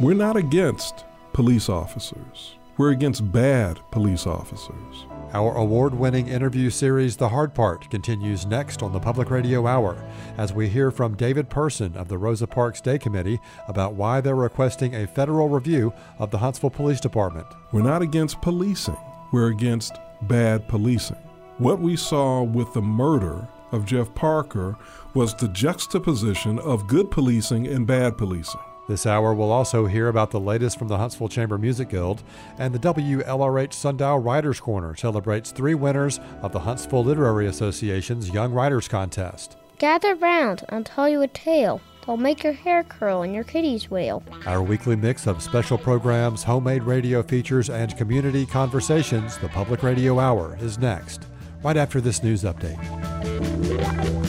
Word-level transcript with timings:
We're 0.00 0.14
not 0.14 0.34
against 0.34 1.04
police 1.34 1.68
officers. 1.68 2.54
We're 2.78 2.92
against 2.92 3.30
bad 3.32 3.80
police 3.90 4.26
officers. 4.26 5.04
Our 5.34 5.54
award 5.58 5.92
winning 5.92 6.26
interview 6.26 6.70
series, 6.70 7.18
The 7.18 7.28
Hard 7.28 7.52
Part, 7.54 7.90
continues 7.90 8.46
next 8.46 8.82
on 8.82 8.94
the 8.94 8.98
Public 8.98 9.28
Radio 9.28 9.66
Hour 9.66 10.02
as 10.38 10.54
we 10.54 10.70
hear 10.70 10.90
from 10.90 11.18
David 11.18 11.50
Person 11.50 11.94
of 11.98 12.08
the 12.08 12.16
Rosa 12.16 12.46
Parks 12.46 12.80
Day 12.80 12.98
Committee 12.98 13.40
about 13.68 13.92
why 13.92 14.22
they're 14.22 14.34
requesting 14.34 14.94
a 14.94 15.06
federal 15.06 15.50
review 15.50 15.92
of 16.18 16.30
the 16.30 16.38
Huntsville 16.38 16.70
Police 16.70 17.00
Department. 17.00 17.46
We're 17.70 17.82
not 17.82 18.00
against 18.00 18.40
policing, 18.40 18.96
we're 19.32 19.50
against 19.50 19.98
bad 20.22 20.66
policing. 20.66 21.18
What 21.58 21.78
we 21.78 21.94
saw 21.96 22.42
with 22.42 22.72
the 22.72 22.80
murder 22.80 23.46
of 23.70 23.84
Jeff 23.84 24.14
Parker 24.14 24.78
was 25.12 25.34
the 25.34 25.48
juxtaposition 25.48 26.58
of 26.60 26.86
good 26.86 27.10
policing 27.10 27.66
and 27.66 27.86
bad 27.86 28.16
policing. 28.16 28.62
This 28.90 29.06
hour, 29.06 29.32
we'll 29.32 29.52
also 29.52 29.86
hear 29.86 30.08
about 30.08 30.32
the 30.32 30.40
latest 30.40 30.76
from 30.76 30.88
the 30.88 30.98
Huntsville 30.98 31.28
Chamber 31.28 31.56
Music 31.56 31.90
Guild, 31.90 32.24
and 32.58 32.74
the 32.74 32.92
WLRH 32.92 33.72
Sundial 33.72 34.18
Writers 34.18 34.58
Corner 34.58 34.96
celebrates 34.96 35.52
three 35.52 35.74
winners 35.74 36.18
of 36.42 36.50
the 36.50 36.58
Huntsville 36.58 37.04
Literary 37.04 37.46
Association's 37.46 38.30
Young 38.30 38.52
Writers 38.52 38.88
Contest. 38.88 39.56
Gather 39.78 40.16
round, 40.16 40.64
I'll 40.70 40.82
tell 40.82 41.08
you 41.08 41.22
a 41.22 41.28
tale. 41.28 41.80
That'll 42.00 42.16
make 42.16 42.42
your 42.42 42.52
hair 42.52 42.82
curl 42.82 43.22
and 43.22 43.32
your 43.32 43.44
kitties 43.44 43.88
wail. 43.92 44.24
Our 44.44 44.60
weekly 44.60 44.96
mix 44.96 45.28
of 45.28 45.40
special 45.40 45.78
programs, 45.78 46.42
homemade 46.42 46.82
radio 46.82 47.22
features, 47.22 47.70
and 47.70 47.96
community 47.96 48.44
conversations, 48.44 49.38
the 49.38 49.50
Public 49.50 49.84
Radio 49.84 50.18
Hour, 50.18 50.58
is 50.60 50.78
next, 50.78 51.26
right 51.62 51.76
after 51.76 52.00
this 52.00 52.24
news 52.24 52.42
update. 52.42 54.19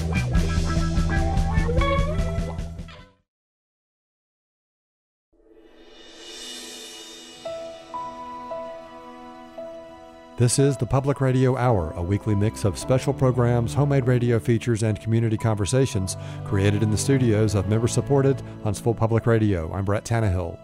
This 10.42 10.58
is 10.58 10.76
the 10.76 10.88
Public 10.88 11.22
Radio 11.22 11.56
Hour, 11.56 11.92
a 11.96 12.02
weekly 12.02 12.34
mix 12.34 12.66
of 12.66 12.76
special 12.76 13.14
programs, 13.14 13.76
homemade 13.76 14.08
radio 14.08 14.40
features, 14.40 14.82
and 14.82 15.00
community 15.00 15.38
conversations 15.38 16.18
created 16.46 16.82
in 16.82 16.90
the 16.90 16.98
studios 16.98 17.54
of 17.54 17.70
member 17.70 17.88
supported 17.88 18.42
Huntsville 18.64 18.96
Public 18.96 19.28
Radio. 19.28 19.72
I'm 19.72 19.86
Brett 19.86 20.04
Tannehill. 20.04 20.58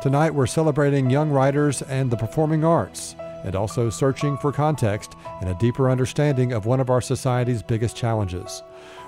Tonight 0.00 0.32
we're 0.32 0.46
celebrating 0.46 1.10
young 1.10 1.28
writers 1.28 1.82
and 1.82 2.08
the 2.08 2.16
performing 2.16 2.64
arts, 2.64 3.16
and 3.42 3.56
also 3.56 3.90
searching 3.90 4.38
for 4.38 4.52
context 4.52 5.16
and 5.40 5.50
a 5.50 5.58
deeper 5.58 5.90
understanding 5.90 6.52
of 6.52 6.66
one 6.66 6.78
of 6.78 6.88
our 6.88 7.00
society's 7.00 7.64
biggest 7.64 7.96
challenges 7.96 8.62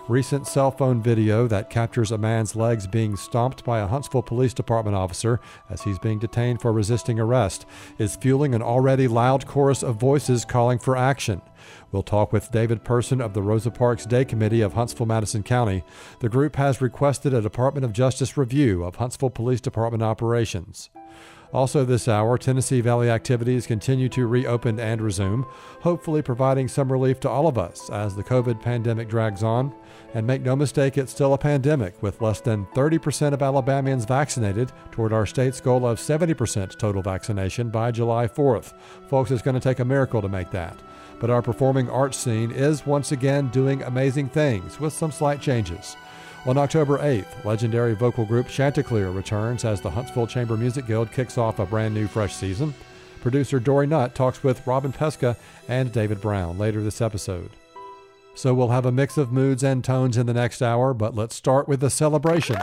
recent 0.09 0.47
cell 0.47 0.71
phone 0.71 1.01
video 1.01 1.47
that 1.47 1.71
captures 1.71 2.11
a 2.11 2.19
man's 2.19 2.57
legs 2.57 2.87
being 2.87 3.17
stomped 3.17 3.65
by 3.65 3.79
a 3.79 3.87
Huntsville 3.87 4.23
Police 4.23 4.53
Department 4.53 4.97
officer 4.97 5.41
as 5.71 5.83
he's 5.83 5.99
being 5.99 6.19
detained 6.19 6.61
for 6.61 6.73
resisting 6.73 7.21
arrest 7.21 7.67
is 7.99 8.17
fueling 8.17 8.55
an 8.55 8.63
already 8.63 9.07
loud 9.07 9.47
chorus 9.47 9.83
of 9.83 9.97
voices 9.97 10.45
calling 10.45 10.79
for 10.79 10.97
action. 10.97 11.41
We'll 11.93 12.03
talk 12.03 12.33
with 12.33 12.51
David 12.51 12.83
Person 12.85 13.21
of 13.21 13.35
the 13.35 13.43
Rosa 13.43 13.71
Parks 13.71 14.05
Day 14.05 14.25
Committee 14.25 14.61
of 14.63 14.73
Huntsville 14.73 15.07
Madison 15.07 15.43
County. 15.43 15.85
The 16.21 16.29
group 16.29 16.57
has 16.57 16.81
requested 16.81 17.33
a 17.33 17.41
Department 17.41 17.85
of 17.85 17.93
Justice 17.93 18.37
review 18.37 18.83
of 18.83 18.97
Huntsville 18.97 19.31
Police 19.31 19.61
Department 19.61 20.03
operations. 20.03 20.91
Also, 21.53 21.85
this 21.85 22.09
hour, 22.09 22.39
Tennessee 22.39 22.81
Valley 22.81 23.11
activities 23.11 23.67
continue 23.67 24.09
to 24.09 24.27
reopen 24.27 24.81
and 24.81 25.03
resume, 25.03 25.47
hopefully 25.81 26.23
providing 26.23 26.67
some 26.67 26.91
relief 26.91 27.21
to 27.21 27.29
all 27.29 27.47
of 27.47 27.59
us 27.59 27.91
as 27.91 28.17
the 28.17 28.25
COVID 28.25 28.63
pandemic 28.63 29.09
drags 29.09 29.43
on. 29.43 29.75
And 30.15 30.27
make 30.27 30.43
no 30.43 30.57
mistake, 30.57 30.97
it's 30.97 31.13
still 31.13 31.35
a 31.35 31.39
pandemic, 31.39 32.03
with 32.03 32.23
less 32.23 32.41
than 32.41 32.67
30% 32.75 33.33
of 33.33 33.43
Alabamians 33.43 34.07
vaccinated 34.07 34.73
toward 34.91 35.13
our 35.13 35.27
state's 35.27 35.61
goal 35.61 35.87
of 35.87 35.99
70% 35.99 36.79
total 36.79 37.03
vaccination 37.03 37.69
by 37.69 37.91
July 37.91 38.27
4th. 38.27 38.73
Folks, 39.09 39.31
it's 39.31 39.43
going 39.43 39.55
to 39.55 39.61
take 39.61 39.81
a 39.81 39.85
miracle 39.85 40.23
to 40.23 40.29
make 40.29 40.51
that. 40.53 40.79
But 41.21 41.31
our 41.31 41.43
performing 41.43 41.89
arts 41.89 42.17
scene 42.17 42.51
is 42.51 42.87
once 42.87 43.13
again 43.13 43.49
doing 43.49 43.83
amazing 43.83 44.31
things 44.31 44.81
with 44.81 44.93
some 44.93 45.13
slight 45.13 45.41
changes. 45.41 45.97
On 46.45 46.59
October 46.59 46.99
8th, 46.99 47.45
legendary 47.45 47.95
vocal 47.95 48.25
group 48.25 48.49
Chanticleer 48.49 49.13
returns 49.13 49.65
as 49.65 49.81
the 49.81 49.91
Huntsville 49.91 50.27
Chamber 50.27 50.57
Music 50.57 50.87
Guild 50.87 51.13
kicks 51.13 51.39
off 51.39 51.61
a 51.61 51.67
brand 51.67 51.95
new 51.95 52.09
fresh 52.09 52.35
season. 52.35 52.75
Producer 53.21 53.61
Dory 53.61 53.87
Nutt 53.87 54.17
talks 54.17 54.43
with 54.43 54.67
Robin 54.67 54.93
Pesca 54.93 55.37
and 55.69 55.93
David 55.93 56.21
Brown 56.21 56.59
later 56.59 56.83
this 56.83 57.01
episode. 57.01 57.51
So 58.35 58.55
we'll 58.55 58.71
have 58.71 58.87
a 58.87 58.91
mix 58.91 59.17
of 59.19 59.31
moods 59.31 59.63
and 59.63 59.85
tones 59.85 60.17
in 60.17 60.27
the 60.27 60.35
next 60.35 60.63
hour, 60.63 60.93
but 60.93 61.15
let's 61.15 61.37
start 61.37 61.69
with 61.69 61.79
the 61.79 61.91
celebration. 61.91 62.57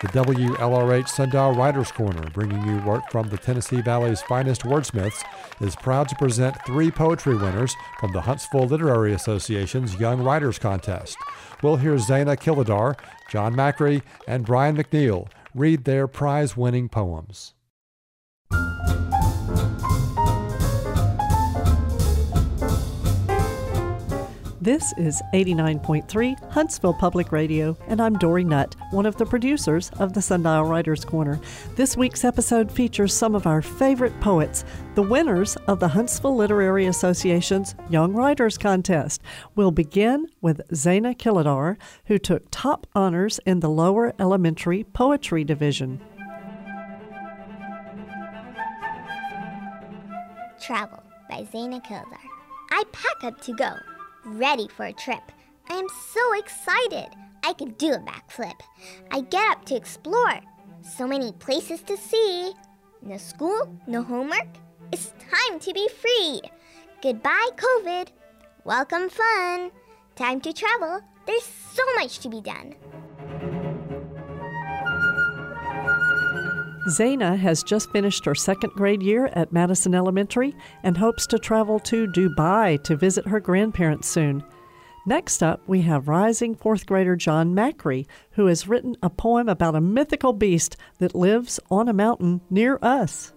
The 0.00 0.08
WLRH 0.08 1.08
Sundial 1.08 1.52
Writers 1.54 1.90
Corner, 1.90 2.28
bringing 2.34 2.62
you 2.66 2.78
work 2.80 3.10
from 3.10 3.28
the 3.28 3.38
Tennessee 3.38 3.80
Valley's 3.80 4.20
finest 4.20 4.62
wordsmiths, 4.62 5.24
is 5.60 5.74
proud 5.76 6.08
to 6.08 6.16
present 6.16 6.56
three 6.66 6.90
poetry 6.90 7.36
winners 7.36 7.74
from 8.00 8.12
the 8.12 8.20
Huntsville 8.20 8.66
Literary 8.66 9.14
Association's 9.14 9.98
Young 9.98 10.22
Writers 10.22 10.58
Contest. 10.58 11.16
We'll 11.64 11.76
hear 11.76 11.94
Zayna 11.94 12.36
Killedar, 12.36 12.94
Jon 13.30 13.54
Macri, 13.54 14.02
and 14.28 14.44
Bryan 14.44 14.76
McNeal 14.76 15.28
read 15.54 15.84
their 15.84 16.06
prize 16.06 16.58
winning 16.58 16.90
poems. 16.90 17.54
This 24.64 24.94
is 24.96 25.20
89.3 25.34 26.50
Huntsville 26.50 26.94
Public 26.94 27.32
Radio, 27.32 27.76
and 27.86 28.00
I'm 28.00 28.16
Dory 28.16 28.44
Nutt, 28.44 28.74
one 28.92 29.04
of 29.04 29.14
the 29.16 29.26
producers 29.26 29.90
of 29.98 30.14
the 30.14 30.22
Sundial 30.22 30.64
Writers 30.64 31.04
Corner. 31.04 31.38
This 31.76 31.98
week's 31.98 32.24
episode 32.24 32.72
features 32.72 33.12
some 33.12 33.34
of 33.34 33.46
our 33.46 33.60
favorite 33.60 34.18
poets, 34.22 34.64
the 34.94 35.02
winners 35.02 35.56
of 35.68 35.80
the 35.80 35.88
Huntsville 35.88 36.34
Literary 36.34 36.86
Association's 36.86 37.74
Young 37.90 38.14
Writers 38.14 38.56
Contest. 38.56 39.20
We'll 39.54 39.70
begin 39.70 40.28
with 40.40 40.66
Zayna 40.68 41.14
Killedar, 41.14 41.76
who 42.06 42.16
took 42.16 42.44
top 42.50 42.86
honors 42.94 43.38
in 43.44 43.60
the 43.60 43.68
lower 43.68 44.14
elementary 44.18 44.84
poetry 44.84 45.44
division. 45.44 46.00
Travel 50.58 51.02
by 51.28 51.46
Zayna 51.52 51.84
Killedar. 51.84 52.16
I 52.70 52.84
pack 52.92 53.24
up 53.24 53.42
to 53.42 53.52
go 53.52 53.74
ready 54.24 54.68
for 54.68 54.86
a 54.86 54.92
trip. 54.92 55.32
I 55.68 55.74
am 55.74 55.86
so 56.12 56.38
excited. 56.38 57.08
I 57.42 57.52
could 57.52 57.78
do 57.78 57.92
a 57.92 57.98
backflip. 57.98 58.60
I 59.10 59.20
get 59.20 59.50
up 59.50 59.64
to 59.66 59.76
explore. 59.76 60.40
So 60.82 61.06
many 61.06 61.32
places 61.32 61.82
to 61.82 61.96
see. 61.96 62.52
No 63.02 63.16
school, 63.16 63.78
no 63.86 64.02
homework. 64.02 64.48
It's 64.92 65.12
time 65.30 65.58
to 65.60 65.72
be 65.72 65.88
free. 65.88 66.40
Goodbye, 67.02 67.50
COVID. 67.56 68.08
Welcome, 68.64 69.08
fun. 69.08 69.70
Time 70.16 70.40
to 70.40 70.52
travel. 70.52 71.00
There's 71.26 71.44
so 71.44 71.82
much 71.96 72.18
to 72.20 72.28
be 72.28 72.40
done. 72.40 72.74
Zayna 76.88 77.38
has 77.38 77.62
just 77.62 77.90
finished 77.92 78.26
her 78.26 78.34
second 78.34 78.70
grade 78.74 79.02
year 79.02 79.30
at 79.32 79.52
Madison 79.52 79.94
Elementary 79.94 80.54
and 80.82 80.96
hopes 80.96 81.26
to 81.28 81.38
travel 81.38 81.80
to 81.80 82.06
Dubai 82.06 82.82
to 82.84 82.94
visit 82.94 83.26
her 83.26 83.40
grandparents 83.40 84.08
soon. 84.08 84.44
Next 85.06 85.42
up, 85.42 85.62
we 85.66 85.82
have 85.82 86.08
rising 86.08 86.54
fourth 86.54 86.84
grader 86.86 87.16
Jon 87.16 87.54
Macri, 87.54 88.06
who 88.32 88.46
has 88.46 88.68
written 88.68 88.96
a 89.02 89.08
poem 89.08 89.48
about 89.48 89.74
a 89.74 89.80
mythical 89.80 90.32
beast 90.32 90.76
that 90.98 91.14
lives 91.14 91.58
on 91.70 91.88
a 91.88 91.92
mountain 91.92 92.42
near 92.50 92.78
us. 92.82 93.32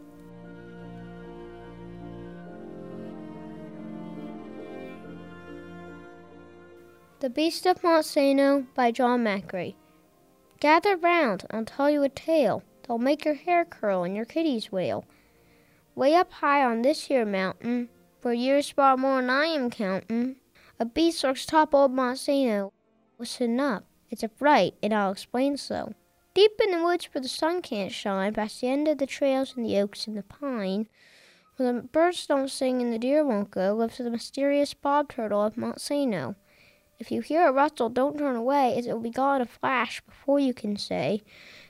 The 7.20 7.30
Beast 7.30 7.66
of 7.66 7.84
Monte 7.84 8.08
Sano 8.08 8.68
by 8.76 8.92
Jon 8.92 9.24
Macri. 9.24 9.76
Gather 10.60 10.96
round, 10.98 11.46
I'll 11.50 11.66
tell 11.66 11.90
you 11.90 12.04
a 12.04 12.10
tale 12.10 12.64
They'll 12.88 12.98
make 12.98 13.26
your 13.26 13.34
hair 13.34 13.66
curl 13.66 14.04
and 14.04 14.16
your 14.16 14.26
kitties 14.26 14.72
wail. 14.72 15.06
Way 15.96 16.16
up 16.16 16.32
high 16.32 16.64
on 16.64 16.82
this 16.82 17.06
here 17.06 17.26
mountain, 17.26 17.90
where 18.22 18.34
years 18.34 18.70
far 18.70 18.96
more'n 18.96 19.30
I 19.30 19.48
am 19.48 19.70
countin', 19.70 20.38
a 20.80 20.86
beast 20.86 21.24
lurks 21.24 21.46
top 21.46 21.74
old 21.74 21.92
Monte 21.92 22.20
Sano. 22.20 22.72
Listen 23.18 23.60
up, 23.60 23.84
it's 24.10 24.24
a 24.24 24.30
fright, 24.30 24.76
and 24.82 24.94
I'll 24.94 25.12
explain 25.12 25.58
so. 25.58 25.94
Deep 26.34 26.52
in 26.64 26.72
the 26.72 26.84
woods 26.84 27.10
where 27.12 27.22
the 27.22 27.28
sun 27.28 27.64
can't 27.64 27.92
shine, 27.92 28.34
past 28.34 28.62
the 28.62 28.68
end 28.68 28.88
of 28.88 29.00
the 29.00 29.08
trails 29.08 29.56
and 29.58 29.66
the 29.66 29.78
oaks 29.78 30.06
and 30.06 30.16
the 30.16 30.24
pine, 30.24 30.88
where 31.56 31.74
the 31.74 31.82
birds 31.82 32.28
don't 32.28 32.52
sing 32.52 32.80
and 32.80 32.94
the 32.94 33.00
deer 33.00 33.26
won't 33.26 33.50
go, 33.50 33.74
lives 33.74 33.98
the 33.98 34.10
mysterious 34.12 34.76
bob 34.76 35.10
turtle 35.10 35.44
of 35.44 35.58
Monte 35.58 35.80
Sano. 35.80 36.36
If 37.00 37.12
you 37.12 37.22
hear 37.22 37.48
a 37.48 37.52
rustle, 37.52 37.90
don't 37.90 38.18
turn 38.18 38.36
away, 38.36 38.76
as 38.78 38.86
it 38.86 38.94
will 38.94 39.00
be 39.00 39.10
gone 39.10 39.38
in 39.38 39.42
a 39.44 39.46
flash 39.46 40.02
before 40.02 40.40
you 40.40 40.54
can 40.54 40.78
say, 40.78 41.24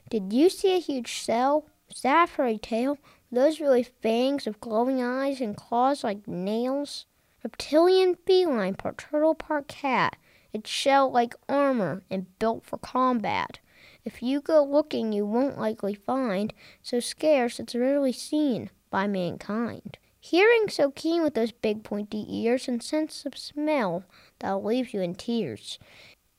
did 0.10 0.34
you 0.34 0.50
see 0.50 0.76
a 0.76 0.80
huge 0.80 1.20
cell? 1.20 1.66
Was 1.90 2.02
that 2.02 2.30
a 2.30 2.32
fairy 2.32 2.58
tale? 2.58 2.98
Those 3.32 3.60
really 3.60 3.84
fangs 3.84 4.46
with 4.46 4.60
glowing 4.60 5.02
eyes 5.02 5.42
and 5.42 5.56
claws 5.56 6.04
like 6.04 6.28
nails? 6.28 7.06
Reptilian 7.44 8.16
feline, 8.26 8.76
part 8.76 8.98
turtle, 8.98 9.36
part 9.36 9.68
cat. 9.68 10.16
Its 10.54 10.70
shell 10.70 11.12
like 11.12 11.36
armor 11.48 12.04
and 12.10 12.40
built 12.40 12.66
for 12.66 12.78
combat. 12.78 13.60
If 14.06 14.24
you 14.24 14.40
go 14.40 14.64
looking, 14.64 15.12
you 15.12 15.26
won't 15.26 15.60
likely 15.60 15.94
find, 15.94 16.54
so 16.82 17.00
scarce 17.00 17.60
it's 17.60 17.76
rarely 17.76 18.14
seen 18.14 18.70
by 18.90 19.06
mankind. 19.08 19.98
Hearing 20.20 20.70
so 20.70 20.92
keen 20.92 21.24
with 21.24 21.34
those 21.34 21.52
big 21.52 21.84
pointy 21.84 22.26
ears, 22.28 22.68
and 22.68 22.82
sense 22.82 23.26
of 23.26 23.38
smell 23.38 24.04
that'll 24.40 24.64
leave 24.64 24.94
you 24.94 25.02
in 25.02 25.16
tears. 25.16 25.78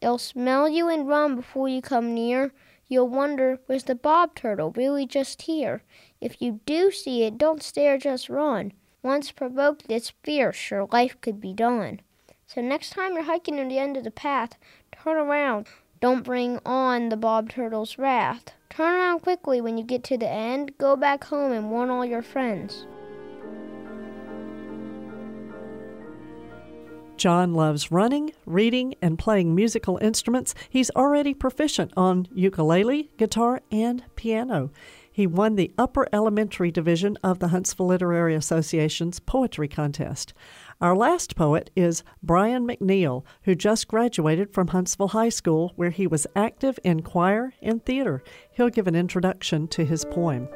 It'll 0.01 0.19
smell 0.19 0.69
you 0.69 0.89
and 0.89 1.09
run 1.09 1.37
before 1.37 1.69
you 1.69 1.83
come 1.83 2.15
near. 2.15 2.53
You'll 2.89 3.09
wonder, 3.09 3.61
was 3.69 3.85
the 3.85 3.95
bob 3.95 4.35
turtle 4.35 4.73
really 4.73 5.07
just 5.07 5.43
here? 5.43 5.83
If 6.21 6.41
you 6.41 6.61
do 6.65 6.91
see 6.91 7.23
it, 7.23 7.37
don't 7.37 7.63
stare, 7.63 7.99
just 7.99 8.29
run. 8.29 8.73
Once 9.03 9.31
provoked, 9.31 9.85
it's 9.89 10.13
fierce, 10.23 10.71
your 10.71 10.89
life 10.91 11.21
could 11.21 11.41
be 11.41 11.53
done. 11.53 12.01
So 12.47 12.63
next 12.63 12.91
time 12.91 13.13
you're 13.13 13.25
hiking 13.25 13.59
to 13.59 13.65
the 13.65 13.79
end 13.79 13.97
of 13.97 14.05
the 14.05 14.11
path, 14.11 14.57
turn 14.91 15.17
around. 15.17 15.67
Don't 16.01 16.25
bring 16.25 16.61
on 16.65 17.11
the 17.11 17.17
bob 17.17 17.51
turtle's 17.51 17.99
wrath. 17.99 18.53
Turn 18.71 18.95
around 18.95 19.21
quickly 19.21 19.61
when 19.61 19.77
you 19.77 19.85
get 19.85 20.03
to 20.05 20.17
the 20.17 20.29
end. 20.29 20.79
Go 20.79 20.97
back 20.97 21.25
home 21.25 21.53
and 21.53 21.71
warn 21.71 21.91
all 21.91 22.05
your 22.05 22.23
friends. 22.23 22.87
Jon 27.19 27.53
loves 27.53 27.91
running, 27.91 28.33
reading, 28.47 28.95
and 29.03 29.19
playing 29.19 29.55
musical 29.55 29.99
instruments. 29.99 30.55
He's 30.71 30.91
already 30.91 31.35
proficient 31.35 31.93
on 31.97 32.29
ukulele, 32.33 33.11
guitar, 33.19 33.61
and 33.71 34.05
piano. 34.15 34.71
He 35.11 35.27
won 35.27 35.57
the 35.57 35.73
upper 35.77 36.07
elementary 36.13 36.71
division 36.71 37.19
of 37.25 37.41
the 37.41 37.49
Huntsville 37.49 37.89
Literary 37.89 38.37
Association's 38.37 39.19
poetry 39.19 39.67
contest. 39.67 40.33
Our 40.81 40.95
last 40.95 41.35
poet 41.35 41.71
is 41.75 42.05
Bryan 42.23 42.65
McNeal, 42.65 43.25
who 43.43 43.57
just 43.57 43.89
graduated 43.89 44.55
from 44.55 44.69
Huntsville 44.69 45.09
High 45.09 45.31
School, 45.31 45.73
where 45.75 45.91
he 45.91 46.07
was 46.07 46.29
active 46.37 46.79
in 46.85 47.03
choir 47.03 47.53
and 47.61 47.85
theater. 47.85 48.23
He'll 48.53 48.71
give 48.71 48.87
an 48.87 48.95
introduction 48.95 49.67
to 49.69 49.85
his 49.85 50.05
poem. 50.05 50.49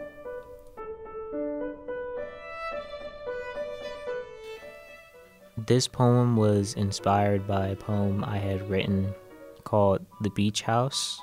This 5.66 5.86
poem 5.86 6.36
was 6.36 6.74
inspired 6.74 7.46
by 7.46 7.68
a 7.68 7.76
poem 7.76 8.24
I 8.24 8.38
had 8.38 8.68
written 8.68 9.14
called 9.62 10.04
The 10.20 10.30
Beach 10.30 10.62
House 10.62 11.20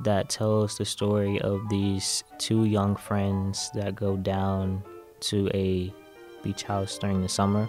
that 0.00 0.28
tells 0.28 0.76
the 0.76 0.84
story 0.84 1.40
of 1.40 1.60
these 1.68 2.24
two 2.38 2.64
young 2.64 2.96
friends 2.96 3.70
that 3.74 3.94
go 3.94 4.16
down 4.16 4.82
to 5.20 5.48
a 5.54 5.94
beach 6.42 6.64
house 6.64 6.98
during 6.98 7.22
the 7.22 7.28
summer. 7.28 7.68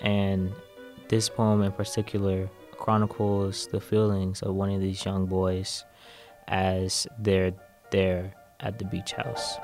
And 0.00 0.52
this 1.08 1.30
poem 1.30 1.62
in 1.62 1.72
particular 1.72 2.50
chronicles 2.72 3.68
the 3.68 3.80
feelings 3.80 4.42
of 4.42 4.54
one 4.54 4.70
of 4.70 4.82
these 4.82 5.02
young 5.02 5.24
boys 5.24 5.84
as 6.48 7.06
they're 7.18 7.54
there 7.90 8.34
at 8.60 8.78
the 8.78 8.84
beach 8.84 9.12
house. 9.12 9.56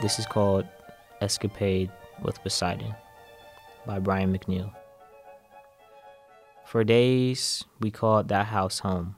This 0.00 0.20
is 0.20 0.26
called 0.26 0.64
Escapade 1.20 1.90
with 2.22 2.40
Poseidon 2.44 2.94
by 3.86 3.98
Bryan 3.98 4.36
McNeal. 4.36 4.72
For 6.66 6.82
days, 6.82 7.64
we 7.78 7.90
called 7.90 8.28
that 8.28 8.46
house 8.46 8.80
home. 8.80 9.14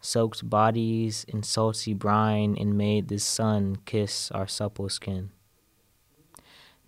Soaked 0.00 0.48
bodies 0.50 1.24
in 1.26 1.42
salty 1.42 1.94
brine 1.94 2.56
and 2.60 2.76
made 2.76 3.08
the 3.08 3.18
sun 3.18 3.78
kiss 3.86 4.30
our 4.30 4.46
supple 4.46 4.90
skin. 4.90 5.30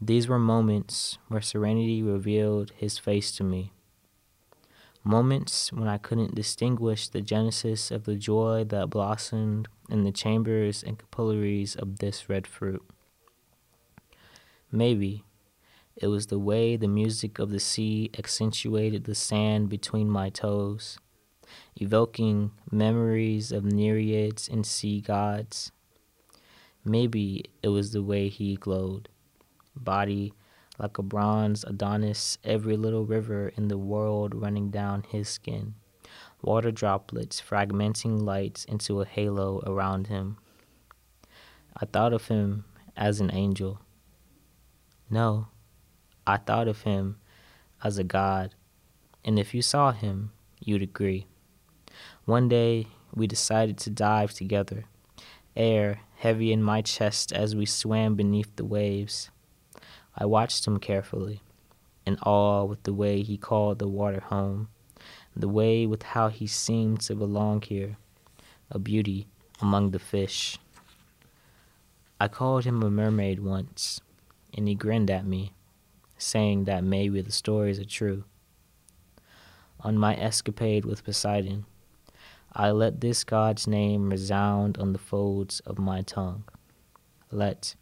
These 0.01 0.29
were 0.29 0.39
moments 0.39 1.17
where 1.29 1.41
serenity 1.41 2.03
revealed 2.03 2.73
his 2.77 2.99
face 2.99 3.35
to 3.37 3.45
me. 3.45 3.73
Moments 5.03 5.73
when 5.73 5.89
I 5.89 5.97
couldn't 5.97 6.35
distinguish 6.35 7.09
the 7.09 7.23
genesis 7.23 7.91
of 7.91 8.05
the 8.05 8.17
joy 8.17 8.65
that 8.65 8.91
blossomed 8.91 9.69
in 9.89 10.05
the 10.05 10.13
chambers 10.13 10.83
and 10.83 10.99
capillaries 10.99 11.77
of 11.77 12.01
this 12.01 12.29
red 12.29 12.47
fruit. 12.47 12.83
Maybe 14.71 15.25
it 15.97 16.09
was 16.09 16.27
the 16.27 16.39
way 16.39 16.77
the 16.77 16.89
music 16.89 17.39
of 17.39 17.51
the 17.51 17.61
sea 17.61 18.11
accentuated 18.19 19.05
the 19.05 19.15
sand 19.15 19.69
between 19.71 20.11
my 20.11 20.29
toes, 20.29 20.99
evoking 21.77 22.51
memories 22.71 23.51
of 23.51 23.65
nereids 23.65 24.49
and 24.49 24.67
sea 24.67 25.01
gods. 25.01 25.73
Maybe 26.85 27.47
it 27.63 27.69
was 27.69 27.93
the 27.93 28.03
way 28.03 28.29
he 28.29 28.57
glowed, 28.57 29.09
body 29.75 30.35
like 30.79 30.99
a 30.99 31.03
bronze 31.03 31.65
Adonis, 31.65 32.39
every 32.45 32.77
little 32.77 33.07
river 33.07 33.49
in 33.57 33.69
the 33.69 33.79
world 33.79 34.35
running 34.35 34.71
down 34.71 35.05
his 35.09 35.29
skin, 35.29 35.75
water 36.43 36.71
droplets 36.71 37.41
fragmenting 37.41 38.21
lights 38.21 38.65
into 38.67 39.01
a 39.01 39.07
halo 39.07 39.63
around 39.67 40.09
him. 40.09 40.37
I 41.75 41.87
thought 41.87 42.13
of 42.13 42.29
him 42.29 42.65
as 42.97 43.21
an 43.21 43.31
angel. 43.33 43.81
No, 45.09 45.49
I 46.27 46.39
thought 46.39 46.67
of 46.67 46.83
him 46.83 47.19
as 47.85 47.99
a 47.99 48.05
god, 48.05 48.55
and 49.25 49.39
if 49.39 49.55
you 49.55 49.63
saw 49.63 49.93
him, 49.93 50.33
you'd 50.59 50.83
agree. 50.83 51.27
One 52.25 52.49
day, 52.49 52.89
we 53.15 53.29
decided 53.29 53.79
to 53.79 53.91
dive 53.91 54.33
together, 54.33 54.87
air 55.55 56.01
heavy 56.17 56.53
in 56.53 56.63
my 56.63 56.83
chest 56.83 57.33
as 57.33 57.55
we 57.55 57.65
swam 57.65 58.17
beneath 58.17 58.57
the 58.57 58.65
waves. 58.65 59.31
I 60.17 60.25
watched 60.25 60.67
him 60.67 60.79
carefully, 60.79 61.43
in 62.05 62.19
awe 62.19 62.65
with 62.65 62.83
the 62.83 62.95
way 62.95 63.23
he 63.23 63.37
called 63.37 63.79
the 63.79 63.87
water 63.87 64.21
home, 64.21 64.69
the 65.37 65.49
way 65.49 65.87
with 65.87 66.03
how 66.03 66.29
he 66.29 66.47
seemed 66.47 67.03
to 67.03 67.15
belong 67.15 67.63
here, 67.63 67.99
a 68.71 68.79
beauty 68.81 69.29
among 69.61 69.93
the 69.93 69.99
fish. 70.01 70.59
I 72.19 72.29
called 72.29 72.65
him 72.65 72.83
a 72.83 72.91
mermaid 72.91 73.41
once, 73.41 74.01
and 74.53 74.67
he 74.67 74.75
grinned 74.75 75.11
at 75.11 75.27
me 75.27 75.53
saying 76.19 76.65
that 76.65 76.85
maybe 76.85 77.21
the 77.21 77.33
stories 77.33 77.79
are 77.79 77.85
true. 77.85 78.25
On 79.81 79.99
my 79.99 80.17
escapade 80.17 80.85
with 80.85 81.05
Poseidon, 81.05 81.67
I 82.53 82.71
let 82.71 83.01
this 83.01 83.23
god's 83.23 83.67
name 83.67 84.11
resound 84.11 84.79
on 84.79 84.93
the 84.93 84.99
folds 84.99 85.61
of 85.61 85.79
my 85.79 86.03
tongue. 86.03 86.45
Let 87.31 87.75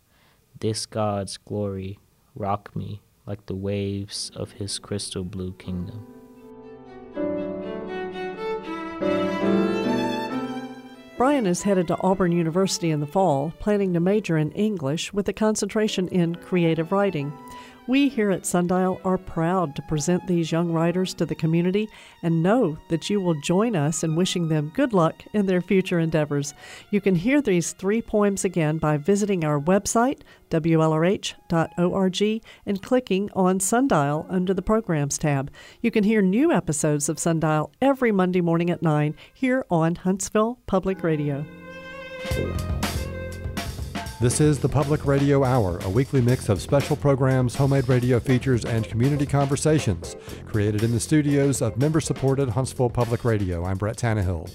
this 0.59 0.87
god's 0.87 1.37
glory 1.37 1.99
rock 2.35 2.75
me 2.75 3.01
like 3.27 3.47
the 3.47 3.55
waves 3.55 4.31
of 4.35 4.53
his 4.53 4.79
crystal 4.79 5.25
blue 5.25 5.53
kingdom. 5.53 6.07
Bryan 11.17 11.47
is 11.47 11.63
headed 11.63 11.87
to 11.89 12.01
Auburn 12.03 12.33
University 12.33 12.91
in 12.91 12.99
the 12.99 13.07
fall, 13.07 13.55
planning 13.61 13.93
to 13.93 14.01
major 14.01 14.37
in 14.37 14.51
English 14.53 15.13
with 15.13 15.29
a 15.29 15.33
concentration 15.33 16.09
in 16.09 16.35
creative 16.35 16.91
writing. 16.91 17.33
We 17.87 18.09
here 18.09 18.31
at 18.31 18.47
Sundial 18.47 18.99
are 19.05 19.19
proud 19.19 19.77
to 19.77 19.83
present 19.83 20.27
these 20.27 20.51
young 20.51 20.73
writers 20.73 21.13
to 21.15 21.27
the 21.27 21.35
community 21.35 21.87
and 22.23 22.43
know 22.43 22.79
that 22.89 23.11
you 23.11 23.21
will 23.21 23.39
join 23.43 23.77
us 23.77 24.03
in 24.03 24.17
wishing 24.17 24.49
them 24.49 24.73
good 24.75 24.95
luck 24.95 25.23
in 25.35 25.45
their 25.45 25.61
future 25.61 25.99
endeavors. 25.99 26.55
You 26.91 27.03
can 27.03 27.15
hear 27.15 27.43
these 27.43 27.73
three 27.73 28.01
poems 28.01 28.43
again 28.43 28.79
by 28.79 28.97
visiting 28.97 29.45
our 29.45 29.61
website, 29.61 30.21
WLRH.org, 30.51 32.43
and 32.65 32.83
clicking 32.83 33.31
on 33.35 33.61
Sundial 33.61 34.27
under 34.31 34.55
the 34.55 34.63
Programs 34.63 35.19
tab. 35.19 35.51
You 35.83 35.91
can 35.91 36.05
hear 36.05 36.23
new 36.23 36.53
episodes 36.53 37.11
of 37.11 37.19
Sundial 37.19 37.71
every 37.83 38.13
Monday 38.13 38.41
morning 38.41 38.71
at 38.71 38.83
9 38.83 39.15
here 39.35 39.67
on 39.71 39.97
Huntsville 39.97 40.59
Public 40.67 41.03
Radio. 41.03 41.45
This 44.25 44.41
is 44.41 44.59
the 44.59 44.71
Public 44.71 45.05
Radio 45.05 45.45
Hour, 45.45 45.81
a 45.81 45.91
weekly 45.91 46.23
mix 46.23 46.49
of 46.49 46.63
special 46.63 46.97
programs, 46.97 47.57
homemade 47.57 47.91
radio 47.91 48.19
features, 48.19 48.65
and 48.65 48.89
community 48.89 49.27
conversations 49.27 50.17
created 50.47 50.83
in 50.83 50.93
the 50.93 50.99
studios 50.99 51.61
of 51.61 51.77
member 51.77 52.01
supported 52.01 52.49
Huntsville 52.49 52.89
Public 52.89 53.23
Radio. 53.23 53.67
I'm 53.67 53.77
Brett 53.77 53.99
Tannehill. 53.99 54.51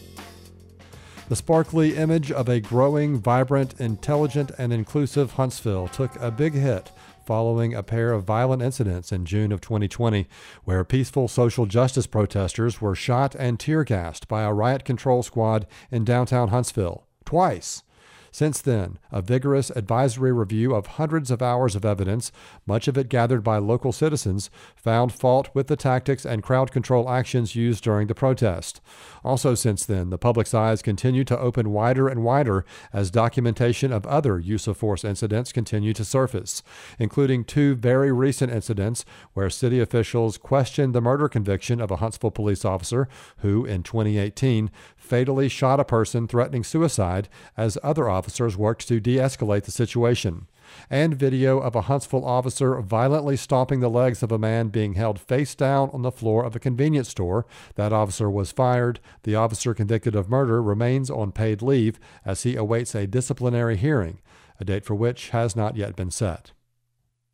The 1.27 1.35
sparkly 1.35 1.95
image 1.95 2.31
of 2.31 2.49
a 2.49 2.59
growing, 2.59 3.19
vibrant, 3.19 3.79
intelligent, 3.79 4.49
and 4.57 4.73
inclusive 4.73 5.33
Huntsville 5.33 5.87
took 5.87 6.15
a 6.15 6.31
big 6.31 6.55
hit 6.55 6.91
following 7.27 7.75
a 7.75 7.83
pair 7.83 8.11
of 8.11 8.23
violent 8.23 8.63
incidents 8.63 9.11
in 9.11 9.23
June 9.23 9.51
of 9.51 9.61
2020, 9.61 10.27
where 10.63 10.83
peaceful 10.83 11.27
social 11.27 11.67
justice 11.67 12.07
protesters 12.07 12.81
were 12.81 12.95
shot 12.95 13.35
and 13.35 13.59
tear 13.59 13.83
gassed 13.83 14.27
by 14.27 14.41
a 14.41 14.51
riot 14.51 14.83
control 14.83 15.21
squad 15.21 15.67
in 15.91 16.03
downtown 16.03 16.47
Huntsville. 16.47 17.05
Twice. 17.23 17.83
Since 18.31 18.61
then, 18.61 18.99
a 19.11 19.21
vigorous 19.21 19.69
advisory 19.71 20.31
review 20.31 20.75
of 20.75 20.87
hundreds 20.87 21.31
of 21.31 21.41
hours 21.41 21.75
of 21.75 21.85
evidence, 21.85 22.31
much 22.65 22.87
of 22.87 22.97
it 22.97 23.09
gathered 23.09 23.43
by 23.43 23.57
local 23.57 23.91
citizens, 23.91 24.49
found 24.75 25.11
fault 25.11 25.49
with 25.53 25.67
the 25.67 25.75
tactics 25.75 26.25
and 26.25 26.43
crowd 26.43 26.71
control 26.71 27.09
actions 27.09 27.55
used 27.55 27.83
during 27.83 28.07
the 28.07 28.15
protest. 28.15 28.81
Also, 29.23 29.55
since 29.55 29.85
then, 29.85 30.09
the 30.09 30.17
public's 30.17 30.53
eyes 30.53 30.81
continue 30.81 31.23
to 31.23 31.39
open 31.39 31.71
wider 31.71 32.07
and 32.07 32.23
wider 32.23 32.65
as 32.93 33.11
documentation 33.11 33.91
of 33.91 34.05
other 34.05 34.39
use 34.39 34.67
of 34.67 34.77
force 34.77 35.03
incidents 35.03 35.51
continue 35.51 35.93
to 35.93 36.05
surface, 36.05 36.63
including 36.97 37.43
two 37.43 37.75
very 37.75 38.11
recent 38.11 38.51
incidents 38.51 39.05
where 39.33 39.49
city 39.49 39.79
officials 39.79 40.37
questioned 40.37 40.93
the 40.93 41.01
murder 41.01 41.27
conviction 41.27 41.81
of 41.81 41.91
a 41.91 41.97
Huntsville 41.97 42.31
police 42.31 42.63
officer 42.63 43.07
who, 43.39 43.65
in 43.65 43.83
2018, 43.83 44.69
fatally 45.09 45.49
shot 45.49 45.79
a 45.79 45.83
person 45.83 46.27
threatening 46.27 46.63
suicide 46.63 47.27
as 47.57 47.79
other 47.81 48.07
officers 48.07 48.55
worked 48.55 48.87
to 48.87 48.99
de 48.99 49.15
escalate 49.15 49.63
the 49.63 49.71
situation. 49.71 50.47
And 50.87 51.15
video 51.15 51.57
of 51.59 51.75
a 51.75 51.81
Huntsville 51.81 52.23
officer 52.23 52.79
violently 52.79 53.35
stomping 53.35 53.79
the 53.79 53.89
legs 53.89 54.21
of 54.21 54.31
a 54.31 54.37
man 54.37 54.67
being 54.67 54.93
held 54.93 55.19
face 55.19 55.55
down 55.55 55.89
on 55.91 56.03
the 56.03 56.11
floor 56.11 56.45
of 56.45 56.55
a 56.55 56.59
convenience 56.59 57.09
store. 57.09 57.47
That 57.73 57.91
officer 57.91 58.29
was 58.29 58.51
fired. 58.51 58.99
The 59.23 59.35
officer 59.35 59.73
convicted 59.73 60.15
of 60.15 60.29
murder 60.29 60.61
remains 60.61 61.09
on 61.09 61.31
paid 61.31 61.63
leave 61.63 61.99
as 62.23 62.43
he 62.43 62.55
awaits 62.55 62.93
a 62.93 63.07
disciplinary 63.07 63.77
hearing, 63.77 64.19
a 64.59 64.65
date 64.65 64.85
for 64.85 64.93
which 64.93 65.29
has 65.29 65.55
not 65.55 65.75
yet 65.75 65.95
been 65.95 66.11
set. 66.11 66.51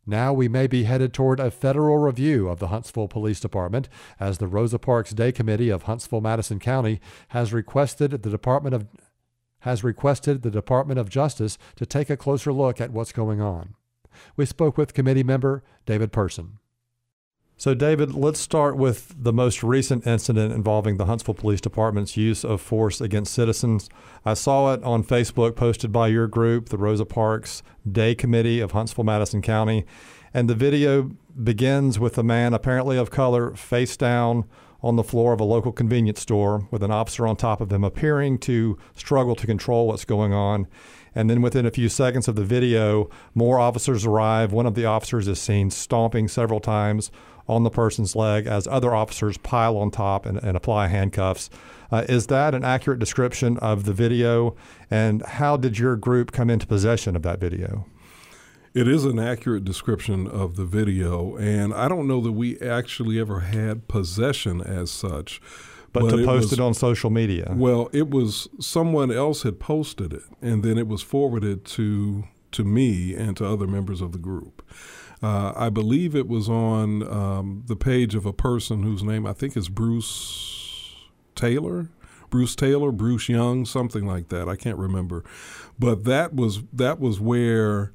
Now 0.07 0.33
we 0.33 0.47
may 0.47 0.67
be 0.67 0.83
headed 0.83 1.13
toward 1.13 1.39
a 1.39 1.49
federal 1.49 1.97
review 1.97 2.47
of 2.47 2.59
the 2.59 2.67
Huntsville 2.67 3.07
Police 3.07 3.39
Department, 3.39 3.89
as 4.19 4.37
the 4.37 4.47
Rosa 4.47 4.77
Parks 4.77 5.11
Day 5.11 5.31
Committee 5.31 5.69
of 5.69 5.83
Huntsville 5.83 6.21
Madison 6.21 6.59
County 6.59 6.99
has 7.29 7.51
requested 7.51 8.11
the 8.11 8.29
Department 8.29 8.75
of 8.75 8.87
has 9.59 9.83
requested 9.83 10.43
the 10.43 10.51
Department 10.51 10.99
of 10.99 11.09
Justice 11.09 11.57
to 11.75 11.87
take 11.87 12.11
a 12.11 12.17
closer 12.17 12.53
look 12.53 12.79
at 12.79 12.91
what's 12.91 13.11
going 13.11 13.41
on. 13.41 13.73
We 14.35 14.45
spoke 14.45 14.77
with 14.77 14.93
committee 14.93 15.23
member 15.23 15.63
David 15.87 16.11
Person. 16.11 16.59
So, 17.57 17.73
David, 17.73 18.13
let's 18.13 18.39
start 18.39 18.75
with 18.75 19.15
the 19.17 19.31
most 19.31 19.63
recent 19.63 20.05
incident 20.05 20.53
involving 20.53 20.97
the 20.97 21.05
Huntsville 21.05 21.35
Police 21.35 21.61
Department's 21.61 22.17
use 22.17 22.43
of 22.43 22.59
force 22.59 22.99
against 22.99 23.33
citizens. 23.33 23.89
I 24.25 24.33
saw 24.33 24.73
it 24.73 24.83
on 24.83 25.05
Facebook, 25.05 25.55
posted 25.55 25.89
by 25.89 26.09
your 26.09 26.27
group, 26.27 26.67
the 26.67 26.77
Rosa 26.77 27.05
Parks 27.05 27.63
Day 27.89 28.13
Committee 28.13 28.59
of 28.59 28.71
Huntsville 28.71 29.05
Madison 29.05 29.41
County. 29.41 29.85
And 30.33 30.49
the 30.49 30.55
video 30.55 31.11
begins 31.41 31.97
with 31.97 32.17
a 32.17 32.23
man, 32.23 32.53
apparently 32.53 32.97
of 32.97 33.09
color, 33.09 33.55
face 33.55 33.95
down 33.95 34.43
on 34.83 34.97
the 34.97 35.03
floor 35.03 35.31
of 35.31 35.39
a 35.39 35.45
local 35.45 35.71
convenience 35.71 36.19
store 36.19 36.67
with 36.71 36.83
an 36.83 36.91
officer 36.91 37.25
on 37.25 37.37
top 37.37 37.61
of 37.61 37.71
him, 37.71 37.85
appearing 37.85 38.37
to 38.37 38.77
struggle 38.95 39.33
to 39.33 39.47
control 39.47 39.87
what's 39.87 40.03
going 40.03 40.33
on. 40.33 40.67
And 41.15 41.29
then 41.29 41.41
within 41.41 41.65
a 41.65 41.71
few 41.71 41.87
seconds 41.87 42.27
of 42.27 42.35
the 42.35 42.43
video, 42.43 43.09
more 43.33 43.57
officers 43.57 44.05
arrive. 44.05 44.51
One 44.51 44.65
of 44.65 44.75
the 44.75 44.85
officers 44.85 45.29
is 45.29 45.39
seen 45.39 45.71
stomping 45.71 46.27
several 46.27 46.59
times 46.59 47.09
on 47.47 47.63
the 47.63 47.69
person's 47.69 48.15
leg 48.15 48.47
as 48.47 48.67
other 48.67 48.93
officers 48.93 49.37
pile 49.37 49.77
on 49.77 49.91
top 49.91 50.25
and, 50.25 50.37
and 50.39 50.57
apply 50.57 50.87
handcuffs. 50.87 51.49
Uh, 51.91 52.03
is 52.09 52.27
that 52.27 52.55
an 52.55 52.63
accurate 52.63 52.99
description 52.99 53.57
of 53.59 53.85
the 53.85 53.93
video? 53.93 54.55
And 54.89 55.21
how 55.23 55.57
did 55.57 55.77
your 55.77 55.95
group 55.95 56.31
come 56.31 56.49
into 56.49 56.65
possession 56.65 57.15
of 57.15 57.21
that 57.21 57.39
video? 57.39 57.85
It 58.73 58.89
is 58.89 59.05
an 59.05 59.19
accurate 59.19 59.63
description 59.63 60.27
of 60.27 60.57
the 60.57 60.65
video, 60.65 61.37
and 61.37 61.73
I 61.73 61.87
don't 61.87 62.07
know 62.07 62.19
that 62.19 62.33
we 62.33 62.59
actually 62.59 63.17
ever 63.21 63.39
had 63.39 63.87
possession 63.87 64.59
as 64.59 64.91
such. 64.91 65.41
But, 65.93 66.01
but 66.01 66.17
to 66.17 66.25
post 66.25 66.49
was, 66.49 66.53
it 66.53 66.59
on 66.59 66.73
social 66.73 67.09
media. 67.09 67.53
Well, 67.55 67.89
it 67.93 68.09
was 68.09 68.49
someone 68.59 69.11
else 69.11 69.43
had 69.43 69.61
posted 69.61 70.11
it, 70.11 70.23
and 70.41 70.61
then 70.61 70.77
it 70.77 70.89
was 70.89 71.01
forwarded 71.01 71.63
to 71.65 72.25
to 72.51 72.63
me 72.65 73.13
and 73.15 73.35
to 73.37 73.45
other 73.45 73.67
members 73.67 74.01
of 74.01 74.11
the 74.11 74.17
group. 74.17 74.61
Uh, 75.25 75.53
I 75.55 75.69
believe 75.69 76.15
it 76.15 76.27
was 76.27 76.47
on 76.47 77.01
um, 77.01 77.63
the 77.65 77.75
page 77.75 78.13
of 78.13 78.27
a 78.27 78.33
person 78.33 78.83
whose 78.83 79.01
name 79.01 79.25
I 79.25 79.33
think 79.33 79.57
is 79.57 79.69
Bruce 79.69 80.93
Taylor. 81.33 81.89
Bruce 82.29 82.55
Taylor, 82.55 82.91
Bruce 82.91 83.27
Young, 83.27 83.65
something 83.65 84.05
like 84.05 84.29
that. 84.29 84.47
I 84.47 84.55
can't 84.55 84.77
remember, 84.77 85.23
but 85.79 86.03
that 86.03 86.35
was 86.35 86.61
that 86.71 86.99
was 86.99 87.19
where 87.19 87.91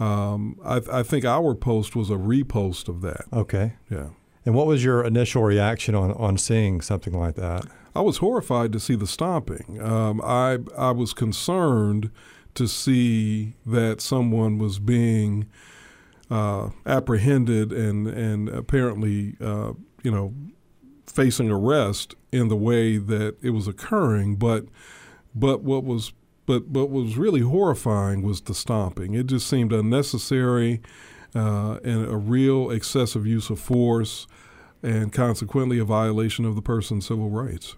um, 0.00 0.58
I, 0.64 0.80
I, 0.90 1.02
think 1.04 1.24
our 1.24 1.54
post 1.54 1.94
was 1.94 2.10
a 2.10 2.14
repost 2.14 2.88
of 2.88 3.00
that. 3.02 3.26
Okay. 3.32 3.74
Yeah. 3.88 4.08
And 4.44 4.56
what 4.56 4.66
was 4.66 4.82
your 4.82 5.04
initial 5.04 5.44
reaction 5.44 5.94
on 5.94 6.10
on 6.12 6.36
seeing 6.36 6.80
something 6.80 7.16
like 7.16 7.36
that? 7.36 7.64
I 7.94 8.00
was 8.00 8.16
horrified 8.16 8.72
to 8.72 8.80
see 8.80 8.96
the 8.96 9.06
stomping. 9.06 9.80
Um, 9.80 10.20
I 10.24 10.58
I 10.76 10.90
was 10.90 11.12
concerned 11.12 12.10
to 12.54 12.66
see 12.66 13.54
that 13.64 14.00
someone 14.00 14.58
was 14.58 14.80
being 14.80 15.46
uh, 16.32 16.70
apprehended 16.86 17.72
and 17.72 18.08
and 18.08 18.48
apparently 18.48 19.36
uh, 19.38 19.74
you 20.02 20.10
know 20.10 20.32
facing 21.06 21.50
arrest 21.50 22.14
in 22.32 22.48
the 22.48 22.56
way 22.56 22.96
that 22.96 23.36
it 23.42 23.50
was 23.50 23.68
occurring. 23.68 24.36
But 24.36 24.64
but 25.34 25.62
what 25.62 25.84
was 25.84 26.14
but 26.46 26.68
what 26.68 26.88
was 26.88 27.18
really 27.18 27.40
horrifying 27.40 28.22
was 28.22 28.40
the 28.40 28.54
stomping. 28.54 29.12
It 29.14 29.26
just 29.26 29.46
seemed 29.46 29.74
unnecessary 29.74 30.80
uh, 31.34 31.78
and 31.84 32.06
a 32.06 32.16
real 32.16 32.70
excessive 32.70 33.26
use 33.26 33.50
of 33.50 33.60
force, 33.60 34.26
and 34.82 35.12
consequently 35.12 35.78
a 35.78 35.84
violation 35.84 36.46
of 36.46 36.54
the 36.54 36.62
person's 36.62 37.06
civil 37.06 37.28
rights 37.28 37.76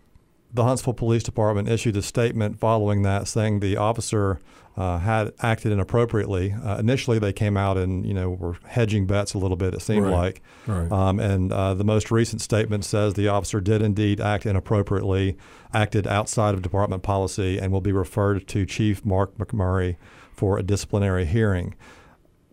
the 0.55 0.65
Huntsville 0.65 0.95
Police 0.95 1.25
Department 1.25 1.69
issued 1.69 1.97
a 1.97 2.03
statement 2.03 2.59
following 2.59 3.03
that, 3.03 3.27
saying 3.27 3.61
the 3.61 3.77
officer 3.77 4.41
uh, 4.77 4.99
had 4.99 5.33
acted 5.41 5.73
inappropriately. 5.73 6.53
Uh, 6.53 6.79
initially, 6.79 7.19
they 7.19 7.33
came 7.33 7.57
out 7.57 7.77
and 7.77 8.07
you 8.07 8.15
know 8.15 8.31
were 8.31 8.57
hedging 8.67 9.07
bets 9.07 9.35
a 9.35 9.39
little 9.39 9.57
bit. 9.57 9.75
It 9.75 9.83
seemed 9.83 10.07
right. 10.07 10.13
like, 10.13 10.43
right. 10.67 10.91
Um, 10.91 11.19
and 11.19 11.53
uh, 11.53 11.75
the 11.75 11.85
most 11.85 12.11
recent 12.11 12.41
statement 12.41 12.85
says 12.85 13.15
the 13.15 13.29
officer 13.29 13.61
did 13.61 13.83
indeed 13.83 14.21
act 14.21 14.47
inappropriately, 14.47 15.37
acted 15.73 16.07
outside 16.07 16.55
of 16.55 16.63
department 16.63 17.03
policy, 17.03 17.59
and 17.59 17.73
will 17.73 17.81
be 17.81 17.93
referred 17.93 18.47
to 18.49 18.65
Chief 18.65 19.05
Mark 19.05 19.37
McMurray 19.37 19.97
for 20.33 20.59
a 20.59 20.63
disciplinary 20.63 21.25
hearing. 21.25 21.75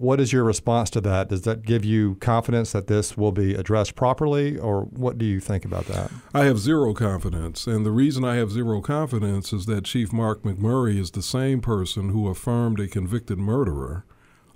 What 0.01 0.20
is 0.20 0.34
your 0.34 0.43
response 0.43 0.89
to 0.91 1.01
that? 1.01 1.29
Does 1.29 1.43
that 1.43 1.62
give 1.62 1.86
you 1.86 2.15
confidence 2.15 2.72
that 2.72 2.88
this 2.88 3.15
will 3.15 3.31
be 3.31 3.53
addressed 3.53 3.93
properly, 3.93 4.58
or 4.58 4.86
what 4.86 5.20
do 5.20 5.25
you 5.25 5.39
think 5.39 5.63
about 5.63 5.86
that? 5.86 6.10
I 6.34 6.46
have 6.46 6.58
zero 6.58 6.96
confidence. 6.96 7.67
And 7.67 7.86
the 7.86 7.91
reason 7.91 8.25
I 8.25 8.38
have 8.38 8.50
zero 8.50 8.81
confidence 8.81 9.53
is 9.53 9.67
that 9.67 9.86
Chief 9.86 10.12
Mark 10.12 10.41
McMurray 10.41 10.98
is 10.98 11.12
the 11.12 11.22
same 11.22 11.62
person 11.62 12.10
who 12.10 12.27
affirmed 12.27 12.79
a 12.79 12.88
convicted 12.88 13.38
murderer, 13.38 14.03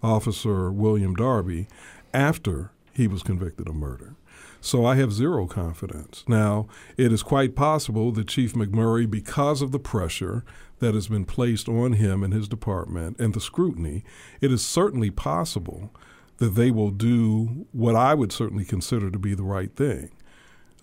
Officer 0.02 0.72
William 0.72 1.14
Darby, 1.14 1.68
after 2.12 2.72
he 2.92 3.08
was 3.08 3.22
convicted 3.22 3.70
of 3.70 3.76
murder. 3.76 4.16
So 4.62 4.84
I 4.84 4.96
have 4.96 5.14
zero 5.14 5.46
confidence. 5.46 6.24
Now, 6.28 6.68
it 6.98 7.14
is 7.14 7.22
quite 7.22 7.56
possible 7.56 8.12
that 8.14 8.28
Chief 8.28 8.54
McMurray, 8.54 9.08
because 9.08 9.62
of 9.62 9.72
the 9.72 9.78
pressure 9.78 10.44
that 10.80 10.94
has 10.94 11.08
been 11.08 11.26
placed 11.26 11.70
on 11.70 11.94
him 11.94 12.24
and 12.24 12.34
his 12.34 12.48
department 12.48 13.20
and 13.20 13.34
the 13.34 13.42
scrutiny, 13.42 14.04
it 14.42 14.52
is 14.52 14.66
certainly 14.66 15.10
possible 15.10 15.94
that 16.38 16.56
they 16.56 16.70
will 16.72 16.92
do 16.92 17.66
what 17.72 17.96
I 17.96 18.14
would 18.14 18.32
certainly 18.32 18.66
consider 18.66 19.10
to 19.10 19.20
be 19.20 19.34
the 19.34 19.44
right 19.44 19.74
thing. 19.76 20.12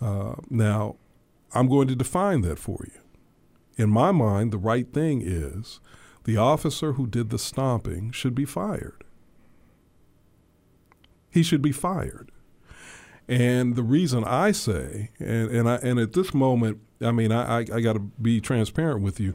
Uh, 0.00 0.34
now, 0.48 0.96
I'm 1.54 1.68
going 1.68 1.88
to 1.88 1.94
define 1.94 2.40
that 2.42 2.58
for 2.58 2.84
you. 2.86 3.00
In 3.76 3.90
my 3.90 4.12
mind, 4.12 4.52
the 4.52 4.58
right 4.58 4.90
thing 4.92 5.22
is 5.24 5.80
the 6.24 6.36
officer 6.36 6.94
who 6.94 7.06
did 7.06 7.30
the 7.30 7.38
stomping 7.38 8.10
should 8.12 8.34
be 8.34 8.44
fired. 8.44 9.04
He 11.30 11.42
should 11.42 11.62
be 11.62 11.72
fired. 11.72 12.30
And 13.28 13.76
the 13.76 13.82
reason 13.82 14.24
I 14.24 14.52
say, 14.52 15.10
and, 15.18 15.50
and, 15.50 15.68
I, 15.68 15.76
and 15.76 15.98
at 15.98 16.12
this 16.12 16.34
moment, 16.34 16.80
I 17.00 17.12
mean, 17.12 17.32
I, 17.32 17.58
I, 17.58 17.66
I 17.74 17.80
got 17.80 17.94
to 17.94 18.00
be 18.00 18.40
transparent 18.40 19.02
with 19.02 19.20
you 19.20 19.34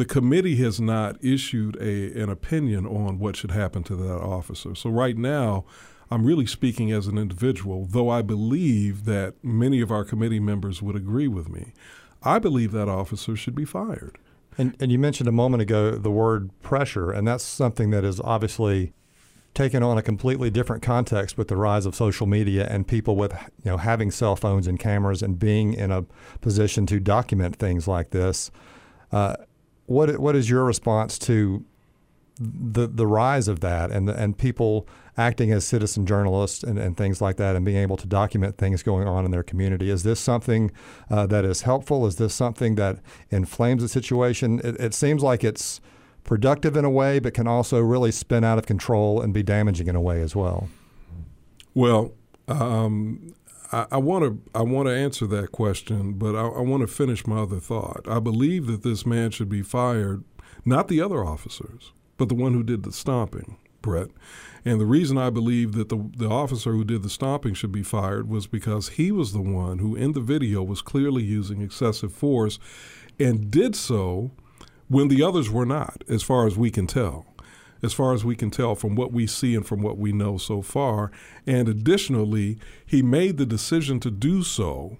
the 0.00 0.06
committee 0.06 0.56
has 0.56 0.80
not 0.80 1.22
issued 1.22 1.76
a, 1.76 2.18
an 2.18 2.30
opinion 2.30 2.86
on 2.86 3.18
what 3.18 3.36
should 3.36 3.50
happen 3.50 3.82
to 3.82 3.94
that 3.94 4.16
officer. 4.16 4.74
So 4.74 4.88
right 4.88 5.14
now, 5.14 5.66
I'm 6.10 6.24
really 6.24 6.46
speaking 6.46 6.90
as 6.90 7.06
an 7.06 7.18
individual, 7.18 7.84
though 7.84 8.08
I 8.08 8.22
believe 8.22 9.04
that 9.04 9.34
many 9.44 9.82
of 9.82 9.90
our 9.90 10.06
committee 10.06 10.40
members 10.40 10.80
would 10.80 10.96
agree 10.96 11.28
with 11.28 11.50
me. 11.50 11.74
I 12.22 12.38
believe 12.38 12.72
that 12.72 12.88
officer 12.88 13.36
should 13.36 13.54
be 13.54 13.66
fired. 13.66 14.16
And, 14.56 14.74
and 14.80 14.90
you 14.90 14.98
mentioned 14.98 15.28
a 15.28 15.32
moment 15.32 15.60
ago 15.60 15.90
the 15.90 16.10
word 16.10 16.50
pressure, 16.62 17.10
and 17.10 17.28
that's 17.28 17.44
something 17.44 17.90
that 17.90 18.02
is 18.02 18.20
obviously 18.20 18.94
taken 19.52 19.82
on 19.82 19.98
a 19.98 20.02
completely 20.02 20.48
different 20.48 20.82
context 20.82 21.36
with 21.36 21.48
the 21.48 21.56
rise 21.56 21.84
of 21.84 21.94
social 21.94 22.26
media 22.26 22.66
and 22.70 22.88
people 22.88 23.16
with 23.16 23.32
you 23.64 23.70
know 23.70 23.76
having 23.76 24.10
cell 24.10 24.34
phones 24.34 24.66
and 24.66 24.78
cameras 24.78 25.22
and 25.22 25.38
being 25.38 25.74
in 25.74 25.90
a 25.90 26.06
position 26.40 26.86
to 26.86 27.00
document 27.00 27.56
things 27.56 27.86
like 27.86 28.10
this. 28.10 28.50
Uh, 29.12 29.34
what 29.90 30.20
what 30.20 30.36
is 30.36 30.48
your 30.48 30.64
response 30.64 31.18
to 31.18 31.64
the 32.38 32.86
the 32.86 33.08
rise 33.08 33.48
of 33.48 33.58
that 33.58 33.90
and 33.90 34.08
and 34.08 34.38
people 34.38 34.86
acting 35.18 35.50
as 35.50 35.66
citizen 35.66 36.06
journalists 36.06 36.62
and, 36.62 36.78
and 36.78 36.96
things 36.96 37.20
like 37.20 37.36
that 37.36 37.56
and 37.56 37.64
being 37.64 37.76
able 37.76 37.96
to 37.96 38.06
document 38.06 38.56
things 38.56 38.84
going 38.84 39.08
on 39.08 39.24
in 39.24 39.32
their 39.32 39.42
community? 39.42 39.90
Is 39.90 40.04
this 40.04 40.20
something 40.20 40.70
uh, 41.10 41.26
that 41.26 41.44
is 41.44 41.62
helpful? 41.62 42.06
Is 42.06 42.16
this 42.16 42.32
something 42.32 42.76
that 42.76 43.00
inflames 43.30 43.82
the 43.82 43.88
situation? 43.88 44.60
It, 44.62 44.76
it 44.76 44.94
seems 44.94 45.24
like 45.24 45.42
it's 45.42 45.80
productive 46.22 46.76
in 46.76 46.84
a 46.84 46.90
way, 46.90 47.18
but 47.18 47.34
can 47.34 47.48
also 47.48 47.80
really 47.80 48.12
spin 48.12 48.44
out 48.44 48.58
of 48.58 48.66
control 48.66 49.20
and 49.20 49.34
be 49.34 49.42
damaging 49.42 49.88
in 49.88 49.96
a 49.96 50.00
way 50.00 50.22
as 50.22 50.36
well. 50.36 50.68
Well, 51.74 52.12
um, 52.46 53.34
I 53.72 53.98
want 53.98 54.24
to 54.24 54.50
I 54.58 54.62
want 54.62 54.88
to 54.88 54.94
answer 54.94 55.26
that 55.28 55.52
question, 55.52 56.14
but 56.14 56.34
I, 56.34 56.46
I 56.46 56.60
want 56.60 56.80
to 56.82 56.86
finish 56.86 57.26
my 57.26 57.42
other 57.42 57.60
thought. 57.60 58.06
I 58.08 58.18
believe 58.18 58.66
that 58.66 58.82
this 58.82 59.06
man 59.06 59.30
should 59.30 59.48
be 59.48 59.62
fired, 59.62 60.24
not 60.64 60.88
the 60.88 61.00
other 61.00 61.24
officers, 61.24 61.92
but 62.16 62.28
the 62.28 62.34
one 62.34 62.52
who 62.52 62.62
did 62.62 62.82
the 62.82 62.92
stomping, 62.92 63.56
Brett. 63.80 64.08
And 64.64 64.80
the 64.80 64.86
reason 64.86 65.18
I 65.18 65.30
believe 65.30 65.72
that 65.72 65.88
the 65.88 66.10
the 66.16 66.28
officer 66.28 66.72
who 66.72 66.84
did 66.84 67.02
the 67.02 67.10
stomping 67.10 67.54
should 67.54 67.72
be 67.72 67.82
fired 67.84 68.28
was 68.28 68.46
because 68.46 68.90
he 68.90 69.12
was 69.12 69.32
the 69.32 69.40
one 69.40 69.78
who, 69.78 69.94
in 69.94 70.12
the 70.12 70.20
video, 70.20 70.62
was 70.62 70.82
clearly 70.82 71.22
using 71.22 71.62
excessive 71.62 72.12
force 72.12 72.58
and 73.18 73.50
did 73.50 73.76
so 73.76 74.32
when 74.88 75.06
the 75.06 75.22
others 75.22 75.48
were 75.48 75.66
not, 75.66 76.02
as 76.08 76.24
far 76.24 76.48
as 76.48 76.58
we 76.58 76.70
can 76.70 76.86
tell. 76.88 77.26
As 77.82 77.92
far 77.92 78.12
as 78.12 78.24
we 78.24 78.36
can 78.36 78.50
tell 78.50 78.74
from 78.74 78.94
what 78.94 79.12
we 79.12 79.26
see 79.26 79.54
and 79.54 79.66
from 79.66 79.82
what 79.82 79.98
we 79.98 80.12
know 80.12 80.36
so 80.38 80.62
far. 80.62 81.10
And 81.46 81.68
additionally, 81.68 82.58
he 82.84 83.02
made 83.02 83.36
the 83.36 83.46
decision 83.46 84.00
to 84.00 84.10
do 84.10 84.42
so 84.42 84.98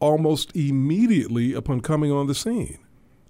almost 0.00 0.54
immediately 0.54 1.54
upon 1.54 1.80
coming 1.80 2.12
on 2.12 2.26
the 2.26 2.34
scene. 2.34 2.78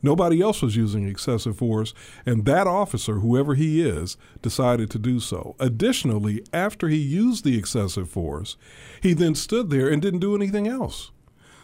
Nobody 0.03 0.41
else 0.41 0.63
was 0.63 0.77
using 0.77 1.09
excessive 1.09 1.59
force, 1.59 1.93
and 2.25 2.45
that 2.45 2.69
officer, 2.69 3.15
whoever 3.15 3.55
he 3.55 3.83
is, 3.83 4.17
decided 4.43 4.91
to 4.91 4.99
do 4.99 5.19
so. 5.19 5.57
Additionally, 5.59 6.45
after 6.53 6.89
he 6.89 6.99
used 6.99 7.45
the 7.45 7.59
excessive 7.59 8.09
force, 8.09 8.57
he 9.01 9.13
then 9.13 9.35
stood 9.35 9.71
there 9.71 9.89
and 9.89 10.01
didn't 10.01 10.21
do 10.21 10.37
anything 10.37 10.69
else. 10.69 11.11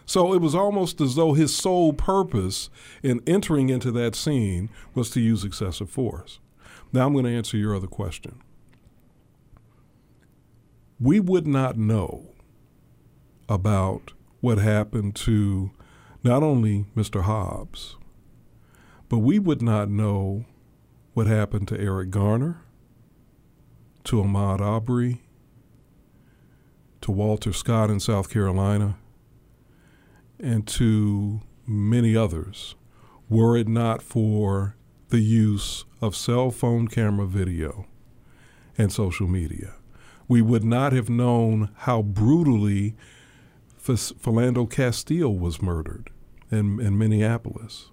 So 0.07 0.35
it 0.35 0.41
was 0.41 0.55
almost 0.55 1.01
as 1.01 1.15
though 1.15 1.33
his 1.33 1.55
sole 1.55 1.93
purpose 1.93 2.69
in 3.03 3.23
entering 3.27 3.71
into 3.71 3.91
that 3.93 4.15
scene 4.15 4.69
was 4.95 5.11
to 5.11 5.21
use 5.21 5.45
excessive 5.45 5.89
force. 5.89 6.41
Now 6.93 7.07
I'm 7.07 7.13
going 7.13 7.25
to 7.25 7.37
answer 7.37 7.57
your 7.57 7.75
other 7.75 7.87
question. 7.87 8.41
We 11.01 11.21
would 11.21 11.47
not 11.47 11.77
know 11.77 12.35
about 13.49 14.13
what 14.41 14.59
happened 14.59 15.15
to 15.17 15.71
not 16.23 16.43
only 16.43 16.87
Mr. 16.97 17.23
Hobbs, 17.23 17.97
but 19.09 19.19
we 19.19 19.39
would 19.39 19.63
not 19.63 19.89
know 19.89 20.45
what 21.15 21.27
happened 21.27 21.69
to 21.69 21.81
Eric 21.81 22.11
Garner, 22.11 22.63
to 24.05 24.17
Ahmaud 24.23 24.61
Arbery, 24.61 25.23
to 27.01 27.11
Walter 27.11 27.53
Scott 27.53 27.91
in 27.91 28.01
South 28.01 28.31
Carolina, 28.31 28.97
and 30.45 30.67
to 30.67 31.41
many 31.67 32.15
others 32.15 32.75
were 33.29 33.57
it 33.57 33.67
not 33.67 34.03
for 34.03 34.77
the 35.09 35.21
use 35.21 35.85
of 36.01 36.15
cell 36.15 36.51
phone 36.51 36.87
camera 36.87 37.27
video 37.27 37.87
and 38.77 38.93
social 38.93 39.27
media. 39.27 39.75
We 40.29 40.43
would 40.43 40.65
not 40.65 40.93
have 40.93 41.09
known 41.09 41.71
how 41.79 42.03
brutally 42.03 42.95
Philando 43.79 44.69
Castile 44.71 45.37
was 45.37 45.63
murdered 45.63 46.11
in, 46.51 46.81
in 46.81 46.99
Minneapolis. 46.99 47.91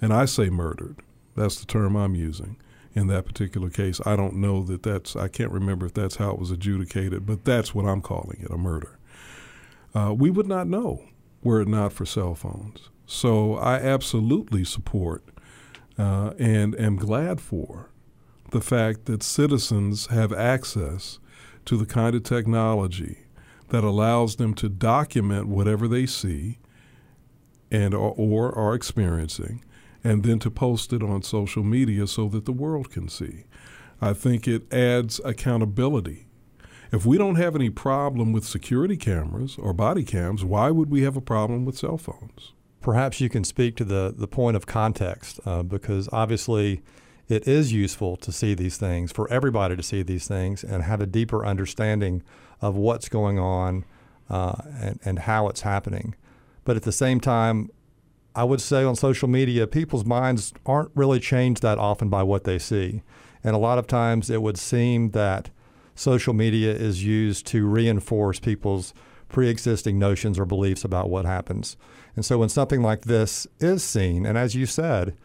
And 0.00 0.12
I 0.12 0.26
say 0.26 0.50
murdered. 0.50 0.96
That's 1.36 1.60
the 1.60 1.66
term 1.66 1.96
I'm 1.96 2.14
using 2.14 2.56
in 2.94 3.06
that 3.08 3.26
particular 3.26 3.70
case. 3.70 4.00
I 4.04 4.16
don't 4.16 4.36
know 4.36 4.62
that 4.64 4.82
that's, 4.82 5.16
I 5.16 5.28
can't 5.28 5.52
remember 5.52 5.86
if 5.86 5.94
that's 5.94 6.16
how 6.16 6.30
it 6.30 6.38
was 6.38 6.50
adjudicated, 6.50 7.26
but 7.26 7.44
that's 7.44 7.74
what 7.74 7.84
I'm 7.84 8.00
calling 8.00 8.40
it 8.40 8.50
a 8.50 8.56
murder. 8.58 8.98
Uh, 9.94 10.14
we 10.16 10.30
would 10.30 10.46
not 10.46 10.66
know 10.66 11.02
were 11.48 11.62
it 11.62 11.68
not 11.68 11.94
for 11.94 12.04
cell 12.04 12.34
phones. 12.34 12.90
So 13.06 13.54
I 13.54 13.76
absolutely 13.76 14.64
support 14.64 15.24
uh, 15.98 16.34
and 16.38 16.78
am 16.78 16.96
glad 16.96 17.40
for 17.40 17.88
the 18.50 18.60
fact 18.60 19.06
that 19.06 19.22
citizens 19.22 20.08
have 20.08 20.30
access 20.30 21.18
to 21.64 21.78
the 21.78 21.86
kind 21.86 22.14
of 22.14 22.22
technology 22.22 23.20
that 23.70 23.82
allows 23.82 24.36
them 24.36 24.52
to 24.54 24.68
document 24.68 25.48
whatever 25.48 25.88
they 25.88 26.04
see 26.04 26.58
and 27.70 27.94
or, 27.94 28.12
or 28.14 28.54
are 28.54 28.74
experiencing 28.74 29.64
and 30.04 30.24
then 30.24 30.38
to 30.40 30.50
post 30.50 30.92
it 30.92 31.02
on 31.02 31.22
social 31.22 31.64
media 31.64 32.06
so 32.06 32.28
that 32.28 32.44
the 32.44 32.52
world 32.52 32.90
can 32.90 33.08
see. 33.08 33.44
I 34.02 34.12
think 34.12 34.46
it 34.46 34.70
adds 34.70 35.18
accountability. 35.24 36.27
If 36.90 37.04
we 37.04 37.18
don't 37.18 37.36
have 37.36 37.54
any 37.54 37.68
problem 37.68 38.32
with 38.32 38.44
security 38.44 38.96
cameras 38.96 39.56
or 39.58 39.74
body 39.74 40.04
cams, 40.04 40.42
why 40.42 40.70
would 40.70 40.90
we 40.90 41.02
have 41.02 41.16
a 41.16 41.20
problem 41.20 41.66
with 41.66 41.76
cell 41.76 41.98
phones? 41.98 42.52
Perhaps 42.80 43.20
you 43.20 43.28
can 43.28 43.44
speak 43.44 43.76
to 43.76 43.84
the, 43.84 44.14
the 44.16 44.28
point 44.28 44.56
of 44.56 44.64
context 44.64 45.38
uh, 45.44 45.62
because 45.62 46.08
obviously 46.12 46.82
it 47.28 47.46
is 47.46 47.74
useful 47.74 48.16
to 48.16 48.32
see 48.32 48.54
these 48.54 48.78
things, 48.78 49.12
for 49.12 49.30
everybody 49.30 49.76
to 49.76 49.82
see 49.82 50.02
these 50.02 50.26
things 50.26 50.64
and 50.64 50.82
have 50.82 51.02
a 51.02 51.06
deeper 51.06 51.44
understanding 51.44 52.22
of 52.62 52.74
what's 52.74 53.10
going 53.10 53.38
on 53.38 53.84
uh, 54.30 54.56
and, 54.80 54.98
and 55.04 55.18
how 55.20 55.48
it's 55.48 55.60
happening. 55.60 56.14
But 56.64 56.76
at 56.76 56.84
the 56.84 56.92
same 56.92 57.20
time, 57.20 57.70
I 58.34 58.44
would 58.44 58.62
say 58.62 58.82
on 58.82 58.96
social 58.96 59.28
media, 59.28 59.66
people's 59.66 60.06
minds 60.06 60.54
aren't 60.64 60.90
really 60.94 61.20
changed 61.20 61.60
that 61.62 61.76
often 61.76 62.08
by 62.08 62.22
what 62.22 62.44
they 62.44 62.58
see. 62.58 63.02
And 63.44 63.54
a 63.54 63.58
lot 63.58 63.78
of 63.78 63.86
times 63.86 64.30
it 64.30 64.40
would 64.40 64.58
seem 64.58 65.10
that 65.10 65.50
social 65.98 66.32
media 66.32 66.70
is 66.72 67.04
used 67.04 67.44
to 67.48 67.66
reinforce 67.66 68.38
people's 68.38 68.94
pre 69.28 69.48
existing 69.48 69.98
notions 69.98 70.38
or 70.38 70.44
beliefs 70.44 70.84
about 70.84 71.10
what 71.10 71.24
happens. 71.24 71.76
And 72.14 72.24
so 72.24 72.38
when 72.38 72.48
something 72.48 72.82
like 72.82 73.02
this 73.02 73.46
is 73.58 73.82
seen, 73.82 74.24
and 74.24 74.38
as 74.38 74.54
you 74.54 74.64
said, 74.64 75.16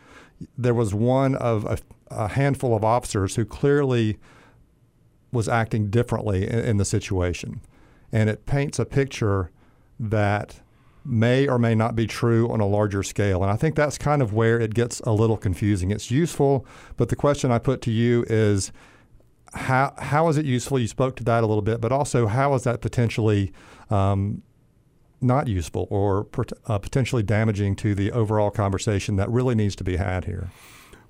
there 0.58 0.74
was 0.74 0.94
one 0.94 1.36
of 1.36 1.64
a, 1.66 1.78
a 2.10 2.28
handful 2.30 2.76
of 2.76 2.84
officers 2.84 3.36
who 3.36 3.46
clearly 3.46 4.18
was 5.32 5.48
acting 5.48 5.90
differently 5.90 6.48
in, 6.48 6.60
in 6.60 6.78
the 6.78 6.86
situation. 6.86 7.62
And 8.12 8.30
it 8.30 8.46
paints 8.46 8.80
a 8.80 8.86
picture 8.86 9.52
that 10.00 10.60
may 11.06 11.48
or 11.48 11.60
may 11.60 11.76
not 11.76 11.96
be 11.96 12.08
true 12.08 12.52
on 12.52 12.62
a 12.62 12.66
larger 12.66 13.04
scale. 13.04 13.44
And 13.44 13.52
I 13.52 13.58
think 13.58 13.76
that's 13.76 13.98
kind 13.98 14.22
of 14.22 14.34
where 14.34 14.60
it 14.60 14.74
gets 14.74 15.02
a 15.02 15.12
little 15.12 15.38
confusing. 15.38 15.92
It's 15.92 16.10
useful, 16.10 16.66
but 16.98 17.10
the 17.10 17.16
question 17.16 17.52
I 17.52 17.60
put 17.60 17.82
to 17.82 17.92
you 17.92 18.26
is 18.28 18.72
how 19.54 19.94
how 19.98 20.28
is 20.30 20.38
it 20.38 20.46
useful? 20.46 20.80
You 20.80 20.88
spoke 20.88 21.16
to 21.18 21.24
that 21.26 21.44
a 21.44 21.48
little 21.48 21.62
bit, 21.62 21.82
but 21.82 21.92
also 21.92 22.28
how 22.28 22.54
is 22.54 22.64
that 22.64 22.82
potentially 22.82 23.52
um, 23.90 24.42
not 25.22 25.48
useful 25.48 25.88
or 25.90 26.28
uh, 26.68 26.80
potentially 26.80 27.24
damaging 27.24 27.76
to 27.78 27.96
the 27.96 28.12
overall 28.12 28.52
conversation 28.52 29.16
that 29.18 29.30
really 29.30 29.56
needs 29.56 29.76
to 29.78 29.84
be 29.84 29.98
had 29.98 30.26
here? 30.26 30.50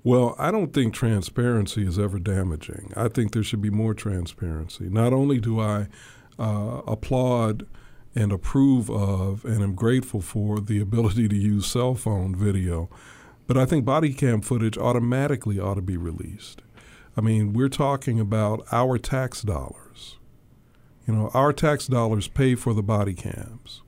Well, 0.02 0.36
I 0.38 0.50
don't 0.50 0.74
think 0.74 0.92
transparency 0.92 1.86
is 1.86 1.98
ever 1.98 2.18
damaging. 2.18 2.92
I 2.94 3.08
think 3.08 3.32
there 3.32 3.42
should 3.42 3.62
be 3.62 3.70
more 3.70 3.94
transparency. 3.94 4.90
Not 4.90 5.14
only 5.14 5.40
do 5.40 5.58
I 5.60 5.88
uh, 6.38 6.82
applaud 6.86 7.66
and 8.14 8.30
approve 8.30 8.90
of 8.90 9.44
and 9.44 9.62
am 9.62 9.74
grateful 9.74 10.20
for 10.20 10.60
the 10.60 10.80
ability 10.80 11.28
to 11.28 11.36
use 11.36 11.66
cell 11.66 11.94
phone 11.94 12.36
video. 12.36 12.88
But 13.46 13.56
I 13.56 13.66
think 13.66 13.84
body 13.84 14.12
cam 14.14 14.40
footage 14.40 14.78
automatically 14.78 15.58
ought 15.58 15.74
to 15.74 15.82
be 15.82 15.96
released. 15.96 16.62
I 17.16 17.20
mean, 17.20 17.52
we're 17.52 17.68
talking 17.68 18.18
about 18.18 18.66
our 18.72 18.98
tax 18.98 19.42
dollars. 19.42 20.18
You 21.06 21.14
know, 21.14 21.30
our 21.34 21.52
tax 21.52 21.86
dollars 21.86 22.28
pay 22.28 22.54
for 22.54 22.74
the 22.74 22.82
body 22.82 23.14
cams. 23.14 23.82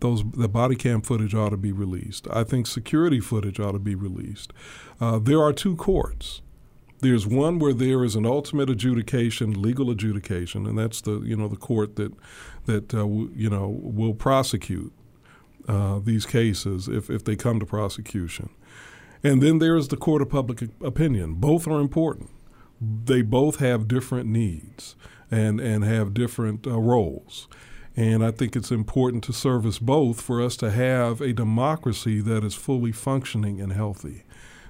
Those 0.00 0.22
the 0.32 0.48
body 0.48 0.76
cam 0.76 1.00
footage 1.00 1.34
ought 1.34 1.50
to 1.50 1.56
be 1.56 1.72
released. 1.72 2.26
I 2.30 2.44
think 2.44 2.66
security 2.66 3.20
footage 3.20 3.58
ought 3.58 3.72
to 3.72 3.78
be 3.78 3.94
released. 3.94 4.52
Uh, 5.00 5.18
there 5.18 5.40
are 5.40 5.52
two 5.52 5.76
courts. 5.76 6.42
There's 7.00 7.26
one 7.26 7.58
where 7.58 7.72
there 7.72 8.04
is 8.04 8.14
an 8.16 8.26
ultimate 8.26 8.68
adjudication, 8.68 9.60
legal 9.60 9.90
adjudication, 9.90 10.66
and 10.66 10.78
that's 10.78 11.00
the 11.00 11.20
you 11.20 11.36
know 11.36 11.48
the 11.48 11.56
court 11.56 11.96
that 11.96 12.12
that 12.66 12.92
uh, 12.92 12.98
w- 12.98 13.30
you 13.34 13.48
know 13.48 13.68
will 13.82 14.14
prosecute 14.14 14.92
uh, 15.68 16.00
these 16.00 16.26
cases 16.26 16.88
if 16.88 17.08
if 17.08 17.24
they 17.24 17.36
come 17.36 17.58
to 17.60 17.66
prosecution. 17.66 18.50
And 19.26 19.42
then 19.42 19.58
there 19.58 19.76
is 19.76 19.88
the 19.88 19.96
court 19.96 20.22
of 20.22 20.30
public 20.30 20.62
opinion. 20.80 21.34
Both 21.34 21.66
are 21.66 21.80
important. 21.80 22.30
They 22.80 23.22
both 23.22 23.56
have 23.56 23.88
different 23.88 24.28
needs 24.28 24.94
and 25.32 25.58
and 25.58 25.82
have 25.82 26.14
different 26.14 26.64
uh, 26.64 26.78
roles. 26.78 27.48
And 27.96 28.24
I 28.24 28.30
think 28.30 28.54
it's 28.54 28.70
important 28.70 29.24
to 29.24 29.32
service 29.32 29.80
both 29.80 30.20
for 30.20 30.40
us 30.40 30.56
to 30.58 30.70
have 30.70 31.20
a 31.20 31.32
democracy 31.32 32.20
that 32.20 32.44
is 32.44 32.54
fully 32.54 32.92
functioning 32.92 33.60
and 33.60 33.72
healthy. 33.72 34.22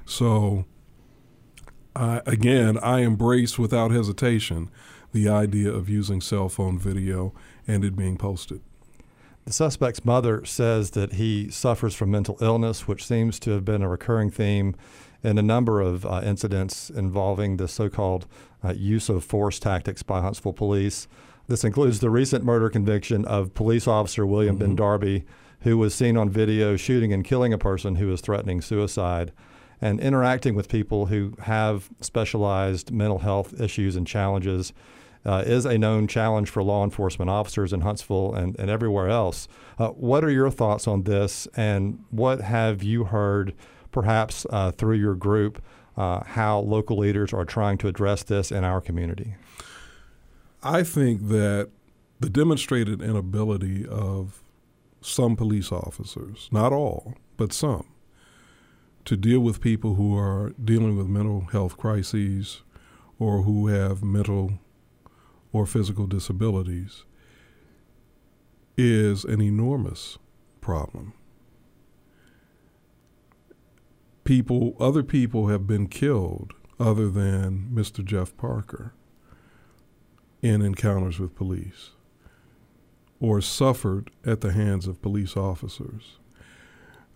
So 0.07 0.65
uh, 1.95 2.23
again, 2.25 2.79
I 2.79 3.01
embrace 3.01 3.59
without 3.59 3.91
hesitation 3.91 4.71
the 5.13 5.29
idea 5.29 5.71
of 5.71 5.91
using 5.91 6.23
cell 6.23 6.49
phone 6.49 6.79
video 6.79 7.35
and 7.67 7.85
it 7.85 7.95
being 7.95 8.17
posted. 8.17 8.63
The 9.47 9.53
suspect's 9.53 10.05
mother 10.05 10.45
says 10.45 10.91
that 10.91 11.15
he 11.15 11.49
suffers 11.51 11.95
from 11.95 12.11
mental 12.11 12.37
illness, 12.41 12.89
which 12.89 13.07
seems 13.07 13.39
to 13.41 13.53
have 13.53 13.65
been 13.65 13.81
a 13.81 13.89
recurring 13.89 14.29
theme 14.29 14.75
in 15.23 15.39
a 15.39 15.43
number 15.43 15.81
of 15.81 16.05
uh, 16.05 16.21
incidents 16.25 16.91
involving 16.91 17.57
the 17.57 17.69
so 17.69 17.89
called 17.89 18.27
uh, 18.65 18.73
use 18.73 19.09
of 19.09 19.23
force 19.23 19.61
tactics 19.61 20.03
by 20.03 20.21
Huntsville 20.21 20.53
police. 20.53 21.07
This 21.47 21.63
includes 21.63 22.01
the 22.01 22.11
recent 22.11 22.45
murder 22.45 22.69
conviction 22.69 23.25
of 23.25 23.55
police 23.55 23.87
officer 23.87 24.27
William 24.27 24.57
mm-hmm. 24.57 24.67
Ben 24.67 24.77
Darby, 24.77 25.25
who 25.61 25.79
was 25.79 25.95
seen 25.95 26.17
on 26.17 26.29
video 26.29 26.77
shooting 26.77 27.13
and 27.13 27.25
killing 27.25 27.53
a 27.53 27.59
person 27.59 27.95
who 27.95 28.09
was 28.09 28.21
threatening 28.21 28.61
suicide 28.61 29.31
and 29.81 30.01
interacting 30.01 30.57
with 30.57 30.69
people 30.69 31.07
who 31.07 31.35
have 31.43 31.89
specialized 32.01 32.91
mental 32.91 33.21
health 33.21 33.61
issues 33.61 33.95
and 33.95 34.09
challenges 34.09 34.73
uh, 35.27 35.43
is 35.45 35.67
a 35.67 35.77
known 35.77 36.07
challenge 36.07 36.49
for 36.49 36.63
law 36.63 36.85
enforcement 36.85 37.29
officers 37.29 37.73
in 37.73 37.81
Huntsville 37.81 38.33
and, 38.33 38.57
and 38.59 38.71
everywhere 38.71 39.09
else. 39.09 39.49
Uh, 39.79 39.89
what 39.89 40.25
are 40.25 40.31
your 40.31 40.51
thoughts 40.51 40.87
on 40.87 41.03
this, 41.03 41.49
and 41.57 42.05
what 42.11 42.41
have 42.41 42.83
you 42.83 43.05
heard, 43.05 43.53
perhaps 43.91 44.47
uh, 44.51 44.71
through 44.71 44.97
your 44.97 45.15
group, 45.15 45.61
uh, 45.97 46.23
how 46.25 46.61
local 46.61 46.99
leaders 46.99 47.33
are 47.33 47.45
trying 47.45 47.77
to 47.79 47.89
address 47.89 48.23
this 48.23 48.53
in 48.53 48.63
our 48.63 48.81
community? 48.81 49.35
I 50.63 50.85
think 50.85 51.29
that 51.29 51.71
the 52.21 52.31
demonstrated 52.31 53.03
inability 53.03 53.87
of 53.87 54.43
some 55.01 55.37
police 55.37 55.73
officers, 55.73 56.49
not 56.53 56.73
all, 56.73 57.15
but 57.37 57.53
some, 57.53 57.87
to 59.05 59.17
deal 59.17 59.41
with 59.41 59.61
people 59.61 59.95
who 59.95 60.17
are 60.17 60.53
dealing 60.63 60.97
with 60.97 61.07
mental 61.09 61.43
health 61.53 61.77
crises 61.77 62.63
or 63.19 63.43
who 63.43 63.69
have 63.69 64.03
mental 64.03 64.59
or 65.57 65.65
physical 65.65 66.07
disabilities 66.07 67.05
is 68.77 69.25
an 69.25 69.41
enormous 69.41 70.19
problem. 70.61 71.15
People, 74.25 74.77
other 74.79 75.03
people 75.03 75.49
have 75.49 75.67
been 75.67 75.87
killed 75.87 76.53
other 76.79 77.09
than 77.09 77.71
Mr. 77.73 78.05
Jeff 78.05 78.37
Parker 78.37 78.93
in 80.43 80.61
encounters 80.61 81.19
with 81.19 81.35
police 81.35 81.93
or 83.19 83.41
suffered 83.41 84.11
at 84.27 84.43
the 84.43 84.53
hands 84.53 84.87
of 84.87 85.01
police 85.01 85.39
officers. 85.39 86.19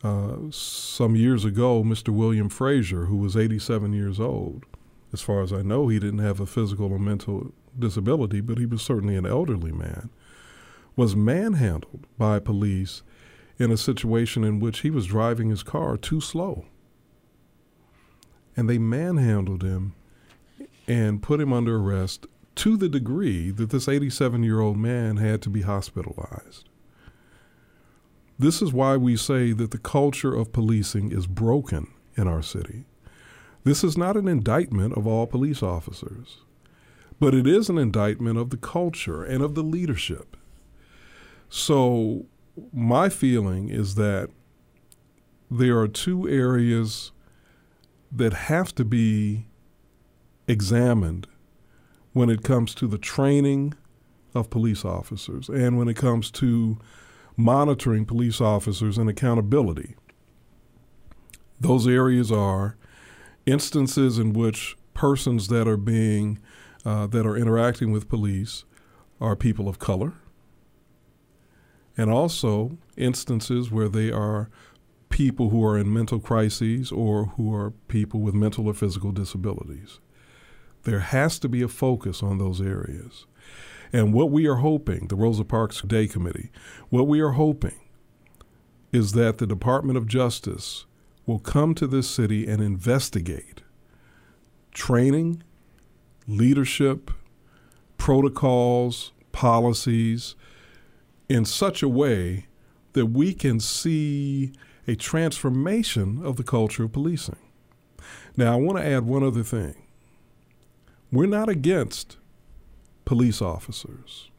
Uh, 0.03 0.37
some 0.51 1.15
years 1.15 1.45
ago, 1.45 1.83
Mr. 1.83 2.09
William 2.09 2.49
Frazier, 2.49 3.05
who 3.05 3.17
was 3.19 3.37
87 3.37 3.93
years 3.93 4.19
old, 4.19 4.65
as 5.13 5.21
far 5.21 5.43
as 5.43 5.53
I 5.53 5.61
know, 5.61 5.89
he 5.89 5.99
didn't 5.99 6.21
have 6.21 6.41
a 6.41 6.47
physical 6.47 6.91
or 6.91 6.99
mental 6.99 7.53
disability, 7.79 8.41
but 8.41 8.59
he 8.59 8.67
was 8.67 8.83
certainly 8.83 9.17
an 9.17 9.27
elderly 9.27 9.73
man, 9.73 10.11
was 10.97 11.17
manhandled 11.17 12.07
by 12.19 12.39
police 12.39 13.03
in 13.59 13.71
a 13.71 13.77
situation 13.77 14.43
in 14.43 14.59
which 14.59 14.81
he 14.81 14.91
was 14.91 15.07
driving 15.07 15.51
his 15.51 15.63
car 15.63 15.97
too 15.97 16.21
slow. 16.21 16.67
And 18.57 18.69
they 18.69 18.79
manhandled 18.79 19.63
him 19.63 19.95
and 20.89 21.23
put 21.23 21.41
him 21.41 21.53
under 21.53 21.77
arrest 21.77 22.27
to 22.57 22.77
the 22.77 22.89
degree 22.89 23.51
that 23.51 23.71
this 23.71 23.89
87 23.89 24.43
year 24.43 24.61
old 24.61 24.77
man 24.77 25.19
had 25.19 25.41
to 25.43 25.51
be 25.51 25.63
hospitalized. 25.63 26.69
This 28.39 28.63
is 28.63 28.73
why 28.73 28.97
we 28.97 29.17
say 29.17 29.53
that 29.53 29.71
the 29.71 29.79
culture 29.79 30.35
of 30.35 30.53
policing 30.53 31.13
is 31.13 31.27
broken 31.27 31.89
in 32.17 32.27
our 32.27 32.43
city. 32.43 32.87
This 33.65 33.85
is 33.85 33.99
not 33.99 34.17
an 34.17 34.27
indictment 34.27 34.97
of 34.97 35.07
all 35.07 35.27
police 35.27 35.63
officers, 35.63 36.39
but 37.21 37.35
it 37.35 37.47
is 37.47 37.69
an 37.69 37.79
indictment 37.79 38.39
of 38.39 38.51
the 38.51 38.57
culture 38.57 39.23
and 39.23 39.43
of 39.45 39.55
the 39.55 39.63
leadership. 39.63 40.37
So, 41.49 42.27
my 42.73 43.09
feeling 43.09 43.69
is 43.69 43.95
that 43.97 44.31
there 45.51 45.79
are 45.79 45.89
two 45.89 46.29
areas 46.29 47.13
that 48.11 48.33
have 48.33 48.75
to 48.77 48.85
be 48.85 49.47
examined 50.49 51.27
when 52.13 52.31
it 52.31 52.43
comes 52.43 52.75
to 52.77 52.87
the 52.87 52.99
training 52.99 53.75
of 54.35 54.51
police 54.51 54.85
officers 54.85 55.49
and 55.49 55.77
when 55.77 55.89
it 55.89 55.97
comes 55.97 56.31
to 56.31 56.79
monitoring 57.37 58.05
police 58.05 58.41
officers 58.41 58.99
and 58.99 59.09
accountability. 59.09 59.95
Those 61.61 61.87
areas 61.87 62.33
are 62.33 62.77
instances 63.47 64.19
in 64.19 64.33
which 64.33 64.77
persons 64.95 65.49
that 65.49 65.69
are 65.69 65.77
being 65.77 66.39
uh, 66.85 67.07
that 67.09 67.27
are 67.27 67.37
interacting 67.37 67.93
with 67.93 68.09
police 68.09 68.65
are 69.21 69.37
people 69.37 69.69
of 69.69 69.79
color, 69.79 70.15
and 71.97 72.11
also 72.11 72.79
instances 72.97 73.71
where 73.71 73.89
they 73.89 74.11
are 74.11 74.49
people 75.11 75.51
who 75.51 75.65
are 75.65 75.77
in 75.77 75.93
mental 75.93 76.21
crises 76.21 76.91
or 76.91 77.27
who 77.37 77.55
are 77.55 77.73
people 77.89 78.21
with 78.21 78.35
mental 78.35 78.67
or 78.67 78.75
physical 78.75 79.13
disabilities. 79.13 79.99
There 80.85 81.01
has 81.01 81.39
to 81.41 81.49
be 81.49 81.63
a 81.63 81.69
focus 81.69 82.23
on 82.23 82.39
those 82.39 82.61
areas. 82.61 83.27
And 83.93 84.15
what 84.15 84.31
we 84.31 84.47
are 84.47 84.57
hoping, 84.57 85.09
the 85.09 85.17
Rosa 85.17 85.45
Parks 85.45 85.83
Day 85.83 86.07
Committee, 86.07 86.51
what 86.89 87.09
we 87.09 87.21
are 87.21 87.33
hoping 87.33 87.75
is 88.93 89.13
that 89.13 89.39
the 89.39 89.47
Department 89.47 89.99
of 89.99 90.07
Justice 90.07 90.87
will 91.27 91.41
come 91.41 91.75
to 91.75 91.87
this 91.87 92.09
city 92.09 92.47
and 92.47 92.63
investigate 92.63 93.63
training, 94.73 95.43
leadership, 96.27 97.11
protocols, 97.99 99.13
policies 99.33 100.35
in 101.29 101.45
such 101.45 101.83
a 101.83 101.89
way 101.89 102.47
that 102.93 103.07
we 103.07 103.33
can 103.33 103.61
see 103.61 104.53
a 104.87 104.97
transformation 104.97 106.21
of 106.25 106.37
the 106.37 106.43
culture 106.43 106.85
of 106.85 106.93
policing. 106.93 107.39
Now, 108.37 108.53
I 108.53 108.57
want 108.57 108.79
to 108.79 108.87
add 108.87 109.05
one 109.05 109.23
other 109.23 109.43
thing. 109.43 109.75
We're 111.13 111.27
not 111.27 111.49
against 111.49 112.17
police 113.05 113.43
officers. 113.43 114.31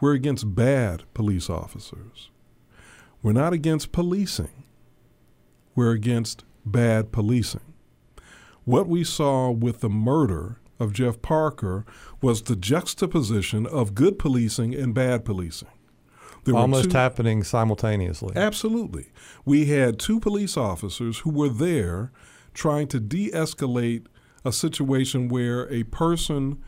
We're 0.00 0.14
against 0.14 0.54
bad 0.54 1.04
police 1.14 1.48
officers. 1.48 2.30
We're 3.22 3.32
not 3.32 3.52
against 3.52 3.92
policing. 3.92 4.64
We're 5.74 5.92
against 5.92 6.44
bad 6.64 7.12
policing. 7.12 7.74
What 8.64 8.88
we 8.88 9.04
saw 9.04 9.50
with 9.50 9.80
the 9.80 9.88
murder 9.88 10.58
of 10.78 10.92
Jeff 10.92 11.22
Parker 11.22 11.84
was 12.20 12.42
the 12.42 12.56
juxtaposition 12.56 13.66
of 13.66 13.94
good 13.94 14.18
policing 14.18 14.74
and 14.74 14.94
bad 14.94 15.24
policing. 15.24 15.68
There 16.44 16.54
Almost 16.54 16.92
two, 16.92 16.96
happening 16.96 17.42
simultaneously. 17.42 18.32
Absolutely. 18.36 19.06
We 19.44 19.66
had 19.66 19.98
two 19.98 20.20
police 20.20 20.56
officers 20.56 21.18
who 21.20 21.30
were 21.30 21.48
there 21.48 22.12
trying 22.54 22.86
to 22.88 23.00
de 23.00 23.30
escalate 23.32 24.06
a 24.44 24.52
situation 24.52 25.28
where 25.28 25.68
a 25.72 25.82
person 25.84 26.62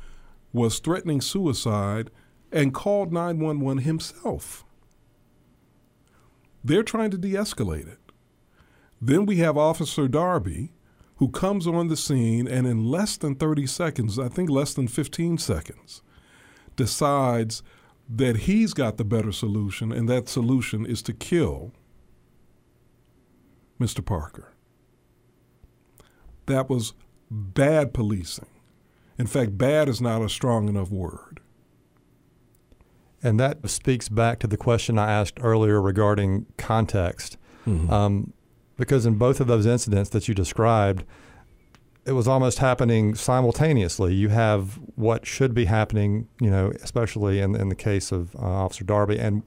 was 0.52 0.80
threatening 0.80 1.20
suicide 1.20 2.10
and 2.50 2.74
called 2.74 3.12
911 3.12 3.84
himself. 3.84 4.64
They're 6.64 6.82
trying 6.82 7.12
to 7.12 7.18
de 7.18 7.34
escalate 7.34 7.86
it. 7.86 8.00
Then 9.00 9.26
we 9.26 9.36
have 9.36 9.56
Officer 9.56 10.08
Darby, 10.08 10.72
who 11.18 11.28
comes 11.28 11.66
on 11.66 11.88
the 11.88 11.96
scene 11.96 12.46
and 12.46 12.66
in 12.66 12.84
less 12.84 13.16
than 13.16 13.34
30 13.34 13.66
seconds, 13.66 14.18
I 14.18 14.28
think 14.28 14.48
less 14.48 14.74
than 14.74 14.88
15 14.88 15.38
seconds, 15.38 16.02
decides 16.76 17.62
that 18.08 18.36
he's 18.36 18.72
got 18.72 18.96
the 18.96 19.04
better 19.04 19.32
solution, 19.32 19.92
and 19.92 20.08
that 20.08 20.28
solution 20.28 20.86
is 20.86 21.02
to 21.02 21.12
kill 21.12 21.72
Mr. 23.80 24.04
Parker. 24.04 24.54
That 26.46 26.70
was 26.70 26.94
bad 27.30 27.92
policing. 27.92 28.46
In 29.18 29.26
fact, 29.26 29.58
bad 29.58 29.88
is 29.88 30.00
not 30.00 30.22
a 30.22 30.28
strong 30.28 30.68
enough 30.68 30.90
word. 30.90 31.40
And 33.22 33.38
that 33.40 33.68
speaks 33.68 34.08
back 34.08 34.38
to 34.38 34.46
the 34.46 34.56
question 34.56 34.98
I 34.98 35.10
asked 35.10 35.38
earlier 35.40 35.82
regarding 35.82 36.46
context. 36.56 37.36
Mm-hmm. 37.66 37.92
Um, 37.92 38.32
because 38.78 39.04
in 39.04 39.16
both 39.16 39.40
of 39.40 39.46
those 39.46 39.66
incidents 39.66 40.08
that 40.10 40.28
you 40.28 40.34
described, 40.34 41.04
it 42.06 42.12
was 42.12 42.26
almost 42.26 42.58
happening 42.60 43.14
simultaneously. 43.14 44.14
You 44.14 44.30
have 44.30 44.78
what 44.94 45.26
should 45.26 45.52
be 45.52 45.66
happening, 45.66 46.26
you 46.40 46.48
know, 46.48 46.72
especially 46.82 47.40
in, 47.40 47.54
in 47.54 47.68
the 47.68 47.74
case 47.74 48.10
of 48.10 48.34
uh, 48.36 48.38
Officer 48.38 48.84
Darby, 48.84 49.18
and 49.18 49.42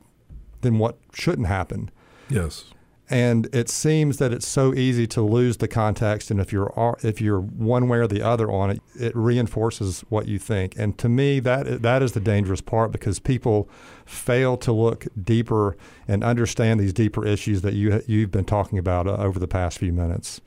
then 0.62 0.78
what 0.78 0.98
shouldn't 1.12 1.48
happen. 1.48 1.90
Yes. 2.30 2.66
And 3.12 3.54
it 3.54 3.68
seems 3.68 4.20
that 4.20 4.32
it's 4.32 4.48
so 4.48 4.74
easy 4.74 5.06
to 5.08 5.22
lose 5.22 5.58
the 5.58 5.68
context, 5.68 6.32
and 6.32 6.40
if 6.40 6.54
you're 6.54 6.72
if 7.04 7.20
you're 7.20 7.42
one 7.42 7.90
way 7.90 7.98
or 7.98 8.08
the 8.08 8.22
other 8.22 8.50
on 8.50 8.70
it, 8.70 8.82
it 8.98 9.14
reinforces 9.14 10.06
what 10.08 10.30
you 10.30 10.40
think. 10.40 10.76
And 10.78 10.98
to 10.98 11.10
me, 11.10 11.42
that 11.42 11.82
that 11.82 12.02
is 12.02 12.14
the 12.14 12.22
dangerous 12.22 12.62
part 12.62 12.94
because 12.94 13.20
people 13.20 13.70
fail 14.06 14.56
to 14.56 14.72
look 14.72 15.08
deeper 15.22 15.76
and 16.08 16.24
understand 16.24 16.80
these 16.80 16.94
deeper 16.94 17.26
issues 17.26 17.64
that 17.64 17.74
you 17.74 18.02
you've 18.08 18.32
been 18.32 18.46
talking 18.46 18.80
about 18.80 19.08
uh, 19.08 19.18
over 19.18 19.40
the 19.40 19.48
past 19.48 19.80
few 19.80 19.92
minutes. 19.92 20.40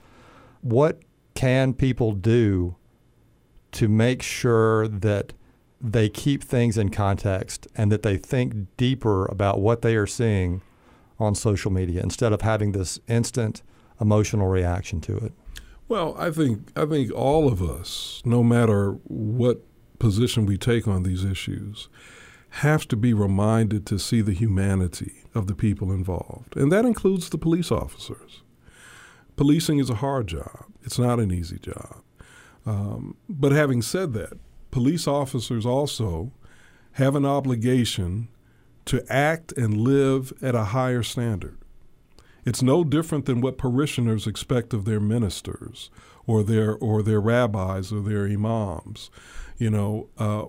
What 0.63 1.03
can 1.35 1.75
people 1.75 2.13
do 2.13 2.77
to 3.73 3.89
make 3.89 4.23
sure 4.23 4.89
that 4.89 5.35
they 5.83 6.09
keep 6.09 6.43
things 6.43 6.79
in 6.79 6.89
context 6.89 7.69
and 7.77 7.93
that 7.93 8.03
they 8.03 8.17
think 8.17 8.75
deeper 8.79 9.27
about 9.27 9.61
what 9.61 9.83
they 9.83 9.97
are 9.97 10.07
seeing? 10.07 10.63
On 11.19 11.35
social 11.35 11.71
media 11.71 12.03
instead 12.03 12.33
of 12.33 12.41
having 12.41 12.73
this 12.73 12.99
instant 13.09 13.63
emotional 14.01 14.49
reaction 14.49 15.01
to 15.03 15.17
it? 15.17 15.33
Well, 15.89 16.15
I 16.19 16.31
think 16.31 16.71
I 16.77 16.87
think 16.87 17.13
all 17.13 17.47
of 17.49 17.63
us, 17.63 18.23
no 18.25 18.43
matter 18.43 18.93
what 19.05 19.63
position 19.99 20.47
we 20.47 20.57
take 20.57 20.89
on 20.89 21.03
these 21.03 21.25
issues, 21.25 21.89
have 22.51 22.89
to 22.89 22.97
be 22.97 23.13
reminded 23.13 23.87
to 23.87 23.99
see 23.99 24.21
the 24.21 24.33
humanity 24.33 25.25
of 25.35 25.47
the 25.47 25.55
people 25.55 25.93
involved, 25.93 26.57
and 26.57 26.73
that 26.73 26.85
includes 26.85 27.29
the 27.29 27.39
police 27.39 27.71
officers. 27.71 28.43
Policing 29.37 29.79
is 29.79 29.91
a 29.91 29.97
hard 29.97 30.27
job; 30.27 30.67
it's 30.83 30.99
not 30.99 31.21
an 31.21 31.31
easy 31.31 31.59
job. 31.59 32.03
Um, 32.67 33.17
but 33.29 33.53
having 33.53 33.83
said 33.83 34.15
that, 34.15 34.39
police 34.71 35.07
officers 35.07 35.67
also 35.67 36.33
have 36.93 37.15
an 37.15 37.27
obligation 37.27 38.29
to 38.87 39.05
act 39.13 39.53
and 39.53 39.79
live 39.79 40.33
at 40.43 40.55
a 40.55 40.65
higher 40.65 41.03
standard. 41.03 41.59
It's 42.45 42.63
no 42.63 42.85
different 42.85 43.25
than 43.25 43.41
what 43.41 43.57
parishioners 43.57 44.27
expect 44.27 44.75
of 44.75 44.85
their 44.85 45.01
ministers 45.01 45.91
or 46.27 46.43
their 46.43 46.75
or 46.77 47.03
their 47.03 47.21
rabbis 47.21 47.93
or 47.93 48.01
their 48.01 48.27
imams. 48.27 49.11
You 49.57 49.71
know, 49.71 50.09
uh, 50.19 50.45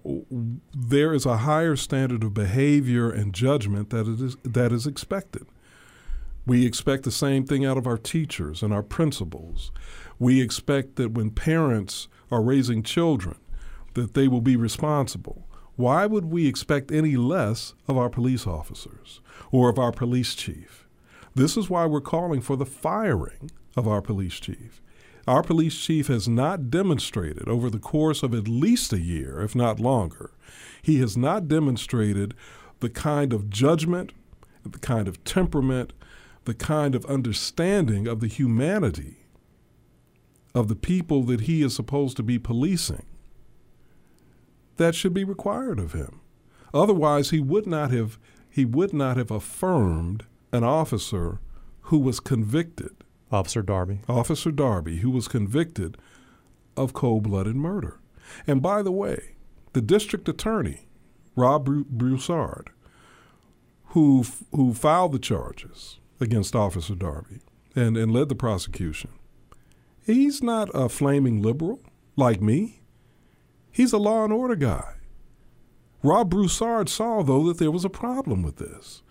there 0.74 1.14
is 1.14 1.26
a 1.26 1.38
higher 1.38 1.76
standard 1.76 2.24
of 2.24 2.34
behavior 2.34 3.10
and 3.10 3.34
judgment 3.34 3.92
that 3.92 4.08
is 4.08 4.36
that 4.44 4.72
is 4.72 4.86
expected. 4.86 5.46
We 6.46 6.66
expect 6.66 7.04
the 7.04 7.12
same 7.12 7.46
thing 7.46 7.66
out 7.66 7.78
of 7.78 7.88
our 7.88 7.98
teachers 7.98 8.62
and 8.62 8.74
our 8.74 8.84
principals. 8.84 9.72
We 10.20 10.42
expect 10.42 10.96
that 10.98 11.14
when 11.14 11.32
parents 11.32 12.08
are 12.30 12.42
raising 12.42 12.84
children, 12.84 13.38
that 13.94 14.14
they 14.14 14.28
will 14.28 14.42
be 14.42 14.56
responsible. 14.56 15.48
Why 15.76 16.06
would 16.06 16.26
we 16.26 16.48
expect 16.48 16.92
any 16.92 17.18
less 17.18 17.74
of 17.88 17.98
our 17.98 18.10
police 18.10 18.48
officers 18.48 19.20
or 19.52 19.70
of 19.70 19.78
our 19.78 19.92
police 19.92 20.34
chief? 20.34 20.88
This 21.34 21.58
is 21.58 21.70
why 21.70 21.86
we're 21.86 22.00
calling 22.00 22.40
for 22.40 22.56
the 22.56 22.66
firing 22.66 23.52
of 23.76 23.88
our 23.88 24.02
police 24.02 24.40
chief. 24.40 24.82
Our 25.28 25.44
police 25.44 25.78
chief 25.78 26.08
has 26.08 26.30
not 26.30 26.70
demonstrated 26.70 27.50
over 27.50 27.70
the 27.70 27.80
course 27.80 28.24
of 28.24 28.34
at 28.34 28.48
least 28.48 28.94
a 28.94 29.00
year, 29.00 29.42
if 29.42 29.54
not 29.54 29.80
longer, 29.80 30.32
he 30.82 31.00
has 31.00 31.18
not 31.18 31.48
demonstrated 31.50 32.36
the 32.80 32.90
kind 32.90 33.34
of 33.34 33.50
judgment, 33.50 34.14
the 34.64 34.80
kind 34.80 35.08
of 35.08 35.24
temperament, 35.26 35.92
the 36.46 36.54
kind 36.54 36.96
of 36.96 37.06
understanding 37.06 38.08
of 38.08 38.20
the 38.22 38.28
humanity 38.28 39.26
of 40.54 40.70
the 40.70 40.76
people 40.76 41.24
that 41.24 41.42
he 41.42 41.64
is 41.64 41.76
supposed 41.76 42.16
to 42.16 42.24
be 42.24 42.40
policing 42.40 43.06
that 44.78 44.96
should 44.96 45.14
be 45.14 45.24
required 45.24 45.80
of 45.80 45.94
him. 45.94 46.22
Otherwise, 46.74 47.30
he 47.30 47.40
would 47.40 47.66
not 47.68 47.92
have 47.92 48.20
he 48.50 48.66
would 48.66 48.94
not 48.94 49.18
have 49.18 49.32
affirmed 49.32 50.26
an 50.52 50.64
officer 50.64 51.40
who 51.82 52.00
was 52.00 52.20
convicted 52.20 52.92
Officer 53.32 53.62
Darby. 53.62 54.00
Officer 54.08 54.52
Darby, 54.52 54.98
who 54.98 55.12
was 55.12 55.28
convicted 55.28 55.98
of 56.78 56.94
cold 56.94 57.24
blooded 57.24 57.56
murder. 57.56 58.00
And 58.48 58.62
by 58.62 58.82
the 58.82 58.92
way, 58.92 59.36
the 59.74 59.82
district 59.82 60.30
attorney, 60.30 60.88
Rob 61.36 61.66
Broussard, 61.66 62.70
who, 63.88 64.24
who 64.52 64.74
filed 64.74 65.12
the 65.12 65.20
charges 65.20 66.00
against 66.20 66.56
Officer 66.56 66.96
Darby 66.96 67.42
and, 67.76 67.98
and 67.98 68.12
led 68.12 68.30
the 68.30 68.36
prosecution, 68.36 69.12
he's 70.06 70.42
not 70.42 70.70
a 70.74 70.90
flaming 70.90 71.42
liberal 71.42 71.82
like 72.16 72.42
me. 72.42 72.82
He's 73.76 73.92
a 73.92 73.98
law 73.98 74.24
and 74.24 74.32
order 74.32 74.56
guy. 74.56 74.94
Rob 76.02 76.30
Broussard 76.30 76.88
saw, 76.88 77.24
though, 77.24 77.44
that 77.48 77.58
there 77.58 77.72
was 77.72 77.84
a 77.84 77.90
problem 77.90 78.42
with 78.42 78.56
this. 78.56 79.04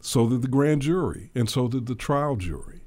So 0.00 0.28
did 0.28 0.42
the 0.42 0.48
grand 0.48 0.82
jury, 0.82 1.30
and 1.36 1.48
so 1.48 1.68
did 1.68 1.86
the 1.86 1.94
trial 1.94 2.34
jury. 2.34 2.80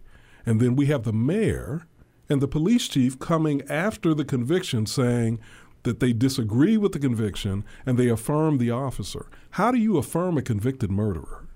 And 0.46 0.60
then 0.60 0.76
we 0.76 0.88
have 0.88 1.04
the 1.04 1.14
mayor 1.14 1.88
and 2.28 2.42
the 2.42 2.50
police 2.50 2.90
chief 2.90 3.18
coming 3.18 3.62
after 3.70 4.14
the 4.14 4.26
conviction 4.26 4.86
saying 4.86 5.40
that 5.84 6.02
they 6.02 6.12
disagree 6.12 6.76
with 6.76 6.92
the 6.92 7.00
conviction 7.00 7.64
and 7.86 7.98
they 7.98 8.10
affirm 8.10 8.58
the 8.58 8.72
officer. 8.72 9.30
How 9.52 9.72
do 9.72 9.78
you 9.78 9.96
affirm 9.96 10.38
a 10.38 10.42
convicted 10.42 10.92
murderer? 10.92 11.48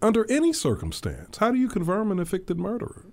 Under 0.00 0.30
any 0.30 0.52
circumstance, 0.52 1.38
how 1.38 1.50
do 1.50 1.58
you 1.58 1.66
confirm 1.66 2.12
an 2.12 2.18
convicted 2.18 2.60
murderer? 2.60 3.06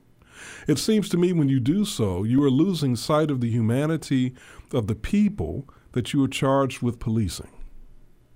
It 0.67 0.80
seems 0.80 1.10
to 1.10 1.17
me 1.17 1.34
when 1.34 1.49
you 1.49 1.60
do 1.60 1.86
so, 1.86 2.23
you 2.23 2.43
are 2.43 2.49
losing 2.49 2.95
sight 2.95 3.32
of 3.32 3.41
the 3.41 3.49
humanity 3.49 4.34
of 4.73 4.88
the 4.88 4.95
people 4.95 5.67
that 5.93 6.13
you 6.13 6.23
are 6.23 6.28
charged 6.28 6.82
with 6.82 6.99
policing. 6.99 7.49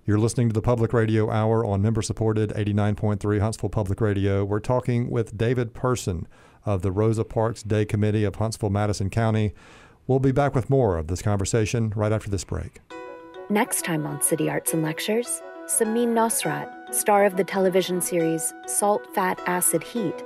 You're 0.05 0.19
listening 0.19 0.49
to 0.49 0.53
the 0.53 0.61
Public 0.61 0.91
Radio 0.91 1.31
Hour 1.31 1.65
on 1.65 1.81
member 1.81 2.01
supported 2.01 2.49
89.3 2.49 3.39
Huntsville 3.39 3.69
Public 3.69 4.01
Radio. 4.01 4.43
We're 4.43 4.59
talking 4.59 5.09
with 5.09 5.37
David 5.37 5.73
Person 5.73 6.27
of 6.65 6.81
the 6.81 6.91
Rosa 6.91 7.23
Parks 7.23 7.63
Day 7.63 7.85
Committee 7.85 8.25
of 8.25 8.35
Huntsville 8.35 8.69
Madison 8.69 9.09
County. 9.09 9.53
We'll 10.05 10.19
be 10.19 10.33
back 10.33 10.55
with 10.55 10.69
more 10.69 10.97
of 10.97 11.07
this 11.07 11.21
conversation 11.21 11.93
right 11.95 12.11
after 12.11 12.29
this 12.29 12.43
break. 12.43 12.81
Next 13.49 13.85
time 13.85 14.05
on 14.05 14.21
City 14.21 14.49
Arts 14.49 14.73
and 14.73 14.83
Lectures, 14.83 15.41
Samin 15.67 16.09
Nosrat, 16.09 16.93
star 16.93 17.23
of 17.23 17.37
the 17.37 17.43
television 17.45 18.01
series 18.01 18.53
Salt, 18.67 19.07
Fat, 19.15 19.39
Acid, 19.45 19.83
Heat, 19.83 20.21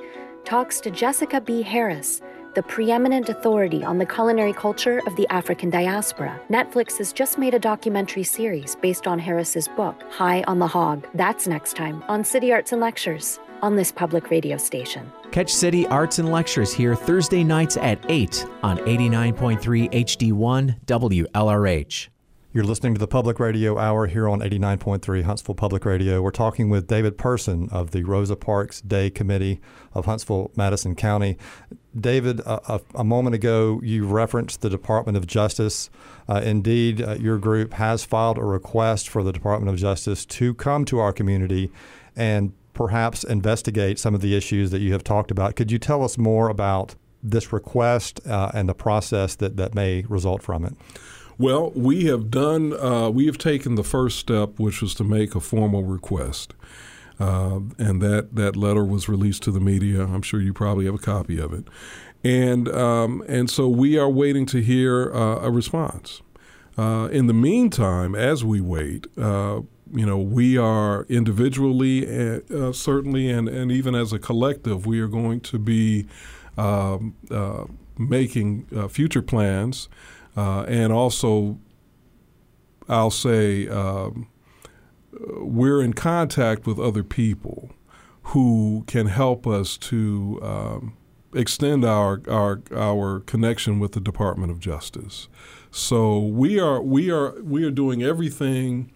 talks 0.48 0.80
to 0.80 0.90
Jessica 0.90 1.42
B. 1.42 1.62
Harris 1.62 2.22
the 2.56 2.64
preeminent 2.64 3.30
authority 3.30 3.84
on 3.84 4.00
the 4.00 4.06
culinary 4.06 4.54
culture 4.54 5.00
of 5.06 5.16
the 5.16 5.28
African 5.28 5.70
diaspora. 5.70 6.42
Netflix 6.50 6.98
has 6.98 7.14
just 7.14 7.38
made 7.38 7.54
a 7.54 7.60
documentary 7.60 8.24
series 8.24 8.76
based 8.78 9.06
on 9.06 9.20
Harris's 9.20 9.68
book, 9.68 10.02
High 10.10 10.42
on 10.48 10.58
the 10.58 10.66
Hog. 10.66 11.06
That's 11.14 11.48
next 11.48 11.76
time 11.76 12.04
on 12.08 12.24
City 12.24 12.52
Arts 12.52 12.72
and 12.72 12.82
Lectures 12.82 13.40
on 13.62 13.76
this 13.76 13.92
public 13.92 14.32
radio 14.32 14.58
station. 14.58 15.12
Catch 15.32 15.54
City 15.54 15.86
Arts 15.86 16.18
and 16.18 16.32
Lectures 16.32 16.74
here 16.74 16.96
Thursday 16.96 17.44
nights 17.44 17.78
at 17.78 18.04
8 18.10 18.44
on 18.64 18.80
89.3 18.80 19.92
HD1 19.92 20.80
WLRH. 20.86 22.08
You're 22.58 22.66
listening 22.66 22.96
to 22.96 23.00
the 23.00 23.08
Public 23.08 23.40
Radio 23.40 23.78
Hour 23.78 24.08
here 24.08 24.28
on 24.28 24.40
89.3 24.40 25.22
Huntsville 25.22 25.54
Public 25.54 25.86
Radio. 25.86 26.24
We're 26.24 26.32
talking 26.32 26.72
with 26.72 26.88
David 26.88 27.16
Person 27.16 27.70
of 27.72 27.92
the 27.92 28.04
Rosa 28.04 28.36
Parks 28.36 28.82
Day 28.82 29.12
Committee 29.12 29.62
of 29.94 30.06
Huntsville, 30.06 30.50
Madison 30.56 30.96
County. 30.96 31.38
David, 31.96 32.40
a, 32.40 32.82
a 32.96 33.04
moment 33.04 33.36
ago 33.36 33.80
you 33.84 34.08
referenced 34.08 34.62
the 34.62 34.72
Department 34.72 35.16
of 35.16 35.28
Justice. 35.28 35.92
Uh, 36.28 36.42
indeed, 36.44 37.00
uh, 37.00 37.14
your 37.20 37.38
group 37.38 37.74
has 37.74 38.04
filed 38.04 38.40
a 38.40 38.44
request 38.44 39.08
for 39.08 39.22
the 39.22 39.32
Department 39.32 39.72
of 39.72 39.80
Justice 39.80 40.26
to 40.26 40.56
come 40.56 40.84
to 40.86 40.98
our 40.98 41.14
community 41.14 41.72
and 42.16 42.54
perhaps 42.74 43.24
investigate 43.24 44.00
some 44.00 44.16
of 44.16 44.22
the 44.22 44.36
issues 44.36 44.72
that 44.72 44.80
you 44.80 44.94
have 44.94 45.04
talked 45.04 45.30
about. 45.30 45.56
Could 45.56 45.72
you 45.72 45.78
tell 45.78 46.04
us 46.04 46.18
more 46.18 46.50
about 46.50 46.96
this 47.22 47.54
request 47.54 48.20
uh, 48.26 48.50
and 48.56 48.68
the 48.68 48.74
process 48.74 49.36
that, 49.36 49.58
that 49.58 49.76
may 49.76 50.06
result 50.10 50.42
from 50.42 50.66
it? 50.66 50.74
Well, 51.40 51.72
we 51.76 52.06
have 52.06 52.32
done, 52.32 52.74
uh, 52.74 53.12
we 53.12 53.28
have 53.28 53.38
taken 53.38 53.76
the 53.76 53.84
first 53.84 54.18
step, 54.18 54.60
which 54.60 54.82
was 54.82 54.96
to 54.96 55.04
make 55.04 55.36
a 55.36 55.40
formal 55.40 55.84
request. 55.84 56.56
Uh, 57.20 57.60
and 57.78 58.02
that, 58.02 58.36
that 58.36 58.56
letter 58.56 58.84
was 58.84 59.08
released 59.08 59.44
to 59.44 59.52
the 59.52 59.60
media. 59.60 60.04
I'm 60.04 60.24
sure 60.24 60.42
you 60.42 60.54
probably 60.54 60.86
have 60.86 60.96
a 60.96 61.00
copy 61.00 61.40
of 61.40 61.54
it. 61.54 61.68
And, 62.24 62.68
um, 62.70 63.24
and 63.28 63.50
so 63.50 63.68
we 63.68 63.98
are 63.98 64.10
waiting 64.10 64.46
to 64.48 64.62
hear 64.62 65.14
uh, 65.14 65.42
a 65.42 65.52
response. 65.52 66.22
Uh, 66.76 67.10
in 67.12 67.28
the 67.28 67.34
meantime, 67.34 68.16
as 68.16 68.44
we 68.44 68.62
wait, 68.62 69.08
uh, 69.18 69.62
you 69.94 70.06
know, 70.06 70.18
we 70.18 70.58
are 70.58 71.04
individually, 71.04 72.06
uh, 72.08 72.72
certainly, 72.72 73.30
and, 73.30 73.48
and 73.48 73.72
even 73.72 73.96
as 73.96 74.12
a 74.12 74.20
collective, 74.20 74.86
we 74.86 75.00
are 75.00 75.08
going 75.08 75.40
to 75.42 75.58
be 75.58 76.08
um, 76.58 77.16
making 77.98 78.66
future 78.90 79.22
plans 79.22 79.88
uh, 80.38 80.62
and 80.68 80.94
also, 80.94 81.58
I'll 82.88 83.12
say 83.12 83.68
um, 83.68 84.28
we're 85.12 85.82
in 85.82 85.94
contact 85.94 86.68
with 86.68 86.80
other 86.80 87.04
people 87.04 87.72
who 88.22 88.84
can 88.88 89.08
help 89.08 89.48
us 89.48 89.78
to 89.78 90.40
um, 90.44 90.98
extend 91.34 91.84
our, 91.84 92.22
our 92.30 92.62
our 92.76 93.22
connection 93.22 93.80
with 93.80 93.94
the 93.94 94.00
Department 94.00 94.52
of 94.52 94.60
Justice. 94.60 95.28
So 95.72 96.20
we 96.20 96.60
are 96.60 96.82
we 96.82 97.10
are 97.10 97.42
we 97.42 97.64
are 97.64 97.72
doing 97.72 98.04
everything 98.04 98.92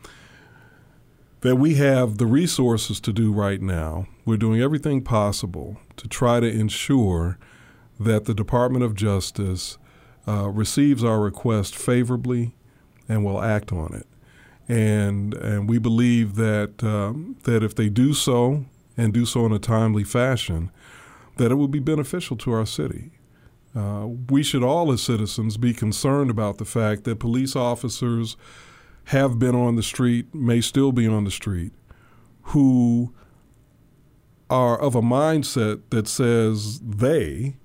that 1.42 1.56
we 1.56 1.74
have 1.76 2.20
the 2.20 2.28
resources 2.28 3.00
to 3.00 3.12
do 3.12 3.34
right 3.34 3.62
now. 3.62 4.08
We're 4.26 4.38
doing 4.38 4.62
everything 4.62 5.04
possible 5.04 5.78
to 5.98 6.08
try 6.08 6.40
to 6.40 6.48
ensure 6.48 7.40
that 8.00 8.26
the 8.26 8.36
Department 8.36 8.84
of 8.84 8.94
Justice 8.94 9.80
uh, 10.28 10.50
receives 10.50 11.04
our 11.04 11.20
request 11.20 11.76
favorably 11.76 12.56
and 13.10 13.26
will 13.26 13.42
act 13.42 13.72
on 13.72 13.94
it. 13.94 14.08
And, 14.68 15.34
and 15.34 15.68
we 15.68 15.80
believe 15.80 16.36
that, 16.36 16.84
um, 16.84 17.36
that 17.44 17.64
if 17.64 17.76
they 17.76 17.90
do 17.90 18.14
so 18.14 18.66
and 18.96 19.14
do 19.14 19.26
so 19.26 19.46
in 19.46 19.52
a 19.52 19.60
timely 19.60 20.04
fashion, 20.04 20.72
that 21.38 21.52
it 21.52 21.56
will 21.56 21.68
be 21.68 21.80
beneficial 21.80 22.38
to 22.38 22.52
our 22.52 22.66
city. 22.66 23.12
Uh, 23.76 24.08
we 24.30 24.44
should 24.44 24.64
all, 24.64 24.92
as 24.92 25.02
citizens, 25.02 25.58
be 25.58 25.74
concerned 25.74 26.30
about 26.30 26.58
the 26.58 26.66
fact 26.66 27.04
that 27.06 27.20
police 27.20 27.56
officers 27.56 28.38
have 29.06 29.40
been 29.40 29.56
on 29.56 29.76
the 29.76 29.84
street, 29.84 30.34
may 30.36 30.62
still 30.62 30.92
be 30.92 31.08
on 31.08 31.24
the 31.24 31.32
street, 31.32 31.72
who 32.44 33.14
are 34.50 34.78
of 34.80 34.96
a 34.96 35.02
mindset 35.02 35.82
that 35.90 36.08
says 36.08 36.80
they 36.80 37.56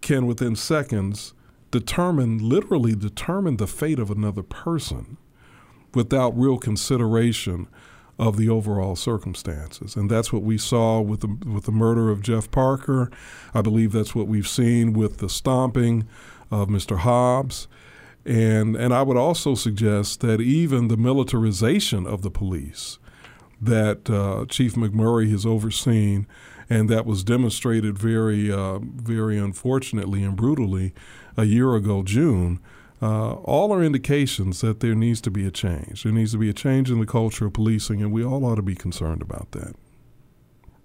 can, 0.00 0.26
within 0.26 0.56
seconds, 0.56 1.34
determine, 1.70 2.38
literally 2.38 2.94
determine 2.94 3.56
the 3.56 3.66
fate 3.66 3.98
of 3.98 4.10
another 4.10 4.42
person 4.42 5.16
without 5.94 6.38
real 6.38 6.58
consideration 6.58 7.68
of 8.18 8.36
the 8.36 8.48
overall 8.48 8.94
circumstances. 8.94 9.96
And 9.96 10.10
that's 10.10 10.32
what 10.32 10.42
we 10.42 10.58
saw 10.58 11.00
with 11.00 11.20
the, 11.20 11.50
with 11.50 11.64
the 11.64 11.72
murder 11.72 12.10
of 12.10 12.20
Jeff 12.20 12.50
Parker. 12.50 13.10
I 13.54 13.62
believe 13.62 13.92
that's 13.92 14.14
what 14.14 14.26
we've 14.26 14.46
seen 14.46 14.92
with 14.92 15.18
the 15.18 15.28
stomping 15.28 16.06
of 16.50 16.68
Mr. 16.68 16.98
Hobbs. 16.98 17.66
And, 18.26 18.76
and 18.76 18.92
I 18.92 19.02
would 19.02 19.16
also 19.16 19.54
suggest 19.54 20.20
that 20.20 20.40
even 20.40 20.88
the 20.88 20.98
militarization 20.98 22.06
of 22.06 22.20
the 22.20 22.30
police 22.30 22.98
that 23.58 24.10
uh, 24.10 24.44
Chief 24.48 24.74
McMurray 24.74 25.30
has 25.30 25.46
overseen 25.46 26.26
and 26.68 26.88
that 26.88 27.06
was 27.06 27.24
demonstrated 27.24 27.98
very, 27.98 28.52
uh, 28.52 28.78
very 28.80 29.38
unfortunately 29.38 30.22
and 30.22 30.36
brutally 30.36 30.94
a 31.40 31.44
year 31.44 31.74
ago, 31.74 32.02
June, 32.02 32.60
uh, 33.02 33.32
all 33.32 33.72
are 33.72 33.82
indications 33.82 34.60
that 34.60 34.80
there 34.80 34.94
needs 34.94 35.20
to 35.22 35.30
be 35.30 35.46
a 35.46 35.50
change. 35.50 36.02
There 36.02 36.12
needs 36.12 36.32
to 36.32 36.38
be 36.38 36.50
a 36.50 36.54
change 36.54 36.90
in 36.90 37.00
the 37.00 37.06
culture 37.06 37.46
of 37.46 37.54
policing, 37.54 38.02
and 38.02 38.12
we 38.12 38.22
all 38.22 38.44
ought 38.44 38.56
to 38.56 38.62
be 38.62 38.74
concerned 38.74 39.22
about 39.22 39.52
that. 39.52 39.74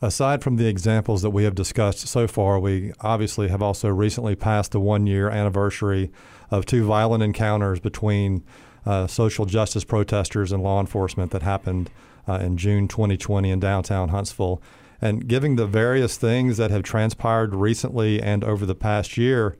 aside 0.01 0.43
from 0.43 0.57
the 0.57 0.67
examples 0.67 1.23
that 1.23 1.31
we 1.31 1.45
have 1.45 1.55
discussed 1.55 2.07
so 2.07 2.27
far, 2.27 2.59
we 2.59 2.93
obviously 3.01 3.47
have 3.47 3.61
also 3.61 3.89
recently 3.89 4.35
passed 4.35 4.71
the 4.71 4.79
one 4.79 5.07
year 5.07 5.29
anniversary 5.29 6.11
of 6.51 6.65
two 6.65 6.85
violent 6.85 7.23
encounters 7.23 7.79
between 7.79 8.43
uh, 8.85 9.07
social 9.07 9.45
justice 9.45 9.83
protesters 9.83 10.51
and 10.51 10.61
law 10.61 10.79
enforcement 10.79 11.31
that 11.31 11.41
happened 11.41 11.89
uh, 12.27 12.33
in 12.33 12.55
June 12.55 12.87
2020 12.87 13.49
in 13.49 13.59
downtown 13.59 14.09
Huntsville. 14.09 14.61
And 15.01 15.27
given 15.27 15.55
the 15.55 15.67
various 15.67 16.17
things 16.17 16.57
that 16.57 16.71
have 16.71 16.83
transpired 16.83 17.55
recently 17.55 18.21
and 18.21 18.43
over 18.43 18.65
the 18.65 18.75
past 18.75 19.17
year, 19.17 19.57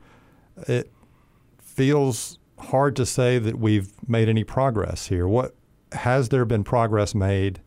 it 0.68 0.92
feels 1.60 2.38
hard 2.58 2.96
to 2.96 3.06
say 3.06 3.38
that 3.38 3.58
we've 3.58 3.90
made 4.08 4.28
any 4.28 4.44
progress 4.44 5.08
here. 5.08 5.28
What 5.28 5.54
has 5.92 6.30
there 6.30 6.44
been 6.44 6.64
progress 6.64 7.14
made? 7.14 7.60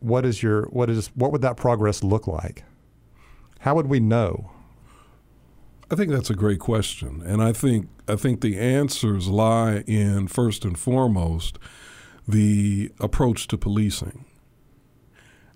What 0.00 0.24
is 0.24 0.42
your 0.42 0.66
what 0.66 0.88
is 0.88 1.08
what 1.08 1.32
would 1.32 1.42
that 1.42 1.56
progress 1.56 2.02
look 2.02 2.26
like? 2.26 2.64
How 3.60 3.74
would 3.74 3.88
we 3.88 4.00
know? 4.00 4.52
I 5.90 5.94
think 5.94 6.12
that's 6.12 6.30
a 6.30 6.34
great 6.34 6.60
question, 6.60 7.22
and 7.24 7.42
I 7.42 7.52
think 7.52 7.88
I 8.06 8.16
think 8.16 8.40
the 8.40 8.58
answers 8.58 9.28
lie 9.28 9.82
in 9.86 10.28
first 10.28 10.64
and 10.64 10.78
foremost 10.78 11.58
the 12.26 12.92
approach 13.00 13.48
to 13.48 13.58
policing. 13.58 14.24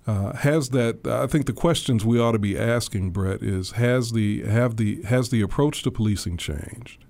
Uh, 0.07 0.35
has 0.37 0.71
that? 0.71 1.07
I 1.07 1.27
think 1.27 1.47
the 1.47 1.53
questions 1.53 2.05
we 2.05 2.19
ought 2.19 2.33
to 2.33 2.39
be 2.39 2.59
asking, 2.59 3.11
Brett, 3.11 3.43
is 3.43 3.73
has 3.73 4.13
the 4.13 4.43
have 4.43 4.77
the 4.77 5.03
has 5.03 5.31
the 5.31 5.41
approach 5.43 5.83
to 5.83 5.91
policing 5.91 6.37
changed? 6.39 7.05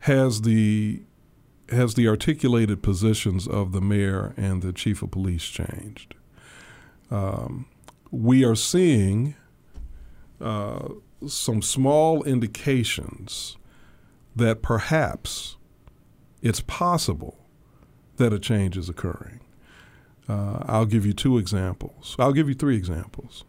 Has 0.00 0.42
the 0.42 1.02
has 1.68 1.94
the 1.94 2.06
articulated 2.06 2.82
positions 2.82 3.48
of 3.48 3.72
the 3.72 3.80
mayor 3.80 4.34
and 4.36 4.62
the 4.62 4.72
chief 4.72 5.02
of 5.02 5.10
police 5.10 5.44
changed? 5.44 6.14
Um, 7.10 7.66
we 8.12 8.44
are 8.44 8.54
seeing 8.54 9.34
uh, 10.40 10.88
some 11.26 11.60
small 11.60 12.22
indications 12.22 13.56
that 14.34 14.62
perhaps 14.62 15.56
it's 16.40 16.60
possible 16.60 17.36
that 18.16 18.32
a 18.32 18.38
change 18.38 18.76
is 18.76 18.88
occurring. 18.88 19.40
Uh, 20.30 20.62
I'll 20.66 20.86
give 20.86 21.04
you 21.04 21.12
two 21.12 21.38
examples. 21.38 22.14
I'll 22.18 22.32
give 22.32 22.48
you 22.48 22.54
three 22.54 22.76
examples. 22.76 23.44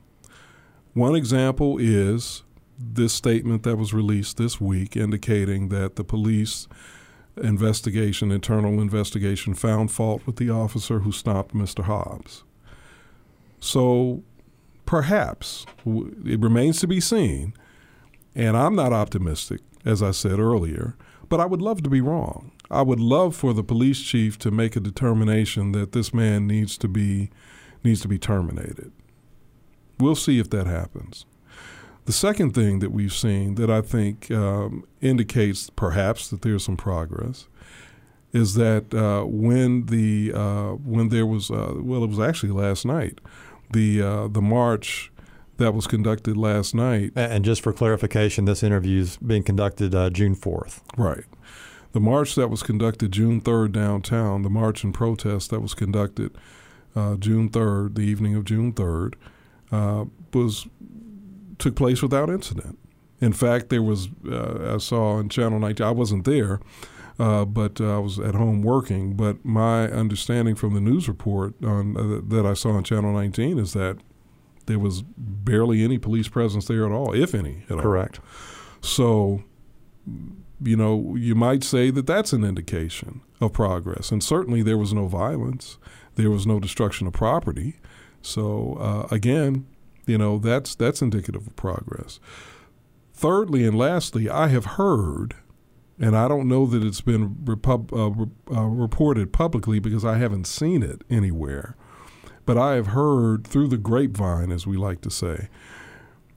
One 0.94 1.16
example 1.16 1.78
is 1.80 2.42
this 2.80 3.14
statement 3.14 3.62
that 3.64 3.78
was 3.78 3.94
released 3.94 4.38
this 4.38 4.60
week 4.60 4.98
indicating 4.98 5.70
that 5.70 5.96
the 5.96 6.04
police 6.04 6.68
investigation, 7.38 8.32
internal 8.32 8.82
investigation, 8.82 9.54
found 9.54 9.92
fault 9.92 10.26
with 10.26 10.38
the 10.38 10.50
officer 10.50 11.00
who 11.00 11.12
stopped 11.12 11.54
Mr. 11.54 11.84
Hobbs. 11.84 12.44
So 13.60 14.24
perhaps 14.88 15.68
it 15.86 16.40
remains 16.40 16.80
to 16.80 16.88
be 16.88 17.00
seen, 17.00 17.54
and 18.34 18.58
I'm 18.58 18.76
not 18.76 18.92
optimistic, 18.92 19.62
as 19.86 20.02
I 20.02 20.12
said 20.12 20.40
earlier, 20.40 20.96
but 21.30 21.40
I 21.40 21.46
would 21.46 21.62
love 21.62 21.84
to 21.84 21.90
be 21.92 22.02
wrong. 22.02 22.52
I 22.72 22.82
would 22.82 23.00
love 23.00 23.36
for 23.36 23.54
the 23.54 23.64
police 23.64 24.02
chief 24.02 24.40
to 24.40 24.50
make 24.50 24.76
a 24.76 24.80
determination 24.80 25.74
that 25.74 25.92
this 25.92 26.14
man 26.14 26.48
needs 26.48 26.78
to 26.78 26.88
be 26.88 27.30
needs 27.84 28.02
to 28.02 28.08
be 28.08 28.18
terminated. 28.18 28.92
We'll 30.00 30.16
see 30.16 30.40
if 30.40 30.50
that 30.52 30.68
happens. 30.68 31.26
The 32.06 32.14
second 32.14 32.54
thing 32.54 32.80
that 32.80 32.92
we've 32.92 33.14
seen 33.14 33.56
that 33.56 33.70
I 33.70 33.82
think 33.82 34.32
um, 34.32 34.86
indicates 35.02 35.70
perhaps 35.70 36.30
that 36.30 36.42
there's 36.42 36.64
some 36.64 36.78
progress 36.78 37.48
is 38.34 38.56
that 38.56 38.94
uh, 38.94 39.26
when 39.26 39.86
the 39.88 40.32
uh, 40.34 40.72
when 40.72 41.10
there 41.10 41.26
was 41.26 41.52
uh, 41.52 41.74
well, 41.76 42.04
it 42.04 42.10
was 42.10 42.20
actually 42.20 42.52
last 42.52 42.86
night, 42.86 43.20
the 43.72 44.02
uh, 44.02 44.28
the 44.28 44.42
march 44.42 45.12
that 45.58 45.74
was 45.74 45.86
conducted 45.86 46.38
last 46.38 46.74
night. 46.74 47.12
And 47.16 47.46
just 47.46 47.62
for 47.62 47.74
clarification, 47.74 48.46
this 48.46 48.64
interview 48.64 49.02
is 49.02 49.18
being 49.18 49.44
conducted 49.44 49.94
uh, 49.94 50.10
June 50.10 50.36
fourth. 50.36 50.82
Right. 50.98 51.26
The 51.94 52.00
march 52.00 52.36
that 52.36 52.50
was 52.50 52.64
conducted 52.64 53.12
June 53.12 53.42
3rd 53.42 53.74
downtown, 53.74 54.44
the 54.44 54.50
march 54.50 54.84
and 54.84 54.94
protest 54.94 55.50
that 55.50 55.60
was 55.60 55.74
conducted 55.74 56.38
uh, 56.96 57.16
June 57.16 57.50
3rd, 57.50 57.96
the 57.96 58.02
evening 58.02 58.36
of 58.36 58.46
June 58.46 58.74
3rd, 58.74 59.16
uh, 59.72 60.06
was 60.34 60.68
took 61.58 61.76
place 61.76 62.02
without 62.02 62.30
incident. 62.30 62.78
In 63.20 63.34
fact, 63.34 63.70
there 63.70 63.84
was 63.84 64.10
uh, 64.30 64.76
I 64.76 64.78
saw 64.78 65.14
on 65.14 65.30
Channel 65.30 65.60
19. 65.60 65.86
I 65.86 65.92
wasn't 65.92 66.26
there, 66.26 66.60
uh, 67.20 67.46
but 67.46 67.80
uh, 67.80 67.96
I 67.96 68.00
was 68.00 68.20
at 68.20 68.36
home 68.36 68.64
working. 68.64 69.14
But 69.14 69.46
my 69.46 69.84
understanding 69.84 70.56
from 70.56 70.74
the 70.74 70.82
news 70.82 71.08
report 71.08 71.54
on, 71.64 71.96
uh, 71.96 72.22
that 72.36 72.46
I 72.46 72.54
saw 72.54 72.72
on 72.72 72.84
Channel 72.84 73.14
19 73.14 73.60
is 73.60 73.74
that 73.74 73.98
there 74.66 74.80
was 74.80 75.04
barely 75.18 75.84
any 75.84 75.98
police 75.98 76.28
presence 76.28 76.66
there 76.66 76.86
at 76.86 76.92
all, 76.92 77.14
if 77.14 77.36
any 77.36 77.64
at 77.70 77.78
all. 77.78 77.82
Correct. 77.82 78.20
So 78.82 79.44
you 80.64 80.78
know, 80.78 81.16
you 81.16 81.36
might 81.36 81.64
say 81.64 81.90
that 81.92 82.08
that's 82.08 82.34
an 82.34 82.44
indication 82.44 83.22
of 83.40 83.54
progress. 83.54 84.12
And 84.12 84.24
certainly 84.24 84.62
there 84.62 84.78
was 84.78 84.94
no 84.94 85.08
violence, 85.08 85.78
there 86.16 86.30
was 86.30 86.46
no 86.46 86.60
destruction 86.60 87.08
of 87.08 87.14
property. 87.14 87.80
So 88.22 88.78
uh, 88.80 89.08
again, 89.14 89.66
you 90.06 90.18
know, 90.18 90.38
that's 90.38 90.76
that's 90.76 91.02
indicative 91.02 91.48
of 91.48 91.56
progress. 91.56 92.20
Thirdly 93.14 93.66
and 93.66 93.78
lastly, 93.78 94.30
I 94.30 94.48
have 94.48 94.66
heard, 94.66 95.36
and 96.00 96.18
I 96.18 96.28
don't 96.28 96.48
know 96.48 96.66
that 96.66 96.84
it's 96.84 97.02
been 97.02 97.36
repub- 97.46 97.94
uh, 97.94 98.12
re- 98.12 98.32
uh, 98.52 98.66
reported 98.66 99.32
publicly 99.32 99.80
because 99.80 100.04
I 100.04 100.18
haven't 100.18 100.48
seen 100.48 100.82
it 100.82 101.04
anywhere, 101.10 101.76
but 102.46 102.58
I 102.58 102.74
have 102.74 102.88
heard 102.88 103.46
through 103.46 103.68
the 103.68 103.78
grapevine, 103.78 104.52
as 104.52 104.66
we 104.66 104.76
like 104.76 105.02
to 105.02 105.12
say, 105.12 105.50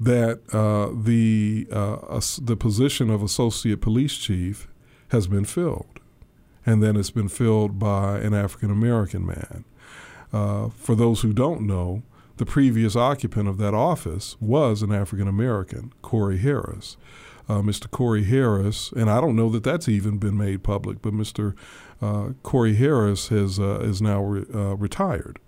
that 0.05 0.41
uh, 0.53 0.91
the 0.95 1.67
uh, 1.71 2.21
the 2.43 2.57
position 2.57 3.11
of 3.11 3.23
associate 3.23 3.81
police 3.81 4.17
chief 4.17 4.69
has 5.09 5.27
been 5.27 5.45
filled, 5.45 6.01
and 6.67 6.83
then 6.83 6.97
it's 6.97 7.11
been 7.11 7.29
filled 7.29 7.79
by 7.79 8.19
an 8.19 8.35
African 8.35 8.71
American 8.71 9.27
man. 9.27 9.65
Uh, 10.33 10.69
for 10.71 10.95
those 10.95 11.23
who 11.23 11.33
don't 11.33 11.63
know, 11.63 12.03
the 12.37 12.47
previous 12.47 12.97
occupant 12.97 13.49
of 13.49 13.59
that 13.59 13.73
office 13.73 14.37
was 14.41 14.83
an 14.83 14.93
African 14.93 15.29
American, 15.29 15.93
Corey 16.03 16.39
Harris. 16.39 16.97
Uh, 17.47 17.61
Mr. 17.61 17.91
Corey 17.91 18.25
Harris, 18.25 18.91
and 18.93 19.11
I 19.11 19.21
don't 19.21 19.37
know 19.37 19.51
that 19.51 19.63
that's 19.65 19.87
even 19.87 20.17
been 20.17 20.39
made 20.39 20.63
public, 20.63 21.03
but 21.03 21.13
Mr. 21.13 21.55
Uh, 22.01 22.31
Corey 22.43 22.75
Harris 22.75 23.29
has 23.29 23.59
uh, 23.59 23.81
is 23.81 24.01
now 24.01 24.23
re- 24.23 24.47
retired. 24.75 25.39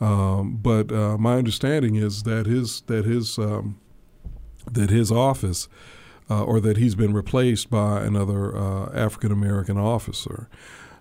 Um, 0.00 0.56
but 0.56 0.90
uh, 0.90 1.18
my 1.18 1.36
understanding 1.36 1.96
is 1.96 2.22
that 2.22 2.46
his 2.46 2.82
that 2.82 3.04
his 3.04 3.38
um, 3.38 3.78
that 4.70 4.90
his 4.90 5.12
office 5.12 5.68
uh, 6.30 6.44
or 6.44 6.60
that 6.60 6.76
he's 6.76 6.94
been 6.94 7.12
replaced 7.12 7.68
by 7.70 8.02
another 8.02 8.56
uh, 8.56 8.90
African 8.94 9.32
American 9.32 9.76
officer. 9.76 10.48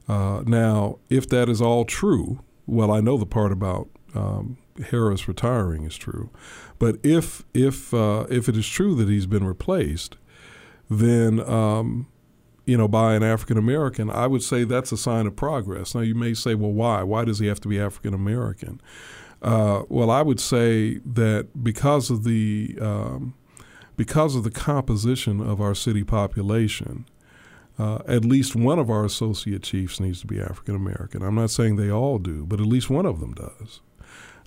Uh, 0.08 0.44
now, 0.46 0.98
if 1.10 1.30
that 1.30 1.48
is 1.48 1.62
all 1.62 1.86
true, 1.86 2.40
well, 2.66 2.92
I 2.92 3.00
know 3.00 3.16
the 3.16 3.28
part 3.28 3.52
about 3.52 3.90
um, 4.16 4.58
Harris 4.90 5.28
retiring 5.28 5.84
is 5.84 5.96
true, 5.96 6.32
but 6.80 6.98
if 7.04 7.44
if 7.54 7.94
uh, 7.94 8.26
if 8.30 8.50
it 8.50 8.58
is 8.58 8.68
true 8.68 8.96
that 8.96 9.08
he's 9.08 9.28
been 9.28 9.46
replaced, 9.46 10.18
then 10.90 11.40
um, 11.40 12.08
you 12.66 12.78
know, 12.78 12.88
by 12.88 13.16
an 13.16 13.24
African 13.24 13.58
American, 13.58 14.10
I 14.10 14.28
would 14.28 14.44
say 14.44 14.64
that's 14.64 14.92
a 14.92 14.98
sign 14.98 15.28
of 15.28 15.36
progress. 15.36 15.96
Now, 15.96 16.02
you 16.02 16.16
may 16.16 16.34
say, 16.34 16.56
well, 16.56 16.72
why? 16.72 17.04
Why 17.04 17.26
does 17.26 17.40
he 17.40 17.48
have 17.48 17.60
to 17.62 17.68
be 17.68 17.80
African 17.80 18.14
American? 18.14 18.82
Uh, 19.42 19.84
well, 19.90 20.12
I 20.12 20.22
would 20.22 20.40
say 20.40 21.00
that 21.06 21.64
because 21.64 22.10
of 22.10 22.24
the 22.24 22.78
um, 22.82 23.34
because 23.96 24.36
of 24.36 24.44
the 24.44 24.52
composition 24.52 25.42
of 25.42 25.60
our 25.60 25.74
city 25.74 26.04
population, 26.04 27.06
uh, 27.78 28.00
at 28.08 28.26
least 28.26 28.56
one 28.56 28.80
of 28.80 28.90
our 28.90 29.06
associate 29.06 29.64
chiefs 29.64 30.00
needs 30.00 30.22
to 30.22 30.28
be 30.28 30.40
African 30.40 30.76
American. 30.76 31.22
I'm 31.22 31.36
not 31.36 31.50
saying 31.50 31.78
they 31.78 31.92
all 31.92 32.18
do, 32.18 32.46
but 32.46 32.60
at 32.60 32.66
least 32.66 32.90
one 32.90 33.06
of 33.06 33.20
them 33.20 33.34
does. 33.34 33.82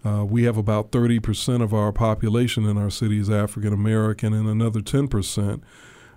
Uh, 0.04 0.24
we 0.24 0.44
have 0.44 0.56
about 0.56 0.90
30% 0.90 1.62
of 1.62 1.72
our 1.72 1.92
population 1.92 2.66
in 2.66 2.76
our 2.76 2.90
city 2.90 3.20
is 3.20 3.30
African 3.30 3.72
American, 3.72 4.34
and 4.34 4.48
another 4.48 4.80
10% 4.80 5.62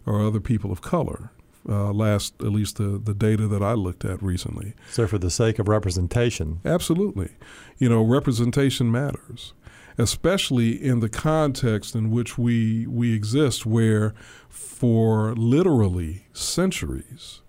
are 0.07 0.25
other 0.25 0.39
people 0.39 0.71
of 0.71 0.81
color 0.81 1.31
uh, 1.67 1.91
last 1.91 2.33
at 2.41 2.51
least 2.51 2.77
the, 2.77 2.99
the 3.03 3.13
data 3.13 3.47
that 3.47 3.63
I 3.63 3.73
looked 3.73 4.05
at 4.05 4.21
recently. 4.21 4.73
So, 4.91 5.07
for 5.07 5.17
the 5.17 5.31
sake 5.31 5.59
of 5.59 5.67
representation, 5.67 6.59
absolutely, 6.65 7.31
you 7.77 7.89
know, 7.89 8.03
representation 8.03 8.91
matters, 8.91 9.53
especially 9.97 10.71
in 10.71 10.99
the 10.99 11.09
context 11.09 11.95
in 11.95 12.11
which 12.11 12.37
we 12.37 12.85
we 12.87 13.13
exist, 13.13 13.65
where 13.65 14.13
for 14.49 15.33
literally 15.35 16.27
centuries, 16.33 17.41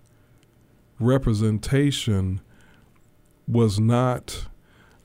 representation 0.99 2.41
was 3.47 3.79
not 3.79 4.47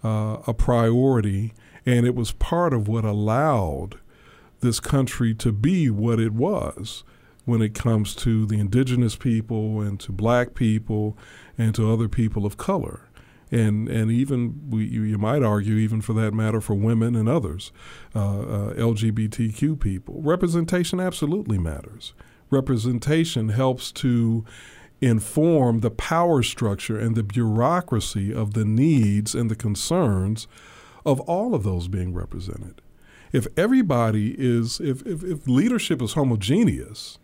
uh, 0.04 0.38
a 0.48 0.54
priority, 0.54 1.54
and 1.86 2.06
it 2.06 2.16
was 2.16 2.32
part 2.32 2.74
of 2.74 2.88
what 2.88 3.06
allowed 3.06 4.00
this 4.62 4.80
country 4.80 5.34
to 5.34 5.52
be 5.52 5.90
what 5.90 6.20
it 6.20 6.34
was 6.34 7.04
when 7.46 7.62
it 7.62 7.74
comes 7.74 8.16
to 8.16 8.46
the 8.46 8.60
indigenous 8.60 9.16
people 9.16 9.82
and 9.82 10.00
to 10.00 10.12
black 10.12 10.54
people 10.54 11.18
and 11.58 11.74
to 11.76 11.92
other 11.92 12.08
people 12.08 12.46
of 12.46 12.58
color. 12.58 13.08
and 13.52 13.90
and 13.90 14.10
even 14.10 14.70
we, 14.70 14.86
you, 14.86 15.04
you, 15.04 15.18
might 15.18 15.44
argue 15.44 15.76
even 15.76 16.00
for 16.00 16.14
that 16.14 16.34
matter 16.34 16.62
for 16.62 16.74
women 16.74 17.16
and 17.16 17.28
others, 17.28 17.72
uh, 18.16 18.40
uh, 18.40 18.74
LGBTQ 18.76 19.80
people. 19.80 20.22
Representation 20.22 21.00
absolutely 21.00 21.58
matters. 21.58 22.14
Representation 22.50 23.50
helps 23.50 23.92
to 23.92 24.46
inform 25.02 25.80
the 25.80 25.92
power 25.92 26.44
structure 26.44 26.98
and 26.98 27.16
the 27.16 27.24
bureaucracy 27.24 28.34
of 28.34 28.54
the 28.54 28.64
needs 28.64 29.34
and 29.34 29.50
the 29.50 29.56
concerns 29.56 30.48
of 31.06 31.20
all 31.22 31.56
of 31.56 31.64
those 31.64 31.88
being 31.88 32.14
represented. 32.14 32.82
If 33.32 33.48
everybody 33.58 34.36
is, 34.38 34.80
if, 34.80 35.02
if, 35.08 35.24
if 35.24 35.48
leadership 35.48 36.02
is 36.02 36.14
homogeneous, 36.14 37.18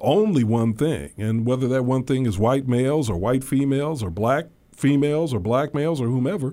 only 0.00 0.44
one 0.44 0.74
thing, 0.74 1.12
and 1.16 1.46
whether 1.46 1.68
that 1.68 1.84
one 1.84 2.04
thing 2.04 2.26
is 2.26 2.38
white 2.38 2.66
males 2.66 3.10
or 3.10 3.16
white 3.16 3.44
females 3.44 4.02
or 4.02 4.10
black 4.10 4.46
females 4.72 5.34
or 5.34 5.40
black 5.40 5.74
males 5.74 6.00
or 6.00 6.06
whomever, 6.06 6.52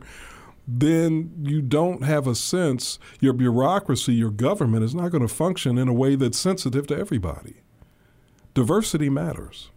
then 0.68 1.32
you 1.44 1.62
don't 1.62 2.04
have 2.04 2.28
a 2.28 2.36
sense, 2.36 3.00
your 3.22 3.34
bureaucracy, 3.34 4.14
your 4.14 4.32
government 4.32 4.84
is 4.84 4.94
not 4.94 5.12
going 5.12 5.22
to 5.22 5.34
function 5.34 5.78
in 5.78 5.88
a 5.88 5.94
way 5.94 6.16
that's 6.16 6.38
sensitive 6.38 6.88
to 6.88 6.98
everybody. 6.98 7.62
Diversity 8.54 9.10
matters. 9.10 9.72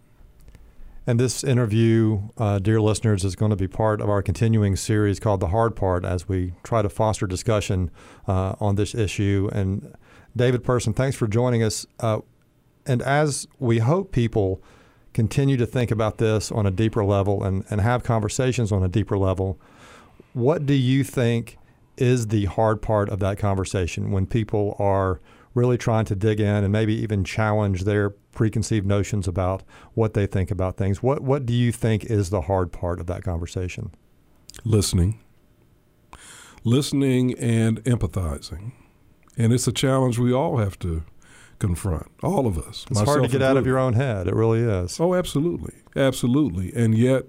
And 1.07 1.19
this 1.19 1.43
interview, 1.43 2.29
uh, 2.37 2.59
dear 2.59 2.79
listeners, 2.79 3.23
is 3.23 3.35
going 3.35 3.49
to 3.49 3.55
be 3.55 3.67
part 3.67 4.01
of 4.01 4.09
our 4.09 4.21
continuing 4.21 4.75
series 4.75 5.19
called 5.19 5.39
The 5.39 5.47
Hard 5.47 5.75
Part 5.75 6.05
as 6.05 6.27
we 6.27 6.53
try 6.63 6.81
to 6.81 6.89
foster 6.89 7.25
discussion 7.25 7.89
uh, 8.27 8.55
on 8.59 8.75
this 8.75 8.93
issue. 8.93 9.49
And 9.51 9.95
David 10.35 10.63
Person, 10.63 10.93
thanks 10.93 11.15
for 11.17 11.27
joining 11.27 11.63
us. 11.63 11.87
Uh, 11.99 12.19
and 12.85 13.01
as 13.01 13.47
we 13.59 13.79
hope 13.79 14.11
people 14.11 14.61
continue 15.13 15.57
to 15.57 15.65
think 15.65 15.91
about 15.91 16.17
this 16.17 16.51
on 16.51 16.65
a 16.65 16.71
deeper 16.71 17.03
level 17.03 17.43
and, 17.43 17.65
and 17.69 17.81
have 17.81 18.03
conversations 18.03 18.71
on 18.71 18.83
a 18.83 18.87
deeper 18.87 19.17
level, 19.17 19.59
what 20.33 20.65
do 20.65 20.73
you 20.73 21.03
think 21.03 21.57
is 21.97 22.27
the 22.27 22.45
hard 22.45 22.81
part 22.81 23.09
of 23.09 23.19
that 23.19 23.37
conversation 23.37 24.11
when 24.11 24.25
people 24.25 24.75
are 24.79 25.19
really 25.53 25.77
trying 25.77 26.05
to 26.05 26.15
dig 26.15 26.39
in 26.39 26.63
and 26.63 26.71
maybe 26.71 26.95
even 26.95 27.23
challenge 27.23 27.83
their 27.83 28.09
preconceived 28.09 28.85
notions 28.85 29.27
about 29.27 29.63
what 29.93 30.13
they 30.13 30.25
think 30.25 30.49
about 30.49 30.77
things? 30.77 31.03
What 31.03 31.21
what 31.21 31.45
do 31.45 31.53
you 31.53 31.71
think 31.71 32.05
is 32.05 32.29
the 32.29 32.41
hard 32.41 32.71
part 32.71 32.99
of 32.99 33.07
that 33.07 33.23
conversation? 33.23 33.91
Listening. 34.63 35.19
Listening 36.63 37.37
and 37.37 37.83
empathizing. 37.83 38.71
And 39.37 39.51
it's 39.51 39.67
a 39.67 39.71
challenge 39.71 40.17
we 40.19 40.33
all 40.33 40.57
have 40.57 40.79
to 40.79 41.03
confront. 41.61 42.07
All 42.21 42.47
of 42.47 42.57
us. 42.57 42.85
It's 42.89 42.99
hard 42.99 43.23
to 43.23 43.29
get 43.29 43.41
out 43.41 43.55
of 43.55 43.65
your 43.65 43.77
own 43.77 43.93
head. 43.93 44.27
It 44.27 44.35
really 44.35 44.61
is. 44.61 44.99
Oh, 44.99 45.13
absolutely, 45.13 45.75
absolutely. 45.95 46.73
And 46.75 46.97
yet, 46.97 47.25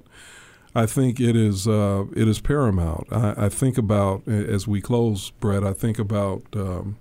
I 0.74 0.86
think 0.86 1.20
it 1.20 1.36
is 1.36 1.68
uh, 1.68 2.06
it 2.16 2.26
is 2.26 2.40
paramount. 2.40 3.06
I, 3.12 3.34
I, 3.36 3.48
think 3.48 3.78
about 3.78 4.26
as 4.26 4.66
we 4.66 4.80
close, 4.80 5.30
Brett. 5.30 5.62
I 5.62 5.72
think 5.72 6.00
about. 6.00 6.42
Um, 6.56 6.98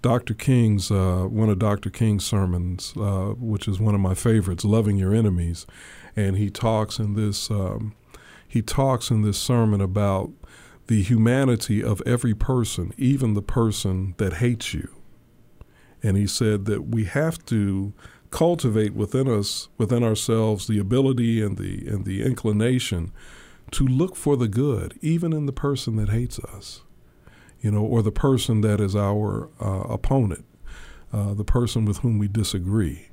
Dr. 0.00 0.34
King's 0.34 0.90
uh, 0.90 1.26
one 1.30 1.48
of 1.48 1.60
Dr. 1.60 1.88
King's 1.88 2.24
sermons, 2.24 2.92
uh, 2.96 3.34
which 3.38 3.68
is 3.68 3.78
one 3.78 3.94
of 3.94 4.00
my 4.00 4.14
favorites, 4.14 4.64
"Loving 4.64 4.96
Your 4.96 5.14
Enemies," 5.14 5.64
and 6.16 6.36
he 6.36 6.50
talks 6.50 6.98
in 6.98 7.14
this 7.14 7.52
um, 7.52 7.94
he 8.48 8.62
talks 8.62 9.12
in 9.12 9.22
this 9.22 9.38
sermon 9.38 9.80
about 9.80 10.32
the 10.88 11.04
humanity 11.04 11.84
of 11.84 12.02
every 12.04 12.34
person, 12.34 12.92
even 12.98 13.34
the 13.34 13.42
person 13.42 14.16
that 14.18 14.34
hates 14.34 14.74
you 14.74 14.88
and 16.02 16.16
he 16.16 16.26
said 16.26 16.64
that 16.66 16.88
we 16.88 17.04
have 17.04 17.44
to 17.46 17.92
cultivate 18.30 18.94
within 18.94 19.28
us, 19.28 19.68
within 19.78 20.02
ourselves, 20.02 20.66
the 20.66 20.78
ability 20.78 21.42
and 21.42 21.58
the 21.58 21.86
and 21.88 22.04
the 22.04 22.22
inclination 22.22 23.12
to 23.72 23.86
look 23.86 24.16
for 24.16 24.36
the 24.36 24.48
good, 24.48 24.98
even 25.00 25.32
in 25.32 25.46
the 25.46 25.52
person 25.52 25.96
that 25.96 26.10
hates 26.10 26.38
us, 26.40 26.82
you 27.60 27.70
know, 27.70 27.82
or 27.82 28.02
the 28.02 28.12
person 28.12 28.60
that 28.60 28.80
is 28.80 28.94
our 28.94 29.48
uh, 29.60 29.84
opponent, 29.88 30.44
uh, 31.12 31.34
the 31.34 31.44
person 31.44 31.84
with 31.84 31.98
whom 31.98 32.18
we 32.18 32.28
disagree. 32.28 33.08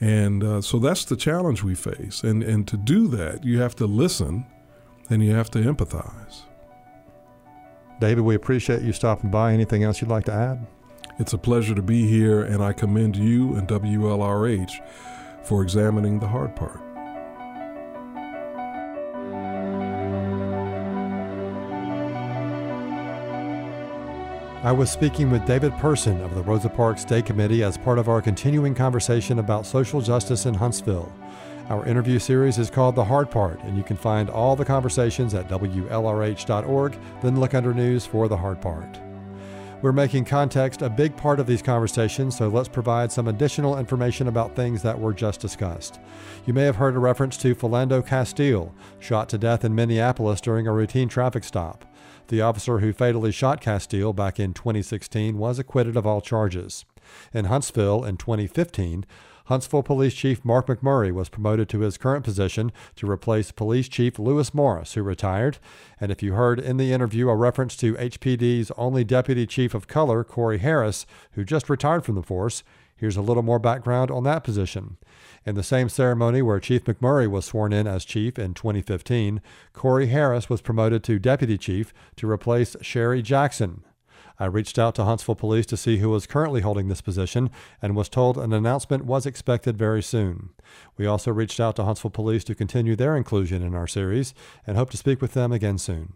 And 0.00 0.42
uh, 0.44 0.60
so 0.60 0.78
that's 0.78 1.04
the 1.04 1.16
challenge 1.16 1.62
we 1.62 1.74
face. 1.74 2.22
And, 2.22 2.42
and 2.42 2.68
to 2.68 2.76
do 2.76 3.08
that, 3.08 3.44
you 3.44 3.60
have 3.60 3.74
to 3.76 3.86
listen 3.86 4.44
and 5.08 5.24
you 5.24 5.32
have 5.32 5.50
to 5.52 5.58
empathize. 5.58 6.42
David, 8.00 8.22
we 8.22 8.34
appreciate 8.34 8.82
you 8.82 8.92
stopping 8.92 9.30
by. 9.30 9.52
Anything 9.52 9.84
else 9.84 10.00
you'd 10.00 10.10
like 10.10 10.24
to 10.24 10.32
add? 10.32 10.66
It's 11.16 11.32
a 11.32 11.38
pleasure 11.38 11.76
to 11.76 11.82
be 11.82 12.08
here, 12.08 12.42
and 12.42 12.60
I 12.60 12.72
commend 12.72 13.14
you 13.14 13.54
and 13.54 13.68
WLRH 13.68 14.80
for 15.44 15.62
examining 15.62 16.18
the 16.18 16.26
hard 16.26 16.56
part. 16.56 16.80
I 24.64 24.72
was 24.72 24.90
speaking 24.90 25.30
with 25.30 25.46
David 25.46 25.72
Person 25.74 26.20
of 26.22 26.34
the 26.34 26.42
Rosa 26.42 26.68
Parks 26.68 27.04
Day 27.04 27.22
Committee 27.22 27.62
as 27.62 27.78
part 27.78 28.00
of 28.00 28.08
our 28.08 28.20
continuing 28.20 28.74
conversation 28.74 29.38
about 29.38 29.66
social 29.66 30.00
justice 30.00 30.46
in 30.46 30.54
Huntsville. 30.54 31.12
Our 31.68 31.86
interview 31.86 32.18
series 32.18 32.58
is 32.58 32.70
called 32.70 32.96
The 32.96 33.04
Hard 33.04 33.30
Part, 33.30 33.62
and 33.62 33.76
you 33.76 33.84
can 33.84 33.96
find 33.96 34.28
all 34.28 34.56
the 34.56 34.64
conversations 34.64 35.32
at 35.32 35.48
WLRH.org, 35.48 36.98
then 37.22 37.38
look 37.38 37.54
under 37.54 37.72
News 37.72 38.04
for 38.04 38.26
The 38.26 38.36
Hard 38.36 38.60
Part. 38.60 38.98
We're 39.84 39.92
making 39.92 40.24
context 40.24 40.80
a 40.80 40.88
big 40.88 41.14
part 41.14 41.38
of 41.38 41.46
these 41.46 41.60
conversations, 41.60 42.38
so 42.38 42.48
let's 42.48 42.70
provide 42.70 43.12
some 43.12 43.28
additional 43.28 43.76
information 43.76 44.28
about 44.28 44.56
things 44.56 44.80
that 44.80 44.98
were 44.98 45.12
just 45.12 45.42
discussed. 45.42 46.00
You 46.46 46.54
may 46.54 46.62
have 46.62 46.76
heard 46.76 46.96
a 46.96 46.98
reference 46.98 47.36
to 47.42 47.54
Philando 47.54 48.00
Castile, 48.00 48.74
shot 48.98 49.28
to 49.28 49.36
death 49.36 49.62
in 49.62 49.74
Minneapolis 49.74 50.40
during 50.40 50.66
a 50.66 50.72
routine 50.72 51.10
traffic 51.10 51.44
stop. 51.44 51.84
The 52.28 52.40
officer 52.40 52.78
who 52.78 52.94
fatally 52.94 53.30
shot 53.30 53.60
Castile 53.60 54.14
back 54.14 54.40
in 54.40 54.54
2016 54.54 55.36
was 55.36 55.58
acquitted 55.58 55.98
of 55.98 56.06
all 56.06 56.22
charges. 56.22 56.86
In 57.34 57.44
Huntsville 57.44 58.06
in 58.06 58.16
2015, 58.16 59.04
Huntsville 59.44 59.82
Police 59.82 60.14
Chief 60.14 60.42
Mark 60.42 60.68
McMurray 60.68 61.12
was 61.12 61.28
promoted 61.28 61.68
to 61.68 61.80
his 61.80 61.98
current 61.98 62.24
position 62.24 62.72
to 62.96 63.10
replace 63.10 63.52
Police 63.52 63.88
Chief 63.88 64.18
Lewis 64.18 64.54
Morris, 64.54 64.94
who 64.94 65.02
retired. 65.02 65.58
And 66.00 66.10
if 66.10 66.22
you 66.22 66.32
heard 66.32 66.58
in 66.58 66.78
the 66.78 66.92
interview 66.92 67.28
a 67.28 67.36
reference 67.36 67.76
to 67.76 67.94
HPD's 67.94 68.72
only 68.78 69.04
Deputy 69.04 69.46
Chief 69.46 69.74
of 69.74 69.86
Color, 69.86 70.24
Corey 70.24 70.58
Harris, 70.58 71.04
who 71.32 71.44
just 71.44 71.68
retired 71.68 72.06
from 72.06 72.14
the 72.14 72.22
force, 72.22 72.62
here's 72.96 73.18
a 73.18 73.22
little 73.22 73.42
more 73.42 73.58
background 73.58 74.10
on 74.10 74.24
that 74.24 74.44
position. 74.44 74.96
In 75.44 75.56
the 75.56 75.62
same 75.62 75.90
ceremony 75.90 76.40
where 76.40 76.58
Chief 76.58 76.84
McMurray 76.84 77.28
was 77.28 77.44
sworn 77.44 77.74
in 77.74 77.86
as 77.86 78.06
chief 78.06 78.38
in 78.38 78.54
2015, 78.54 79.42
Corey 79.74 80.06
Harris 80.06 80.48
was 80.48 80.62
promoted 80.62 81.04
to 81.04 81.18
deputy 81.18 81.58
chief 81.58 81.92
to 82.16 82.30
replace 82.30 82.76
Sherry 82.80 83.20
Jackson. 83.20 83.84
I 84.38 84.46
reached 84.46 84.78
out 84.78 84.94
to 84.96 85.04
Huntsville 85.04 85.36
Police 85.36 85.66
to 85.66 85.76
see 85.76 85.98
who 85.98 86.10
was 86.10 86.26
currently 86.26 86.60
holding 86.60 86.88
this 86.88 87.00
position 87.00 87.50
and 87.80 87.94
was 87.94 88.08
told 88.08 88.36
an 88.36 88.52
announcement 88.52 89.04
was 89.04 89.26
expected 89.26 89.78
very 89.78 90.02
soon. 90.02 90.50
We 90.96 91.06
also 91.06 91.30
reached 91.30 91.60
out 91.60 91.76
to 91.76 91.84
Huntsville 91.84 92.10
Police 92.10 92.44
to 92.44 92.54
continue 92.54 92.96
their 92.96 93.16
inclusion 93.16 93.62
in 93.62 93.74
our 93.74 93.86
series 93.86 94.34
and 94.66 94.76
hope 94.76 94.90
to 94.90 94.96
speak 94.96 95.20
with 95.20 95.34
them 95.34 95.52
again 95.52 95.78
soon. 95.78 96.14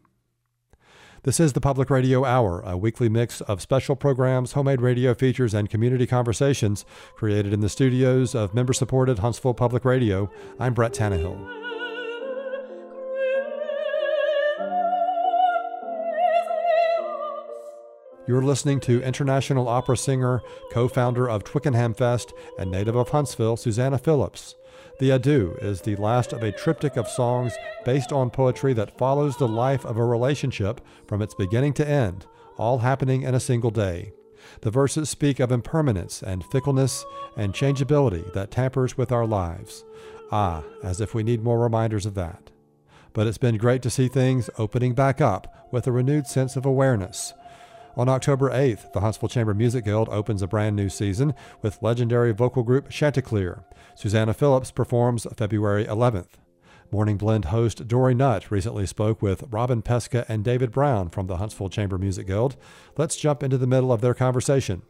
This 1.25 1.41
is 1.41 1.53
the 1.53 1.61
Public 1.61 1.91
Radio 1.91 2.25
Hour, 2.25 2.63
a 2.65 2.77
weekly 2.77 3.09
mix 3.09 3.41
of 3.43 3.61
special 3.61 3.97
programs, 3.97 4.53
homemade 4.53 4.81
radio 4.81 5.15
features, 5.15 5.53
and 5.53 5.69
community 5.69 6.07
conversations 6.07 6.85
created 7.17 7.53
in 7.53 7.61
the 7.61 7.69
studios 7.69 8.35
of 8.37 8.55
member 8.55 8.73
supported 8.73 9.19
Huntsville 9.19 9.55
Public 9.55 9.85
Radio. 9.85 10.31
I'm 10.61 10.75
Brett 10.75 10.93
Tannehill. 10.93 11.58
You're 18.29 18.43
listening 18.43 18.81
to 18.81 19.03
international 19.03 19.69
opera 19.69 19.97
singer, 19.97 20.43
co 20.71 20.87
founder 20.87 21.27
of 21.31 21.45
Twickenham 21.45 21.95
Fest, 21.95 22.35
and 22.59 22.71
native 22.71 22.95
of 22.95 23.09
Huntsville, 23.09 23.57
Susanna 23.57 23.97
Phillips. 23.97 24.55
The 25.01 25.09
Adieu 25.13 25.57
is 25.63 25.81
the 25.81 25.97
last 25.97 26.35
of 26.35 26.43
a 26.43 26.53
triptych 26.53 26.99
of 26.99 27.09
songs 27.09 27.55
based 27.87 28.13
on 28.13 28.29
poetry 28.29 28.75
that 28.75 28.99
follows 28.99 29.39
the 29.39 29.49
life 29.49 29.87
of 29.87 29.97
a 29.97 30.05
relationship 30.05 30.83
from 31.07 31.23
its 31.23 31.35
beginning 31.35 31.73
to 31.75 31.89
end, 31.89 32.27
all 32.59 32.81
happening 32.81 33.23
in 33.23 33.35
a 33.35 33.41
single 33.41 33.71
day. 33.71 34.13
The 34.61 34.71
verses 34.71 35.09
speak 35.09 35.41
of 35.41 35.51
impermanence 35.51 36.23
and 36.23 36.45
fickleness 36.45 37.07
and 37.35 37.55
changeability 37.55 38.25
that 38.35 38.51
tampers 38.51 38.99
with 38.99 39.11
our 39.11 39.27
lives. 39.27 39.87
Ah, 40.31 40.65
as 40.85 41.01
if 41.01 41.15
we 41.15 41.23
need 41.23 41.43
more 41.43 41.59
reminders 41.59 42.05
of 42.05 42.15
that. 42.17 42.51
But 43.15 43.27
it's 43.27 43.39
been 43.39 43.57
great 43.57 43.81
to 43.83 43.91
see 43.91 44.07
things 44.07 44.51
opening 44.59 44.93
back 44.93 45.19
up 45.23 45.69
with 45.73 45.87
a 45.87 45.93
renewed 45.93 46.27
sense 46.27 46.57
of 46.57 46.67
awareness. 46.67 47.33
On 47.99 48.09
October 48.09 48.49
8th, 48.51 48.93
the 48.93 49.01
Huntsville 49.01 49.29
Chamber 49.29 49.55
Music 49.55 49.85
Guild 49.85 50.09
opens 50.11 50.41
a 50.41 50.47
brand 50.47 50.77
new 50.77 50.89
season 50.89 51.35
with 51.63 51.83
legendary 51.83 52.33
vocal 52.33 52.63
group 52.63 52.89
Chanticleer. 52.89 53.65
Susanna 53.97 54.33
Phillips 54.33 54.71
performs 54.71 55.27
February 55.37 55.85
11th. 55.85 56.29
Morning 56.93 57.17
Blend 57.17 57.47
host 57.47 57.89
Dory 57.89 58.15
Nutt 58.15 58.53
recently 58.53 58.87
spoke 58.87 59.21
with 59.21 59.43
Robin 59.51 59.83
Pesca 59.83 60.25
and 60.29 60.45
David 60.45 60.71
Brown 60.71 61.09
from 61.09 61.27
the 61.27 61.39
Huntsville 61.39 61.71
Chamber 61.71 61.99
Music 61.99 62.29
Guild. 62.29 62.55
Let's 62.97 63.17
jump 63.17 63.43
into 63.43 63.59
the 63.59 63.67
middle 63.67 63.91
of 63.91 64.01
their 64.01 64.15
conversation. 64.15 64.83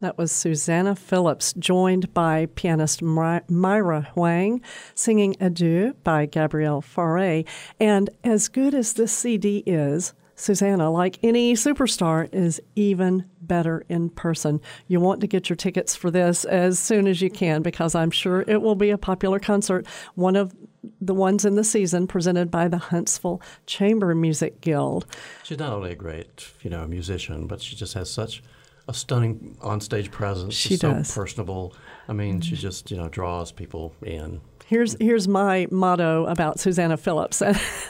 That 0.00 0.18
was 0.18 0.32
Susanna 0.32 0.96
Phillips, 0.96 1.52
joined 1.52 2.12
by 2.12 2.46
pianist 2.56 3.02
Myra 3.02 4.08
Huang, 4.14 4.62
singing 4.96 5.36
Adieu 5.38 5.94
by 6.02 6.26
Gabriel 6.26 6.82
Fauré. 6.82 7.46
And 7.78 8.10
as 8.24 8.48
good 8.48 8.74
as 8.74 8.94
this 8.94 9.12
CD 9.12 9.62
is, 9.64 10.12
Susanna, 10.38 10.90
like 10.90 11.18
any 11.22 11.54
superstar, 11.54 12.32
is 12.32 12.60
even 12.76 13.24
better 13.40 13.84
in 13.88 14.08
person. 14.10 14.60
You 14.86 15.00
want 15.00 15.20
to 15.22 15.26
get 15.26 15.48
your 15.48 15.56
tickets 15.56 15.96
for 15.96 16.10
this 16.10 16.44
as 16.44 16.78
soon 16.78 17.06
as 17.08 17.20
you 17.20 17.28
can 17.30 17.62
because 17.62 17.94
I'm 17.94 18.10
sure 18.10 18.44
it 18.46 18.62
will 18.62 18.76
be 18.76 18.90
a 18.90 18.98
popular 18.98 19.40
concert. 19.40 19.86
One 20.14 20.36
of 20.36 20.54
the 21.00 21.14
ones 21.14 21.44
in 21.44 21.56
the 21.56 21.64
season 21.64 22.06
presented 22.06 22.50
by 22.50 22.68
the 22.68 22.78
Huntsville 22.78 23.42
Chamber 23.66 24.14
Music 24.14 24.60
Guild. 24.60 25.06
She's 25.42 25.58
not 25.58 25.72
only 25.72 25.90
a 25.90 25.96
great, 25.96 26.46
you 26.62 26.70
know, 26.70 26.86
musician, 26.86 27.46
but 27.46 27.60
she 27.60 27.74
just 27.74 27.94
has 27.94 28.08
such 28.10 28.42
a 28.86 28.94
stunning 28.94 29.56
onstage 29.60 30.10
presence. 30.10 30.54
She 30.54 30.70
She's 30.70 30.80
does. 30.80 31.08
so 31.08 31.20
personable. 31.20 31.74
I 32.08 32.12
mean, 32.12 32.40
she 32.40 32.54
just, 32.54 32.90
you 32.90 32.96
know, 32.96 33.08
draws 33.08 33.52
people 33.52 33.94
in. 34.02 34.40
Here's 34.68 34.94
here's 35.00 35.26
my 35.26 35.66
motto 35.70 36.26
about 36.26 36.60
Susanna 36.60 36.98
Phillips. 36.98 37.42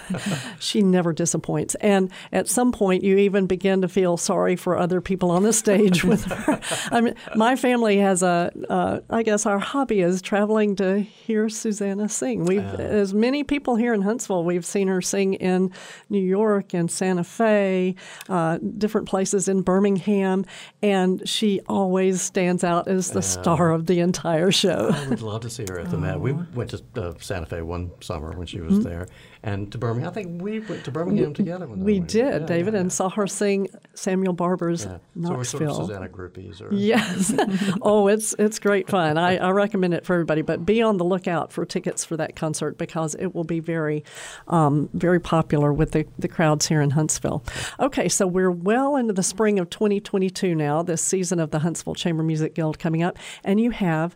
she 0.61 0.81
never 0.81 1.13
disappoints. 1.13 1.75
And 1.81 2.09
at 2.31 2.47
some 2.47 2.71
point, 2.71 3.03
you 3.03 3.19
even 3.19 3.47
begin 3.47 3.83
to 3.83 3.89
feel 3.89 4.17
sorry 4.17 4.55
for 4.55 4.79
other 4.79 5.01
people 5.01 5.33
on 5.33 5.43
the 5.43 5.53
stage 5.53 6.05
with 6.05 6.25
her. 6.27 6.61
I 6.93 7.01
mean, 7.01 7.17
my 7.35 7.57
family 7.57 7.99
has 7.99 8.23
a. 8.23 8.53
Uh, 8.71 9.01
I 9.11 9.25
guess 9.25 9.45
our 9.45 9.59
hobby 9.59 10.03
is 10.03 10.23
traveling 10.23 10.77
to 10.77 11.01
hear 11.01 11.49
Susanna 11.49 12.09
sing. 12.09 12.45
We've, 12.45 12.61
uh, 12.61 12.77
as 12.77 13.13
many 13.13 13.43
people 13.43 13.75
here 13.75 13.93
in 13.93 14.03
Huntsville, 14.03 14.45
we've 14.45 14.65
seen 14.65 14.87
her 14.87 15.03
sing 15.03 15.35
in 15.35 15.73
New 16.09 16.23
York 16.23 16.75
and 16.75 16.89
Santa 16.89 17.25
Fe, 17.25 17.97
uh, 18.29 18.59
different 18.59 19.09
places 19.09 19.49
in 19.49 19.63
Birmingham, 19.63 20.47
and 20.81 21.29
she 21.29 21.61
always 21.67 22.23
stands 22.23 22.63
out 22.63 22.87
as 22.87 23.11
the 23.11 23.23
star 23.23 23.73
of 23.73 23.87
the 23.87 23.99
entire 23.99 24.53
show. 24.53 24.91
I 24.95 25.09
would 25.09 25.23
love 25.23 25.41
to 25.41 25.51
see 25.51 25.65
her 25.69 25.81
at 25.81 25.91
the 25.91 25.99
Met. 25.99 26.21
We 26.21 26.33
went 26.33 26.68
went 26.73 26.95
to 26.95 27.03
uh, 27.03 27.15
Santa 27.21 27.47
Fe 27.47 27.63
one 27.63 27.91
summer 28.01 28.33
when 28.37 28.47
she 28.47 28.61
was 28.61 28.75
mm-hmm. 28.75 28.83
there, 28.83 29.09
and 29.43 29.71
to 29.73 29.79
Birmingham. 29.79 30.11
I 30.11 30.13
think 30.13 30.43
we 30.43 30.61
went 30.61 30.85
to 30.85 30.91
Birmingham 30.91 31.35
together. 31.35 31.67
we 31.67 32.01
did, 32.01 32.41
yeah, 32.43 32.47
David, 32.47 32.75
yeah, 32.75 32.81
and 32.81 32.93
saw 32.93 33.09
her 33.11 33.27
sing 33.27 33.69
Samuel 33.95 34.33
Barber's 34.33 34.85
yeah. 34.85 34.99
Knoxville. 35.15 35.45
So 35.45 35.59
we're 35.59 35.67
sort 35.67 35.81
of 35.81 35.87
Susanna 35.87 36.09
groupies. 36.09 36.61
Or... 36.61 36.73
Yes. 36.73 37.35
oh, 37.83 38.09
it's 38.09 38.35
it's 38.39 38.59
great 38.59 38.89
fun. 38.89 39.19
I, 39.19 39.37
I, 39.37 39.51
recommend 39.51 39.95
it 39.95 40.05
for 40.05 40.15
everybody, 40.15 40.43
but 40.43 40.65
be 40.65 40.83
on 40.83 40.99
the 40.99 41.05
lookout 41.05 41.53
for 41.53 41.65
tickets 41.65 42.05
for 42.05 42.17
that 42.17 42.37
concert 42.37 42.79
because 42.79 43.15
it 43.17 43.35
will 43.35 43.45
be 43.45 43.61
very, 43.61 44.05
um, 44.49 44.89
very 44.93 45.21
popular 45.21 45.73
with 45.73 45.93
the, 45.93 46.07
the 46.19 46.29
crowds 46.29 46.69
here 46.69 46.81
in 46.81 46.91
Huntsville. 46.91 47.43
Okay, 47.81 48.09
so 48.09 48.27
we're 48.27 48.51
well 48.51 48.97
into 48.97 49.13
the 49.13 49.23
spring 49.23 49.59
of 49.59 49.71
2022 49.71 50.55
now, 50.55 50.83
this 50.83 51.03
season 51.03 51.41
of 51.41 51.51
the 51.51 51.61
Huntsville 51.61 51.95
Chamber 51.95 52.23
Music 52.23 52.55
Guild 52.55 52.79
coming 52.79 53.03
up, 53.03 53.19
and 53.43 53.61
you 53.61 53.71
have 53.71 54.15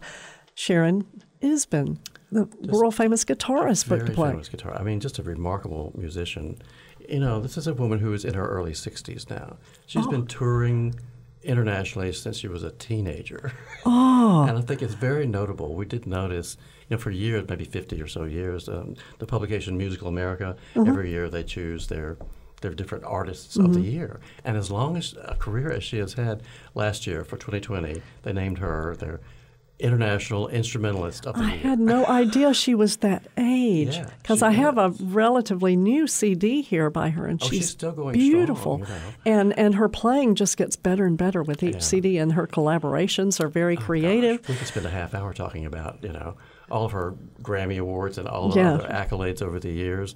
Sharon 0.54 1.04
Isbin 1.42 1.98
the 2.32 2.48
world 2.62 2.94
famous 2.94 3.24
guitarist 3.24 3.88
book 3.88 4.06
to 4.06 4.12
play. 4.12 4.30
famous 4.30 4.48
guitar. 4.48 4.74
I 4.78 4.82
mean, 4.82 5.00
just 5.00 5.18
a 5.18 5.22
remarkable 5.22 5.92
musician. 5.96 6.60
You 7.08 7.20
know, 7.20 7.40
this 7.40 7.56
is 7.58 7.66
a 7.66 7.74
woman 7.74 7.98
who 7.98 8.12
is 8.14 8.24
in 8.24 8.34
her 8.34 8.48
early 8.48 8.72
60s 8.72 9.28
now. 9.28 9.58
She's 9.86 10.06
oh. 10.06 10.10
been 10.10 10.26
touring 10.26 10.94
internationally 11.42 12.12
since 12.12 12.38
she 12.38 12.48
was 12.48 12.62
a 12.62 12.70
teenager. 12.70 13.52
Oh. 13.84 14.46
and 14.48 14.56
I 14.56 14.60
think 14.60 14.80
it's 14.80 14.94
very 14.94 15.26
notable. 15.26 15.74
We 15.74 15.84
did 15.84 16.06
notice, 16.06 16.56
you 16.88 16.96
know, 16.96 17.02
for 17.02 17.10
years, 17.10 17.48
maybe 17.48 17.64
50 17.64 18.00
or 18.00 18.06
so 18.06 18.22
years, 18.22 18.68
um, 18.68 18.94
the 19.18 19.26
publication 19.26 19.76
Musical 19.76 20.06
America, 20.06 20.54
mm-hmm. 20.76 20.88
every 20.88 21.10
year 21.10 21.28
they 21.28 21.42
choose 21.42 21.88
their 21.88 22.16
their 22.60 22.72
different 22.72 23.02
artists 23.02 23.56
mm-hmm. 23.56 23.66
of 23.66 23.74
the 23.74 23.80
mm-hmm. 23.80 23.90
year. 23.90 24.20
And 24.44 24.56
as 24.56 24.70
long 24.70 24.96
as 24.96 25.16
a 25.24 25.34
career 25.34 25.72
as 25.72 25.82
she 25.82 25.98
has 25.98 26.12
had 26.12 26.44
last 26.76 27.08
year 27.08 27.24
for 27.24 27.36
2020, 27.36 28.00
they 28.22 28.32
named 28.32 28.58
her 28.58 28.94
their 28.94 29.20
international 29.82 30.48
instrumentalist 30.48 31.26
of 31.26 31.34
the 31.34 31.42
I 31.42 31.54
year. 31.54 31.58
had 31.58 31.80
no 31.80 32.06
idea 32.06 32.54
she 32.54 32.74
was 32.74 32.98
that 32.98 33.26
age 33.36 34.00
because 34.22 34.40
yeah, 34.40 34.48
I 34.48 34.50
have 34.52 34.78
a 34.78 34.90
relatively 35.00 35.76
new 35.76 36.06
CD 36.06 36.62
here 36.62 36.88
by 36.88 37.10
her, 37.10 37.26
and 37.26 37.42
oh, 37.42 37.46
she's, 37.46 37.58
she's, 37.58 37.70
still 37.70 37.92
going 37.92 38.14
beautiful. 38.14 38.82
Strong, 38.82 39.00
you 39.24 39.32
know. 39.32 39.38
And 39.40 39.58
and 39.58 39.74
her 39.74 39.88
playing 39.88 40.36
just 40.36 40.56
gets 40.56 40.76
better 40.76 41.04
and 41.04 41.18
better 41.18 41.42
with 41.42 41.62
each 41.62 41.74
yeah. 41.74 41.80
CD, 41.80 42.18
and 42.18 42.32
her 42.32 42.46
collaborations 42.46 43.40
are 43.40 43.48
very 43.48 43.76
oh, 43.76 43.80
creative. 43.80 44.42
Gosh. 44.42 44.48
We 44.48 44.56
could 44.56 44.68
spend 44.68 44.86
a 44.86 44.90
half 44.90 45.14
hour 45.14 45.32
talking 45.32 45.66
about 45.66 45.98
you 46.02 46.12
know 46.12 46.36
all 46.70 46.84
of 46.84 46.92
her 46.92 47.14
Grammy 47.42 47.78
awards 47.78 48.18
and 48.18 48.28
all 48.28 48.50
of 48.50 48.56
yeah. 48.56 48.78
her 48.78 48.88
accolades 48.88 49.42
over 49.42 49.58
the 49.58 49.70
years. 49.70 50.14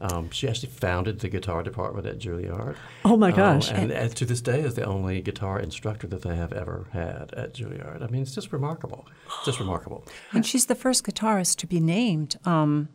Um, 0.00 0.30
she 0.30 0.48
actually 0.48 0.70
founded 0.70 1.18
the 1.18 1.28
guitar 1.28 1.62
department 1.64 2.06
at 2.06 2.18
Juilliard. 2.18 2.76
Oh 3.04 3.16
my 3.16 3.30
um, 3.30 3.36
gosh! 3.36 3.70
and, 3.72 3.90
and, 3.90 4.14
to 4.14 4.24
this 4.24 4.40
day 4.40 4.60
is 4.60 4.74
the 4.74 4.84
only 4.84 5.20
guitar 5.20 5.58
instructor 5.58 6.06
that 6.06 6.22
they 6.22 6.36
have 6.36 6.52
ever 6.52 6.86
had 6.92 7.34
at 7.34 7.54
Juilliard. 7.54 8.02
I 8.02 8.06
mean, 8.06 8.22
it's 8.22 8.34
just 8.34 8.52
remarkable. 8.52 9.08
Just 9.44 9.58
remarkable. 9.58 10.04
And 10.32 10.46
she's 10.46 10.66
the 10.66 10.76
first 10.76 11.04
guitarist 11.04 11.56
to 11.56 11.66
be 11.66 11.80
named. 11.80 12.36
Um, 12.44 12.90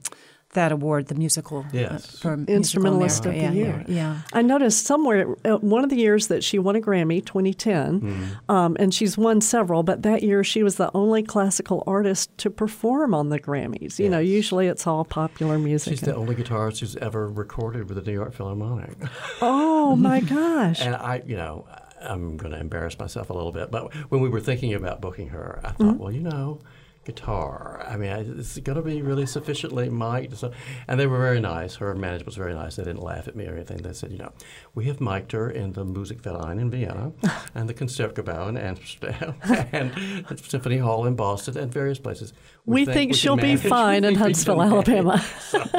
that 0.53 0.71
award, 0.71 1.07
the 1.07 1.15
musical 1.15 1.59
uh, 1.59 1.69
yes. 1.71 2.15
uh, 2.15 2.17
for 2.17 2.33
instrumentalist 2.47 3.25
of 3.25 3.33
the 3.33 3.39
yeah, 3.39 3.51
year. 3.51 3.85
Yeah, 3.87 4.21
I 4.33 4.41
noticed 4.41 4.85
somewhere 4.85 5.35
uh, 5.45 5.57
one 5.57 5.83
of 5.83 5.89
the 5.89 5.95
years 5.95 6.27
that 6.27 6.43
she 6.43 6.59
won 6.59 6.75
a 6.75 6.81
Grammy, 6.81 7.23
2010, 7.25 8.01
mm. 8.01 8.53
um, 8.53 8.75
and 8.79 8.93
she's 8.93 9.17
won 9.17 9.41
several. 9.41 9.83
But 9.83 10.03
that 10.03 10.23
year 10.23 10.43
she 10.43 10.63
was 10.63 10.75
the 10.75 10.91
only 10.93 11.23
classical 11.23 11.83
artist 11.87 12.35
to 12.39 12.49
perform 12.49 13.13
on 13.13 13.29
the 13.29 13.39
Grammys. 13.39 13.99
You 13.99 14.05
yes. 14.05 14.11
know, 14.11 14.19
usually 14.19 14.67
it's 14.67 14.87
all 14.87 15.05
popular 15.05 15.59
music. 15.59 15.91
She's 15.93 16.01
the 16.01 16.15
only 16.15 16.35
guitarist 16.35 16.79
who's 16.79 16.95
ever 16.97 17.29
recorded 17.29 17.89
with 17.89 18.03
the 18.03 18.09
New 18.09 18.17
York 18.17 18.33
Philharmonic. 18.33 18.95
Oh 19.41 19.95
my 19.95 20.19
gosh! 20.35 20.81
and 20.81 20.95
I, 20.95 21.21
you 21.25 21.35
know. 21.35 21.67
I'm 22.05 22.35
going 22.35 22.51
to 22.51 22.59
embarrass 22.59 22.99
myself 22.99 23.29
a 23.29 23.33
little 23.33 23.53
bit, 23.53 23.71
but 23.71 23.93
when 24.11 24.19
we 24.19 24.27
were 24.27 24.41
thinking 24.41 24.73
about 24.73 24.99
booking 24.99 25.29
her, 25.29 25.61
I 25.63 25.69
thought, 25.69 25.77
mm-hmm. 25.79 25.97
well, 25.99 26.11
you 26.11 26.19
know, 26.19 26.59
guitar. 27.05 27.85
I 27.87 27.97
mean, 27.97 28.11
it's 28.39 28.57
going 28.59 28.75
to 28.77 28.81
be 28.81 29.01
really 29.01 29.25
sufficiently 29.25 29.89
mic'd. 29.89 30.37
So, 30.37 30.51
and 30.87 30.99
they 30.99 31.07
were 31.07 31.19
very 31.19 31.39
nice. 31.39 31.75
Her 31.75 31.93
management 31.95 32.25
was 32.25 32.35
very 32.35 32.53
nice. 32.53 32.75
They 32.75 32.83
didn't 32.83 33.01
laugh 33.01 33.27
at 33.27 33.35
me 33.35 33.45
or 33.47 33.55
anything. 33.55 33.77
They 33.77 33.93
said, 33.93 34.11
you 34.11 34.17
know, 34.17 34.31
we 34.73 34.85
have 34.85 35.01
mic'd 35.01 35.31
her 35.33 35.49
in 35.49 35.73
the 35.73 35.85
Musikverein 35.85 36.59
in 36.59 36.69
Vienna, 36.69 37.11
and 37.55 37.67
the 37.67 37.73
Concertgebouw 37.73 38.49
in 38.49 38.57
Amsterdam, 38.57 39.35
and 39.71 39.93
the 40.27 40.37
Symphony 40.37 40.77
Hall 40.77 41.05
in 41.05 41.15
Boston, 41.15 41.57
and 41.57 41.71
various 41.71 41.99
places. 41.99 42.33
We, 42.65 42.85
think, 42.85 42.95
think, 42.95 43.11
we 43.11 43.17
she'll 43.17 43.35
be 43.35 43.57
fine 43.57 44.05
in 44.05 44.15
Huntsville, 44.15 44.61
Alabama. 44.61 45.19
So, 45.49 45.59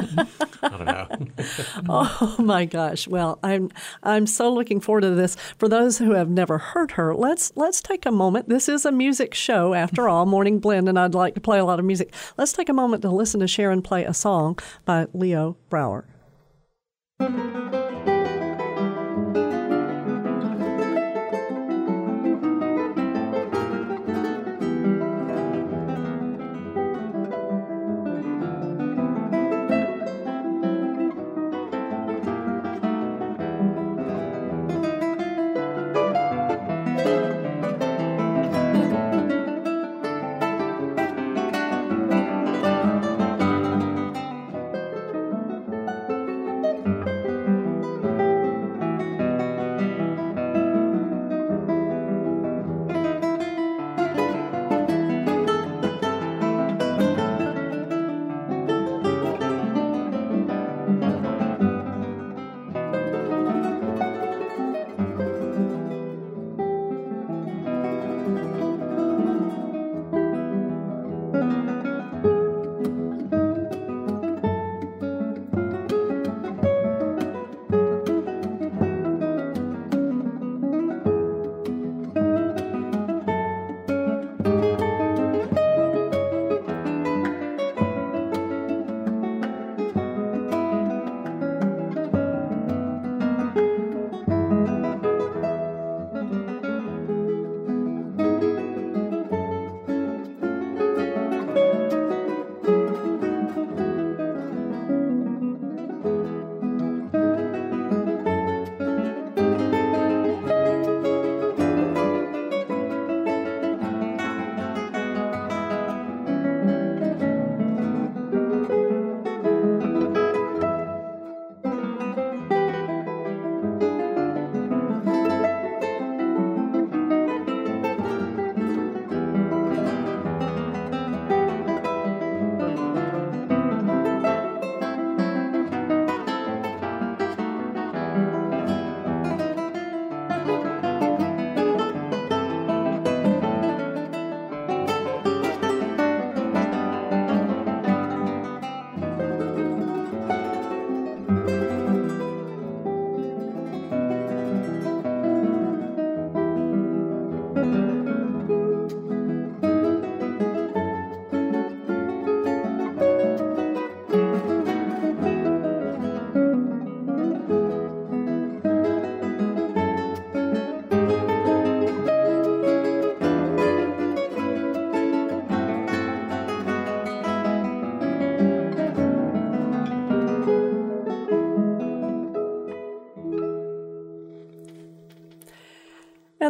I 0.63 0.69
don't 0.69 0.85
know. 0.85 1.09
oh 1.89 2.37
my 2.39 2.67
gosh! 2.67 3.09
Well, 3.09 3.39
I'm 3.43 3.71
I'm 4.03 4.27
so 4.27 4.53
looking 4.53 4.81
forward 4.81 5.01
to 5.01 5.11
this. 5.11 5.35
For 5.59 5.67
those 5.67 5.97
who 5.97 6.13
have 6.13 6.29
never 6.29 6.59
heard 6.59 6.93
her, 6.93 7.15
let's 7.15 7.53
let's 7.57 7.81
take 7.81 8.05
a 8.05 8.13
moment. 8.13 8.51
This 8.51 8.69
is 8.69 8.85
a 8.85 8.93
music 8.93 9.33
show, 9.33 9.73
after 9.73 10.11
all, 10.11 10.27
Morning 10.27 10.59
Blend, 10.59 10.89
and 10.89 10.99
I'd 10.99 11.15
like 11.15 11.35
to 11.37 11.41
play 11.41 11.59
a 11.59 11.65
lot 11.65 11.79
of 11.79 11.87
music. 11.87 12.13
Let's 12.37 12.53
take 12.53 12.69
a 12.69 12.75
moment 12.75 13.01
to 13.03 13.11
listen 13.11 13.41
to 13.41 13.49
Sharon 13.49 13.81
play 13.81 14.05
a 14.05 14.13
song 14.13 14.59
by 14.85 15.07
Leo 15.15 15.57
Brouwer. 15.71 16.05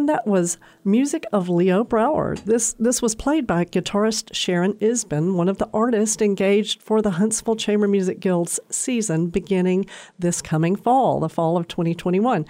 And 0.05 0.09
that 0.11 0.27
was 0.27 0.59
music 0.83 1.25
of 1.33 1.49
Leo 1.49 1.83
Brouwer. 1.83 2.35
This 2.35 2.73
this 2.73 3.01
was 3.01 3.15
played 3.15 3.47
by 3.47 3.65
guitarist 3.65 4.35
Sharon 4.35 4.73
Isbin, 4.73 5.33
one 5.33 5.49
of 5.49 5.57
the 5.57 5.67
artists 5.73 6.21
engaged 6.21 6.79
for 6.79 7.01
the 7.01 7.09
Huntsville 7.09 7.55
Chamber 7.55 7.87
Music 7.87 8.19
Guild's 8.19 8.59
season 8.69 9.29
beginning 9.29 9.87
this 10.19 10.43
coming 10.43 10.75
fall, 10.75 11.19
the 11.19 11.27
fall 11.27 11.57
of 11.57 11.67
2021. 11.67 12.45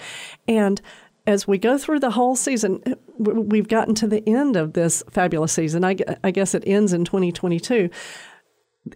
And 0.49 0.81
as 1.25 1.47
we 1.47 1.57
go 1.57 1.77
through 1.77 2.01
the 2.01 2.11
whole 2.11 2.35
season, 2.35 2.83
we've 3.17 3.69
gotten 3.69 3.95
to 3.95 4.07
the 4.07 4.21
end 4.27 4.57
of 4.57 4.73
this 4.73 5.01
fabulous 5.09 5.53
season. 5.53 5.85
I, 5.85 5.95
I 6.25 6.31
guess 6.31 6.53
it 6.55 6.63
ends 6.67 6.91
in 6.91 7.05
2022. 7.05 7.89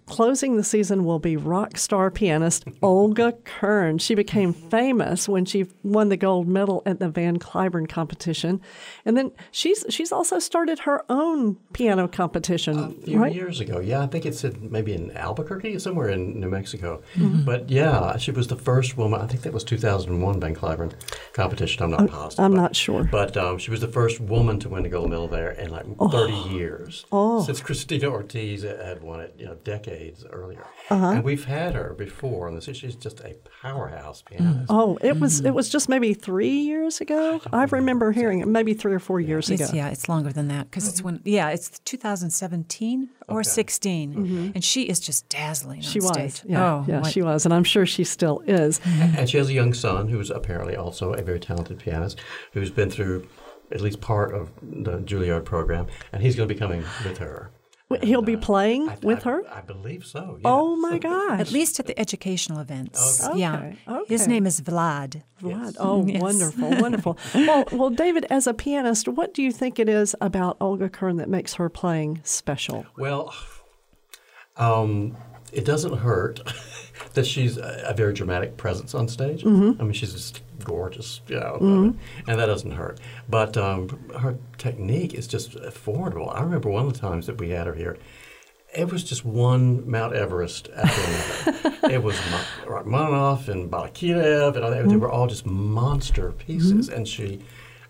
Closing 0.06 0.56
the 0.56 0.64
season 0.64 1.04
will 1.04 1.18
be 1.18 1.36
rock 1.36 1.76
star 1.78 2.12
pianist 2.12 2.64
Olga 2.84 3.32
Kern. 3.44 3.98
She 3.98 4.14
became 4.14 4.54
famous 4.54 5.28
when 5.28 5.46
she 5.46 5.66
won 5.82 6.10
the 6.10 6.18
gold 6.18 6.48
medal 6.48 6.84
at 6.86 7.00
the 7.00 7.10
Van 7.10 7.40
Cliburn 7.40 7.90
competition, 7.90 8.62
and 9.04 9.18
then 9.18 9.32
she's 9.52 9.86
she's 9.90 10.12
also 10.12 10.38
started 10.38 10.80
her 10.80 11.04
own 11.10 11.56
piano 11.74 12.08
competition. 12.08 12.78
A 12.78 12.92
few 13.06 13.20
right? 13.20 13.34
years 13.34 13.60
ago, 13.60 13.80
yeah, 13.80 14.04
I 14.04 14.08
think 14.08 14.28
it's 14.28 14.44
in, 14.44 14.72
maybe 14.72 14.94
in 14.94 15.16
Albuquerque, 15.18 15.80
somewhere 15.80 16.10
in 16.10 16.40
New 16.40 16.50
Mexico. 16.50 17.02
Mm-hmm. 17.16 17.46
But 17.46 17.70
yeah, 17.70 18.16
she 18.18 18.30
was 18.30 18.48
the 18.48 18.56
first 18.56 18.96
woman. 18.96 19.22
I 19.22 19.26
think 19.26 19.42
that 19.42 19.54
was 19.54 19.64
2001 19.64 20.40
Van 20.40 20.56
Cliburn 20.56 20.94
competition. 21.34 21.84
I'm 21.84 21.92
not 21.92 22.10
positive. 22.10 22.46
I'm 22.46 22.52
but, 22.52 22.58
not 22.58 22.76
sure. 22.76 23.06
But 23.06 23.36
um, 23.38 23.58
she 23.58 23.72
was 23.72 23.82
the 23.82 23.88
first 23.88 24.20
woman 24.20 24.60
to 24.60 24.70
win 24.70 24.84
the 24.84 24.90
gold 24.90 25.10
medal 25.10 25.28
there 25.28 25.52
in 25.52 25.72
like 25.72 25.86
30 26.12 26.34
years. 26.50 27.06
Oh. 27.12 27.44
Since 27.44 27.62
Cristina 27.70 28.08
Ortiz 28.08 28.62
had 28.62 29.02
won 29.02 29.22
it, 29.22 29.36
you 29.38 29.46
know, 29.46 29.56
decades 29.82 30.25
earlier. 30.32 30.65
Uh-huh. 30.89 31.07
And 31.07 31.23
we've 31.23 31.45
had 31.45 31.75
her 31.75 31.93
before 31.97 32.47
on 32.47 32.55
this. 32.55 32.65
She's 32.65 32.95
just 32.95 33.19
a 33.21 33.36
powerhouse 33.61 34.21
mm. 34.21 34.38
pianist. 34.38 34.65
Oh, 34.69 34.97
it 35.01 35.19
was 35.19 35.41
mm. 35.41 35.47
it 35.47 35.53
was 35.53 35.69
just 35.69 35.89
maybe 35.89 36.13
three 36.13 36.49
years 36.49 37.01
ago. 37.01 37.41
I, 37.51 37.63
remember 37.65 38.11
hearing 38.11 38.39
it 38.39 38.47
maybe 38.47 38.73
three 38.73 38.93
or 38.93 38.99
four 38.99 39.19
years 39.19 39.49
it's, 39.49 39.61
ago. 39.61 39.71
Yeah, 39.73 39.89
it's 39.89 40.09
longer 40.09 40.32
than 40.32 40.47
that 40.47 40.69
because 40.69 40.88
it's 40.88 41.01
when 41.01 41.19
mm-hmm. 41.19 41.30
yeah, 41.30 41.49
it's 41.49 41.80
2017 41.80 43.09
or 43.27 43.39
Okay. 43.39 43.49
16, 43.49 44.13
mm-hmm. 44.13 44.51
and 44.55 44.63
she 44.63 44.84
is 44.84 44.99
just 44.99 45.30
dazzling. 45.30 45.82
She 45.82 45.99
on 45.99 46.05
was, 46.05 46.34
stage. 46.34 46.49
yeah, 46.49 46.65
oh, 46.65 46.86
yeah, 46.88 47.01
what- 47.01 47.11
she 47.11 47.21
was, 47.21 47.45
and 47.45 47.53
I'm 47.53 47.63
sure 47.63 47.86
she 47.86 48.03
still 48.03 48.41
is. 48.45 48.80
Mm-hmm. 48.89 49.19
And 49.19 49.30
she 49.30 49.38
has 49.38 49.49
a 49.49 49.53
young 49.53 49.73
son 49.73 50.07
who's 50.07 50.32
apparently 50.32 50.75
also 50.75 51.13
a 51.13 51.21
very 51.21 51.39
talented 51.39 51.77
pianist 51.80 52.19
who's 52.53 52.71
been 52.71 52.89
through 52.89 53.27
at 53.71 53.82
least 53.82 54.01
part 54.01 54.34
of 54.34 54.49
the 54.61 54.97
Juilliard 54.99 55.45
program, 55.45 55.88
and 56.11 56.23
he's 56.23 56.36
going 56.36 56.49
to 56.49 56.53
be 56.53 56.59
coming 56.59 56.84
with 57.03 57.19
her. 57.19 57.51
Wait, 57.90 58.04
He'll 58.04 58.20
And, 58.20 58.26
be 58.28 58.36
uh, 58.36 58.40
playing 58.40 58.88
I- 58.88 58.98
with 59.02 59.26
I- 59.26 59.30
her. 59.32 59.44
I 59.52 59.62
believe 59.62 60.06
so. 60.06 60.38
Yeah. 60.42 60.48
Oh 60.50 60.76
my 60.76 61.00
gosh! 61.00 61.40
At 61.40 61.52
least 61.52 61.80
at 61.80 61.88
the 61.88 62.00
educational 62.00 62.60
events. 62.60 63.26
Okay. 63.28 63.40
Yeah. 63.40 63.74
Okay. 63.88 64.06
His 64.14 64.28
name 64.28 64.46
is 64.46 64.62
Vlad. 64.62 65.24
Vlad. 65.42 65.76
Oh, 65.80 66.06
Yes. 66.06 66.22
wonderful, 66.22 66.70
wonderful. 66.80 67.18
well, 67.36 67.64
well, 67.72 67.90
David, 67.90 68.26
as 68.30 68.46
a 68.46 68.54
pianist, 68.54 69.08
what 69.08 69.34
do 69.34 69.42
you 69.42 69.52
think 69.52 69.80
it 69.80 69.90
is 69.90 70.16
about 70.22 70.58
Olga 70.62 70.88
Kern 70.90 71.18
that 71.18 71.30
makes 71.30 71.56
her 71.56 71.68
playing 71.68 72.22
special? 72.24 72.86
Well, 72.98 73.34
um, 74.58 75.18
it 75.52 75.66
doesn't 75.66 75.97
hurt 75.97 76.41
that 77.14 77.26
she's 77.26 77.58
a, 77.58 77.84
a 77.88 77.93
very 77.93 78.14
dramatic 78.14 78.58
presence 78.58 78.93
on 78.93 79.08
stage. 79.08 79.43
Mm-hmm. 79.43 79.82
I 79.82 79.84
mean, 79.84 79.93
she's 79.93 80.14
just 80.14 80.41
gorgeous, 80.64 81.22
you 81.28 81.39
know, 81.39 81.58
and 82.28 82.39
that 82.39 82.45
doesn't 82.45 82.72
hurt. 82.72 83.00
But 83.28 83.58
um, 83.58 83.88
her 84.20 84.38
technique 84.58 85.14
is 85.14 85.28
just 85.28 85.60
formidable. 85.72 86.30
I 86.30 86.41
remember 86.41 86.70
one 86.70 86.86
of 86.88 86.93
the 86.93 87.00
times 87.00 87.26
that 87.28 87.38
we 87.39 87.50
had 87.50 87.68
her 87.68 87.74
here. 87.74 87.97
It 88.76 88.91
was 88.91 89.04
just 89.04 89.26
one 89.26 89.89
Mount 89.89 90.14
Everest 90.14 90.70
after 90.76 91.52
another. 91.52 91.91
it 91.91 92.04
was 92.04 92.16
Rachmaninoff 92.68 93.47
and 93.47 93.72
Balakirev, 93.72 94.56
and 94.56 94.64
all 94.64 94.70
that. 94.70 94.88
they 94.88 94.95
were 94.95 95.10
all 95.10 95.26
just 95.26 95.45
monster 95.45 96.32
pieces. 96.34 96.88
And 96.88 97.08
she, 97.08 97.39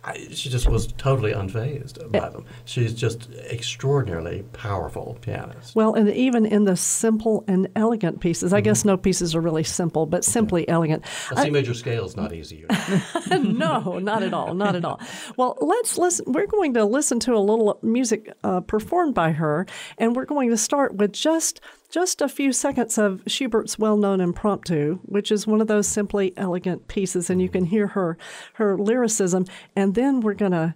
I, 0.04 0.28
she 0.32 0.50
just 0.50 0.70
was 0.70 0.88
totally 0.94 1.34
unfazed 1.34 2.10
by 2.12 2.30
them. 2.30 2.46
She's 2.64 2.94
just 2.94 3.30
extraordinarily 3.50 4.44
powerful 4.54 5.18
pianist. 5.22 5.76
Well, 5.76 5.94
and 5.94 6.10
even 6.10 6.46
in 6.46 6.64
the 6.64 6.78
simple 6.78 7.44
and 7.50 7.68
elegant 7.76 8.22
pieces, 8.22 8.54
I 8.54 8.62
guess 8.62 8.86
no 8.86 8.96
pieces 8.96 9.36
are 9.36 9.42
really 9.42 9.66
simple, 9.66 10.06
but 10.06 10.24
simply 10.24 10.68
elegant. 10.70 11.04
A 11.32 11.42
C 11.42 11.50
major 11.50 11.74
scale 11.74 12.06
is 12.06 12.16
not 12.16 12.34
easy. 12.34 12.66
no, 13.30 14.00
not 14.00 14.24
at 14.24 14.34
all, 14.34 14.54
not 14.54 14.76
at 14.76 14.86
all. 14.86 15.02
Well, 15.36 15.58
let's 15.60 15.98
listen. 15.98 16.32
We're 16.32 16.48
going 16.48 16.74
to 16.76 16.86
listen 16.86 17.20
to 17.22 17.36
a 17.36 17.40
little 17.40 17.78
music 17.82 18.32
uh, 18.46 18.62
performed 18.62 19.16
by 19.16 19.32
her, 19.32 19.66
and 19.98 20.16
we're 20.16 20.26
going 20.26 20.50
to 20.50 20.58
start 20.58 20.96
with 20.96 21.12
just 21.12 21.60
just 21.90 22.22
a 22.22 22.30
few 22.30 22.54
seconds 22.54 22.98
of 22.98 23.24
Schubert's 23.26 23.80
well-known 23.80 24.22
Impromptu, 24.22 25.00
which 25.04 25.32
is 25.32 25.48
one 25.48 25.62
of 25.62 25.68
those 25.68 25.88
simply 25.88 26.34
elegant 26.38 26.88
pieces, 26.88 27.30
and 27.30 27.42
you 27.42 27.50
can 27.50 27.66
hear 27.66 27.88
her 27.88 28.18
her 28.54 28.78
lyricism, 28.78 29.46
and 29.76 29.96
then 29.96 30.22
we're 30.22 30.34
going 30.34 30.52
to 30.52 30.76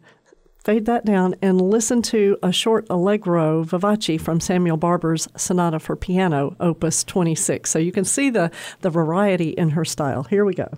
fade 0.63 0.85
that 0.85 1.05
down 1.05 1.35
and 1.41 1.59
listen 1.61 2.01
to 2.01 2.37
a 2.41 2.51
short 2.51 2.87
allegro 2.89 3.63
vivace 3.63 4.19
from 4.19 4.39
Samuel 4.39 4.77
Barber's 4.77 5.27
Sonata 5.35 5.79
for 5.79 5.95
Piano, 5.95 6.55
Opus 6.59 7.03
26. 7.03 7.69
So 7.69 7.79
you 7.79 7.91
can 7.91 8.05
see 8.05 8.29
the 8.29 8.49
the 8.81 8.89
variety 8.89 9.49
in 9.49 9.71
her 9.71 9.85
style. 9.85 10.23
Here 10.23 10.45
we 10.45 10.53
go. 10.53 10.69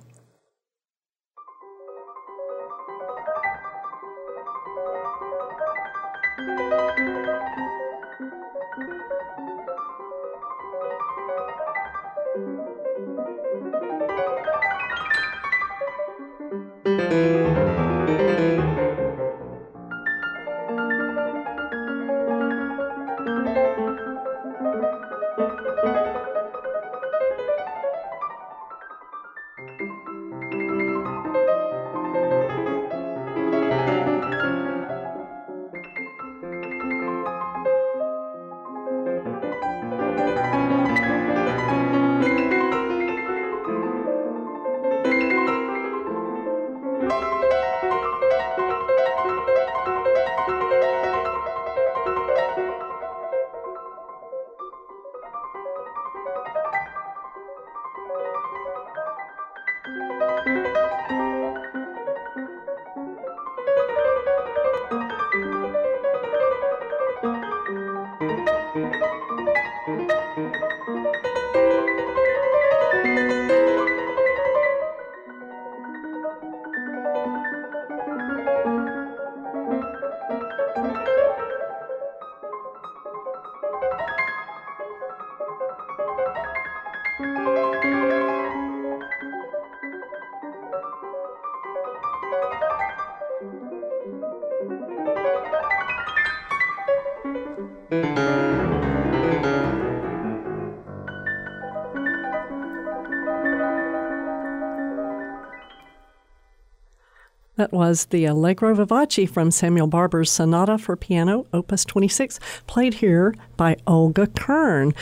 That 107.58 107.72
was 107.72 108.06
the 108.08 108.26
Allegro 108.26 108.76
Vivace 108.76 109.30
from 109.30 109.49
Samuel 109.49 109.88
Barber's 109.88 110.30
Sonata 110.32 110.78
for 110.78 110.95
Piano, 110.97 111.45
Opus 111.53 111.86
26, 111.86 112.39
played 112.68 112.95
here 112.95 113.34
by 113.56 113.78
Olga 113.88 114.28
Kern, 114.28 114.93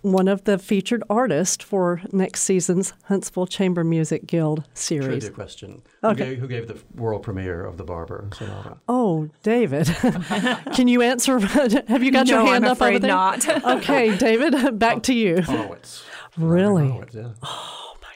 one 0.00 0.26
of 0.26 0.42
the 0.42 0.58
featured 0.58 1.04
artists 1.08 1.62
for 1.64 2.02
next 2.10 2.42
season's 2.42 2.92
Huntsville 3.04 3.46
Chamber 3.46 3.84
Music 3.84 4.26
Guild 4.26 4.64
series. 4.74 5.06
Trivia 5.06 5.30
question. 5.30 5.82
Okay. 6.02 6.24
Who, 6.24 6.30
gave, 6.30 6.38
who 6.40 6.48
gave 6.48 6.66
the 6.66 7.00
world 7.00 7.22
premiere 7.22 7.64
of 7.64 7.76
the 7.76 7.84
Barber 7.84 8.28
Sonata? 8.34 8.78
Oh, 8.88 9.28
David, 9.44 9.86
can 10.74 10.88
you 10.88 11.02
answer? 11.02 11.38
Have 11.86 12.02
you 12.02 12.10
got 12.10 12.26
your 12.26 12.40
No, 12.40 12.46
hand 12.46 12.64
I'm 12.64 12.72
up 12.72 12.78
over 12.82 12.88
afraid 12.88 13.02
there? 13.02 13.10
not. 13.12 13.48
okay, 13.64 14.16
David, 14.16 14.76
back 14.80 15.04
to 15.04 15.14
you. 15.14 15.40
Horowitz. 15.42 16.04
Really? 16.36 16.88
Horowitz, 16.88 17.14
yeah. 17.14 17.28
Oh, 17.44 17.71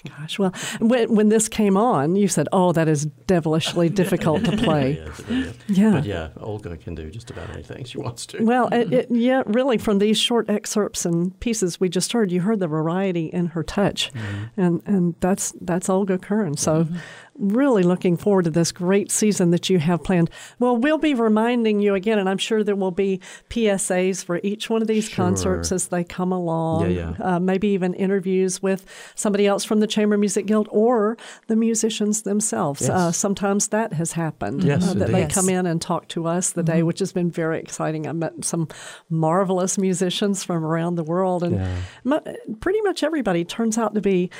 Gosh, 0.07 0.39
well, 0.39 0.55
when, 0.79 1.15
when 1.15 1.29
this 1.29 1.49
came 1.49 1.77
on, 1.77 2.17
you 2.17 2.29
said, 2.29 2.49
"Oh, 2.53 2.73
that 2.73 2.89
is 2.89 3.07
devilishly 3.27 3.89
difficult 4.03 4.45
to 4.45 4.57
play." 4.57 5.05
yeah, 5.29 5.53
Yeah. 5.69 5.91
But 5.93 6.05
yeah, 6.05 6.29
Olga 6.39 6.77
can 6.77 6.95
do 6.95 7.11
just 7.11 7.31
about 7.31 7.51
anything 7.51 7.85
she 7.85 7.99
wants 7.99 8.27
to. 8.27 8.43
Well, 8.45 8.69
it, 8.69 8.93
it, 8.93 9.07
yeah, 9.11 9.43
really, 9.47 9.79
from 9.79 9.99
these 9.99 10.19
short 10.19 10.49
excerpts 10.49 11.05
and 11.05 11.39
pieces 11.41 11.81
we 11.81 11.89
just 11.89 12.13
heard, 12.13 12.31
you 12.31 12.41
heard 12.41 12.61
the 12.61 12.69
variety 12.69 13.27
in 13.27 13.47
her 13.47 13.63
touch, 13.63 14.13
mm-hmm. 14.13 14.61
and 14.61 14.83
and 14.87 15.15
that's 15.21 15.53
that's 15.61 15.89
Olga 15.89 16.19
Kern. 16.19 16.57
So, 16.57 16.85
mm-hmm. 16.85 16.97
Really 17.39 17.83
looking 17.83 18.17
forward 18.17 18.45
to 18.45 18.51
this 18.51 18.73
great 18.73 19.11
season 19.11 19.51
that 19.51 19.69
you 19.71 19.79
have 19.79 20.03
planned. 20.03 20.31
Well, 20.59 20.77
we'll 20.77 20.99
be 20.99 21.15
reminding 21.15 21.81
you 21.81 21.95
again, 21.95 22.19
and 22.19 22.29
I'm 22.29 22.39
sure 22.39 22.63
there 22.65 22.77
will 22.77 22.91
be 22.91 23.21
PSAs 23.51 24.25
for 24.25 24.41
each 24.43 24.69
one 24.71 24.83
of 24.83 24.89
these 24.89 25.09
concerts 25.09 25.73
as 25.73 25.89
they 25.89 26.05
come 26.05 26.33
along. 26.33 26.91
Yeah, 26.91 27.15
yeah. 27.19 27.35
Uh, 27.37 27.41
maybe 27.41 27.69
even 27.69 27.95
interviews 27.95 28.63
with 28.63 28.85
somebody 29.15 29.47
else 29.47 29.65
from 29.65 29.81
the 29.81 29.87
Chamber 29.87 30.17
Music 30.19 30.47
Guild 30.47 30.69
or 30.71 31.17
the 31.47 31.57
musicians 31.57 32.23
themselves. 32.23 32.83
Yes. 32.83 32.91
Uh, 32.91 33.13
sometimes 33.13 33.69
that 33.69 33.93
has 33.95 34.13
happened. 34.13 34.65
Yes, 34.65 34.89
uh, 34.89 34.95
that 34.95 35.09
they 35.13 35.23
indeed. 35.23 35.35
come 35.35 35.49
in 35.49 35.67
and 35.67 35.81
talk 35.81 36.09
to 36.09 36.27
us 36.27 36.51
the 36.51 36.63
day, 36.63 36.83
which 36.83 36.99
has 36.99 37.13
been 37.13 37.31
very 37.31 37.59
exciting. 37.59 38.07
I 38.07 38.13
met 38.13 38.45
some 38.45 38.69
marvelous 39.11 39.79
musicians 39.79 40.43
from 40.45 40.65
around 40.65 40.97
the 40.97 41.05
world, 41.05 41.43
and 41.43 41.57
Yeah. 41.57 41.77
mu- 42.05 42.55
pretty 42.61 42.81
much 42.83 43.03
everybody 43.03 43.45
turns 43.45 43.79
out 43.79 43.95
to 43.95 44.01
be 44.01 44.31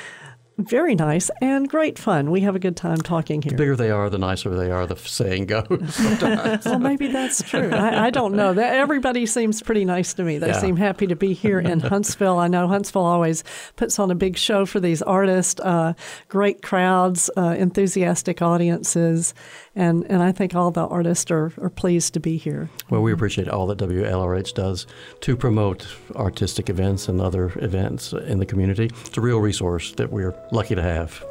very 0.57 0.95
nice 0.95 1.29
and 1.41 1.69
great 1.69 1.99
fun. 1.99 2.31
We 2.31 2.41
have 2.41 2.55
a 2.55 2.59
good 2.59 2.75
time 2.75 2.97
talking 2.97 3.41
here. 3.41 3.51
The 3.51 3.57
bigger 3.57 3.75
they 3.75 3.91
are, 3.91 4.09
the 4.09 4.17
nicer 4.17 4.49
they 4.55 4.71
are. 4.71 4.85
The 4.87 4.95
saying 4.95 5.45
goes. 5.45 5.67
Well, 6.67 6.79
maybe 6.79 7.07
that's 7.07 7.41
true. 7.43 7.69
I, 7.71 8.07
I 8.07 8.09
don't 8.09 8.33
know. 8.35 8.51
Everybody 8.51 9.25
seems 9.25 9.61
pretty 9.61 9.85
nice 9.85 10.13
to 10.15 10.23
me. 10.23 10.37
They 10.37 10.47
Yeah. 10.47 10.59
seem 10.59 10.75
happy 10.77 11.07
to 11.07 11.15
be 11.15 11.33
here 11.33 11.59
in 11.59 11.79
Huntsville. 11.79 12.37
I 12.39 12.47
know 12.47 12.67
Huntsville 12.67 13.03
always 13.05 13.43
puts 13.75 13.99
on 13.99 14.11
a 14.11 14.15
big 14.15 14.37
show 14.37 14.65
for 14.65 14.79
these 14.79 15.01
artists, 15.01 15.59
uh, 15.61 15.93
great 16.27 16.61
crowds, 16.61 17.29
uh, 17.37 17.55
enthusiastic 17.57 18.41
audiences, 18.41 19.33
and 19.75 20.05
and 20.09 20.23
I 20.23 20.31
think 20.31 20.55
all 20.55 20.71
the 20.71 20.85
artists 20.87 21.29
are, 21.31 21.51
are 21.61 21.69
pleased 21.69 22.13
to 22.15 22.19
be 22.19 22.37
here. 22.37 22.69
Well, 22.89 23.01
we 23.01 23.13
appreciate 23.13 23.47
all 23.47 23.67
that 23.67 23.77
WLRH 23.77 24.53
does 24.53 24.87
to 25.21 25.35
promote 25.37 25.87
artistic 26.15 26.69
events 26.69 27.07
and 27.07 27.21
other 27.21 27.51
events 27.57 28.13
in 28.13 28.39
the 28.39 28.45
community. 28.45 28.85
It's 29.05 29.17
a 29.17 29.21
real 29.21 29.39
resource 29.39 29.91
that 29.93 30.11
we're 30.11 30.33
lucky 30.51 30.75
to 30.75 30.81
have. 30.81 31.23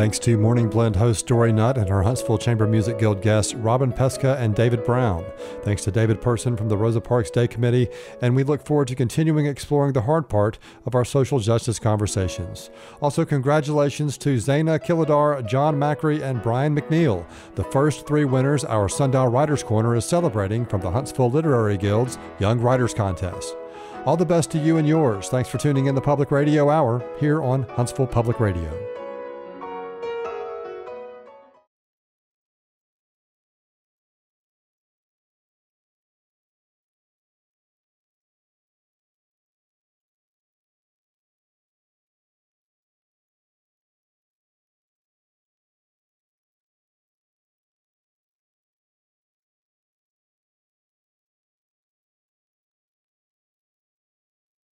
Thanks 0.00 0.18
to 0.20 0.38
Morning 0.38 0.70
Blend 0.70 0.96
host 0.96 1.26
Dory 1.26 1.52
Nutt 1.52 1.76
and 1.76 1.86
her 1.90 2.02
Huntsville 2.02 2.38
Chamber 2.38 2.66
Music 2.66 2.98
Guild 2.98 3.20
guests 3.20 3.52
Robin 3.52 3.92
Pesca 3.92 4.34
and 4.38 4.54
David 4.54 4.82
Brown. 4.82 5.26
Thanks 5.60 5.84
to 5.84 5.90
David 5.90 6.22
Person 6.22 6.56
from 6.56 6.70
the 6.70 6.76
Rosa 6.78 7.02
Parks 7.02 7.30
Day 7.30 7.46
Committee, 7.46 7.86
and 8.22 8.34
we 8.34 8.42
look 8.42 8.64
forward 8.64 8.88
to 8.88 8.94
continuing 8.94 9.44
exploring 9.44 9.92
the 9.92 10.00
hard 10.00 10.30
part 10.30 10.58
of 10.86 10.94
our 10.94 11.04
social 11.04 11.38
justice 11.38 11.78
conversations. 11.78 12.70
Also, 13.02 13.26
congratulations 13.26 14.16
to 14.16 14.36
Zayna 14.36 14.82
Killedar, 14.82 15.46
Jon 15.46 15.76
Macri, 15.76 16.22
and 16.22 16.42
Bryan 16.42 16.74
McNeal, 16.74 17.26
the 17.54 17.64
first 17.64 18.06
three 18.06 18.24
winners 18.24 18.64
our 18.64 18.88
Sundial 18.88 19.28
Writers 19.28 19.62
Corner 19.62 19.94
is 19.94 20.06
celebrating 20.06 20.64
from 20.64 20.80
the 20.80 20.90
Huntsville 20.90 21.30
Literary 21.30 21.76
Guild's 21.76 22.16
Young 22.38 22.58
Writers 22.58 22.94
Contest. 22.94 23.54
All 24.06 24.16
the 24.16 24.24
best 24.24 24.50
to 24.52 24.58
you 24.58 24.78
and 24.78 24.88
yours. 24.88 25.28
Thanks 25.28 25.50
for 25.50 25.58
tuning 25.58 25.88
in 25.88 25.94
the 25.94 26.00
Public 26.00 26.30
Radio 26.30 26.70
Hour 26.70 27.04
here 27.20 27.42
on 27.42 27.64
Huntsville 27.64 28.06
Public 28.06 28.40
Radio. 28.40 28.99